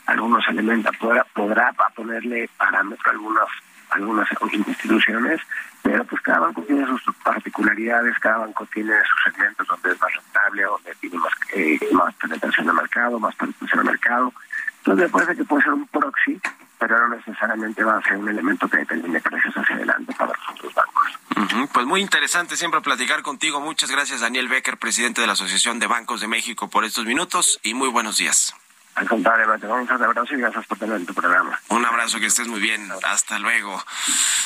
algunos 0.07 0.47
elementos, 0.49 0.97
podrá, 0.97 1.25
podrá 1.35 1.73
ponerle 1.95 2.49
parámetro 2.57 3.11
a 3.11 3.13
algunas 3.13 3.49
algunas 3.91 4.29
instituciones, 4.53 5.41
pero 5.83 6.05
pues 6.05 6.21
cada 6.23 6.41
banco 6.41 6.63
tiene 6.63 6.87
sus 6.87 7.03
particularidades, 7.25 8.19
cada 8.19 8.39
banco 8.39 8.67
tiene 8.73 8.93
sus 9.05 9.33
segmentos 9.33 9.67
donde 9.67 9.93
es 9.93 10.01
más 10.01 10.13
rentable, 10.15 10.63
donde 10.63 10.95
tiene 10.97 11.19
más, 11.19 11.33
eh, 11.55 11.79
más 11.93 12.15
penetración 12.15 12.67
de 12.67 12.73
mercado, 12.73 13.19
más 13.19 13.35
penetración 13.37 13.85
de 13.85 13.91
mercado. 13.91 14.33
Entonces 14.79 15.05
me 15.05 15.09
parece 15.11 15.37
que 15.37 15.45
puede 15.45 15.63
ser 15.63 15.73
un 15.73 15.87
proxy, 15.89 16.41
pero 16.79 16.99
no 16.99 17.17
necesariamente 17.17 17.85
va 17.85 17.99
a 17.99 18.03
ser 18.03 18.17
un 18.17 18.29
elemento 18.29 18.69
que 18.69 18.79
determine 18.79 19.21
precios 19.21 19.55
hacia 19.55 19.77
adelante 19.77 20.15
para 20.17 20.33
los 20.33 20.49
otros 20.51 20.75
bancos. 20.75 21.71
Pues 21.73 21.87
muy 21.87 22.01
interesante 22.01 22.57
siempre 22.57 22.81
platicar 22.81 23.23
contigo. 23.23 23.61
Muchas 23.61 23.91
gracias 23.91 24.21
Daniel 24.21 24.49
Becker, 24.49 24.79
presidente 24.79 25.21
de 25.21 25.27
la 25.27 25.35
Asociación 25.35 25.79
de 25.79 25.87
Bancos 25.87 26.21
de 26.21 26.29
México, 26.29 26.69
por 26.71 26.85
estos 26.85 27.05
minutos 27.05 27.61
y 27.63 27.75
muy 27.75 27.89
buenos 27.89 28.17
días. 28.17 28.55
Al 29.01 29.09
contrario, 29.09 29.47
te 29.59 29.67
un 29.67 29.89
fuerte 29.89 30.05
abrazo 30.05 30.35
y 30.35 30.37
gracias 30.37 30.67
por 30.67 30.79
tener 30.79 30.97
en 30.97 31.07
tu 31.07 31.15
programa. 31.15 31.59
Un 31.69 31.87
abrazo, 31.87 32.21
que 32.21 32.27
estés 32.27 32.47
muy 32.49 32.61
bien. 32.61 32.93
Hasta 33.03 33.39
luego. 33.39 33.83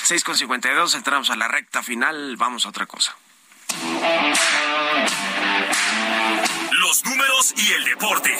6 0.04 0.22
con 0.22 0.36
52, 0.36 0.94
entramos 0.94 1.28
a 1.30 1.34
la 1.34 1.48
recta 1.48 1.82
final. 1.82 2.36
Vamos 2.36 2.64
a 2.64 2.68
otra 2.68 2.86
cosa. 2.86 3.16
Los 6.70 7.04
números 7.04 7.54
y 7.56 7.72
el 7.72 7.84
deporte. 7.84 8.38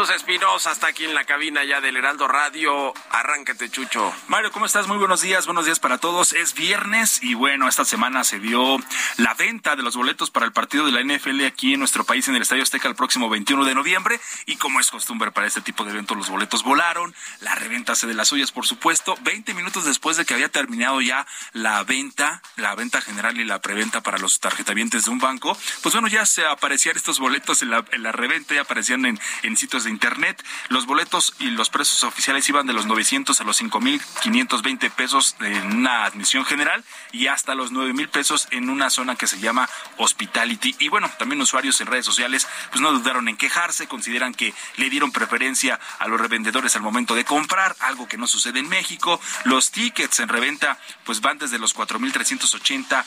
Jesús 0.00 0.16
Espinosa 0.16 0.72
está 0.72 0.86
aquí 0.86 1.04
en 1.04 1.12
la 1.12 1.24
cabina 1.24 1.62
ya 1.62 1.82
del 1.82 1.94
Heraldo 1.94 2.26
Radio. 2.26 2.94
Arráncate, 3.10 3.68
Chucho. 3.68 4.14
Mario, 4.28 4.50
¿cómo 4.50 4.64
estás? 4.64 4.86
Muy 4.86 4.96
buenos 4.96 5.20
días, 5.20 5.44
buenos 5.44 5.66
días 5.66 5.78
para 5.78 5.98
todos. 5.98 6.32
Es 6.32 6.54
viernes 6.54 7.22
y 7.22 7.34
bueno, 7.34 7.68
esta 7.68 7.84
semana 7.84 8.24
se 8.24 8.38
dio 8.38 8.78
la 9.18 9.34
venta 9.34 9.76
de 9.76 9.82
los 9.82 9.96
boletos 9.96 10.30
para 10.30 10.46
el 10.46 10.52
partido 10.52 10.86
de 10.86 10.92
la 10.92 11.02
NFL 11.02 11.44
aquí 11.44 11.74
en 11.74 11.80
nuestro 11.80 12.04
país 12.04 12.26
en 12.28 12.34
el 12.34 12.40
Estadio 12.40 12.62
Azteca 12.62 12.88
el 12.88 12.94
próximo 12.94 13.28
21 13.28 13.66
de 13.66 13.74
noviembre. 13.74 14.18
Y 14.46 14.56
como 14.56 14.80
es 14.80 14.90
costumbre 14.90 15.32
para 15.32 15.46
este 15.46 15.60
tipo 15.60 15.84
de 15.84 15.90
eventos, 15.90 16.16
los 16.16 16.30
boletos 16.30 16.62
volaron. 16.62 17.14
La 17.40 17.54
reventa 17.56 17.94
se 17.94 18.06
de 18.06 18.14
las 18.14 18.28
suyas, 18.28 18.52
por 18.52 18.66
supuesto. 18.66 19.18
20 19.20 19.52
minutos 19.52 19.84
después 19.84 20.16
de 20.16 20.24
que 20.24 20.32
había 20.32 20.48
terminado 20.48 21.02
ya 21.02 21.26
la 21.52 21.84
venta, 21.84 22.40
la 22.56 22.74
venta 22.74 23.02
general 23.02 23.38
y 23.38 23.44
la 23.44 23.60
preventa 23.60 24.00
para 24.00 24.16
los 24.16 24.40
tarjetavientes 24.40 25.04
de 25.04 25.10
un 25.10 25.18
banco, 25.18 25.54
pues 25.82 25.94
bueno, 25.94 26.08
ya 26.08 26.24
se 26.24 26.46
aparecían 26.46 26.96
estos 26.96 27.18
boletos 27.18 27.60
en 27.60 27.68
la, 27.68 27.84
en 27.92 28.02
la 28.02 28.12
reventa, 28.12 28.54
ya 28.54 28.62
aparecían 28.62 29.04
en, 29.04 29.20
en 29.42 29.56
sitios 29.58 29.84
de 29.84 29.89
internet. 29.90 30.42
Los 30.68 30.86
boletos 30.86 31.34
y 31.38 31.50
los 31.50 31.70
precios 31.70 32.04
oficiales 32.04 32.48
iban 32.48 32.66
de 32.66 32.72
los 32.72 32.86
900 32.86 33.40
a 33.40 33.44
los 33.44 33.60
5.520 33.60 34.90
pesos 34.90 35.36
en 35.40 35.76
una 35.76 36.04
admisión 36.04 36.44
general 36.44 36.84
y 37.12 37.26
hasta 37.26 37.54
los 37.54 37.72
9.000 37.72 38.08
pesos 38.08 38.48
en 38.50 38.70
una 38.70 38.90
zona 38.90 39.16
que 39.16 39.26
se 39.26 39.38
llama 39.38 39.68
Hospitality. 39.98 40.76
Y 40.78 40.88
bueno, 40.88 41.10
también 41.18 41.40
usuarios 41.40 41.80
en 41.80 41.86
redes 41.86 42.06
sociales 42.06 42.46
pues 42.70 42.80
no 42.80 42.92
dudaron 42.92 43.28
en 43.28 43.36
quejarse, 43.36 43.88
consideran 43.88 44.34
que 44.34 44.54
le 44.76 44.90
dieron 44.90 45.12
preferencia 45.12 45.78
a 45.98 46.08
los 46.08 46.20
revendedores 46.20 46.76
al 46.76 46.82
momento 46.82 47.14
de 47.14 47.24
comprar, 47.24 47.76
algo 47.80 48.08
que 48.08 48.16
no 48.16 48.26
sucede 48.26 48.60
en 48.60 48.68
México. 48.68 49.20
Los 49.44 49.70
tickets 49.70 50.20
en 50.20 50.28
reventa 50.28 50.78
pues 51.04 51.20
van 51.20 51.38
desde 51.38 51.58
los 51.58 51.76
4.380 51.76 53.04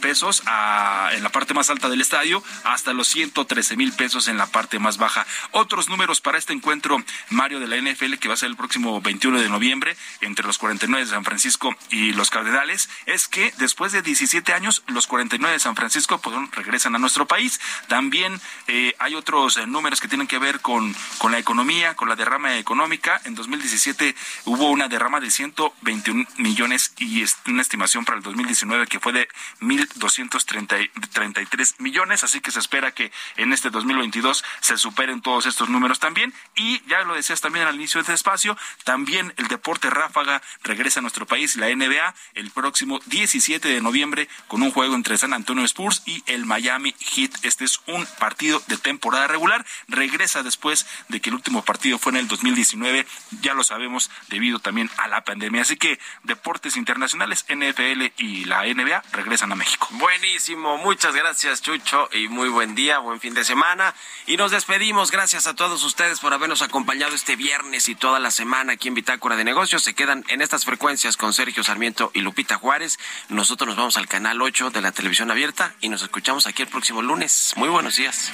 pesos 0.00 0.42
a, 0.46 1.10
en 1.12 1.22
la 1.22 1.30
parte 1.30 1.54
más 1.54 1.70
alta 1.70 1.88
del 1.88 2.00
estadio 2.00 2.42
hasta 2.64 2.92
los 2.92 3.14
113.000 3.14 3.94
pesos 3.96 4.28
en 4.28 4.36
la 4.36 4.46
parte 4.46 4.78
más 4.78 4.98
baja. 4.98 5.26
Otros 5.52 5.88
números 5.88 6.05
para 6.14 6.38
este 6.38 6.52
encuentro, 6.52 7.02
Mario, 7.30 7.58
de 7.58 7.66
la 7.66 7.76
NFL, 7.76 8.14
que 8.14 8.28
va 8.28 8.34
a 8.34 8.36
ser 8.36 8.48
el 8.48 8.56
próximo 8.56 9.00
21 9.00 9.40
de 9.40 9.48
noviembre 9.48 9.96
entre 10.20 10.46
los 10.46 10.58
49 10.58 11.04
de 11.04 11.10
San 11.10 11.24
Francisco 11.24 11.74
y 11.90 12.12
los 12.12 12.30
Cardenales, 12.30 12.88
es 13.06 13.26
que 13.26 13.52
después 13.58 13.90
de 13.90 14.02
17 14.02 14.52
años, 14.52 14.84
los 14.86 15.08
49 15.08 15.54
de 15.54 15.58
San 15.58 15.74
Francisco 15.74 16.20
pues, 16.20 16.36
regresan 16.52 16.94
a 16.94 16.98
nuestro 16.98 17.26
país. 17.26 17.60
También 17.88 18.40
eh, 18.68 18.94
hay 19.00 19.16
otros 19.16 19.56
eh, 19.56 19.66
números 19.66 20.00
que 20.00 20.06
tienen 20.06 20.28
que 20.28 20.38
ver 20.38 20.60
con, 20.60 20.94
con 21.18 21.32
la 21.32 21.38
economía, 21.38 21.94
con 21.94 22.08
la 22.08 22.14
derrama 22.14 22.56
económica. 22.56 23.20
En 23.24 23.34
2017 23.34 24.14
hubo 24.44 24.70
una 24.70 24.86
derrama 24.86 25.18
de 25.18 25.30
121 25.30 26.24
millones 26.36 26.92
y 26.98 27.24
una 27.46 27.62
estimación 27.62 28.04
para 28.04 28.18
el 28.18 28.22
2019 28.22 28.86
que 28.86 29.00
fue 29.00 29.12
de 29.12 29.28
1.233 29.60 31.74
millones, 31.78 32.22
así 32.22 32.40
que 32.40 32.52
se 32.52 32.60
espera 32.60 32.92
que 32.92 33.10
en 33.36 33.52
este 33.52 33.70
2022 33.70 34.44
se 34.60 34.76
superen 34.76 35.20
todos 35.20 35.46
estos 35.46 35.68
números 35.68 35.95
también. 35.98 36.32
Y 36.54 36.82
ya 36.86 37.02
lo 37.02 37.14
decías 37.14 37.40
también 37.40 37.66
al 37.66 37.74
inicio 37.74 37.98
de 37.98 38.02
este 38.02 38.14
espacio, 38.14 38.56
también 38.84 39.32
el 39.36 39.48
deporte 39.48 39.90
ráfaga 39.90 40.42
regresa 40.62 41.00
a 41.00 41.02
nuestro 41.02 41.26
país, 41.26 41.56
la 41.56 41.68
NBA, 41.68 42.14
el 42.34 42.50
próximo 42.50 43.00
17 43.06 43.68
de 43.68 43.80
noviembre 43.80 44.28
con 44.48 44.62
un 44.62 44.70
juego 44.70 44.94
entre 44.94 45.18
San 45.18 45.32
Antonio 45.32 45.64
Spurs 45.64 46.02
y 46.06 46.22
el 46.26 46.46
Miami 46.46 46.94
Heat. 46.98 47.30
Este 47.42 47.64
es 47.64 47.80
un 47.86 48.06
partido 48.18 48.62
de 48.68 48.76
temporada 48.78 49.26
regular. 49.26 49.64
Regresa 49.88 50.42
después 50.42 50.86
de 51.08 51.20
que 51.20 51.30
el 51.30 51.34
último 51.36 51.64
partido 51.64 51.98
fue 51.98 52.12
en 52.12 52.18
el 52.18 52.28
2019, 52.28 53.06
ya 53.42 53.54
lo 53.54 53.64
sabemos, 53.64 54.10
debido 54.28 54.58
también 54.58 54.90
a 54.96 55.08
la 55.08 55.24
pandemia. 55.24 55.62
Así 55.62 55.76
que 55.76 55.98
deportes 56.22 56.76
internacionales, 56.76 57.44
NFL 57.48 58.12
y 58.18 58.44
la 58.44 58.64
NBA 58.64 59.02
regresan 59.12 59.52
a 59.52 59.56
México. 59.56 59.88
Buenísimo, 59.92 60.78
muchas 60.78 61.14
gracias 61.14 61.62
Chucho 61.62 62.08
y 62.12 62.28
muy 62.28 62.48
buen 62.48 62.74
día, 62.74 62.98
buen 62.98 63.20
fin 63.20 63.34
de 63.34 63.44
semana. 63.44 63.94
Y 64.26 64.36
nos 64.36 64.50
despedimos, 64.50 65.10
gracias 65.10 65.46
a 65.46 65.54
todos 65.54 65.82
ustedes 65.86 66.20
por 66.20 66.34
habernos 66.34 66.62
acompañado 66.62 67.14
este 67.14 67.36
viernes 67.36 67.88
y 67.88 67.94
toda 67.94 68.18
la 68.18 68.30
semana 68.30 68.74
aquí 68.74 68.88
en 68.88 68.94
Bitácora 68.94 69.36
de 69.36 69.44
Negocios. 69.44 69.82
Se 69.82 69.94
quedan 69.94 70.24
en 70.28 70.42
estas 70.42 70.64
frecuencias 70.64 71.16
con 71.16 71.32
Sergio 71.32 71.62
Sarmiento 71.62 72.10
y 72.12 72.20
Lupita 72.20 72.56
Juárez. 72.56 72.98
Nosotros 73.28 73.68
nos 73.68 73.76
vamos 73.76 73.96
al 73.96 74.08
canal 74.08 74.42
8 74.42 74.70
de 74.70 74.80
la 74.82 74.92
televisión 74.92 75.30
abierta 75.30 75.74
y 75.80 75.88
nos 75.88 76.02
escuchamos 76.02 76.46
aquí 76.46 76.62
el 76.62 76.68
próximo 76.68 77.02
lunes. 77.02 77.52
Muy 77.56 77.68
buenos 77.68 77.96
días. 77.96 78.32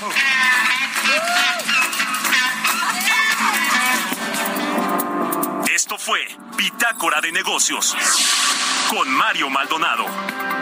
Esto 5.72 5.98
fue 5.98 6.26
Bitácora 6.56 7.20
de 7.20 7.32
Negocios 7.32 7.94
con 8.88 9.10
Mario 9.10 9.50
Maldonado. 9.50 10.61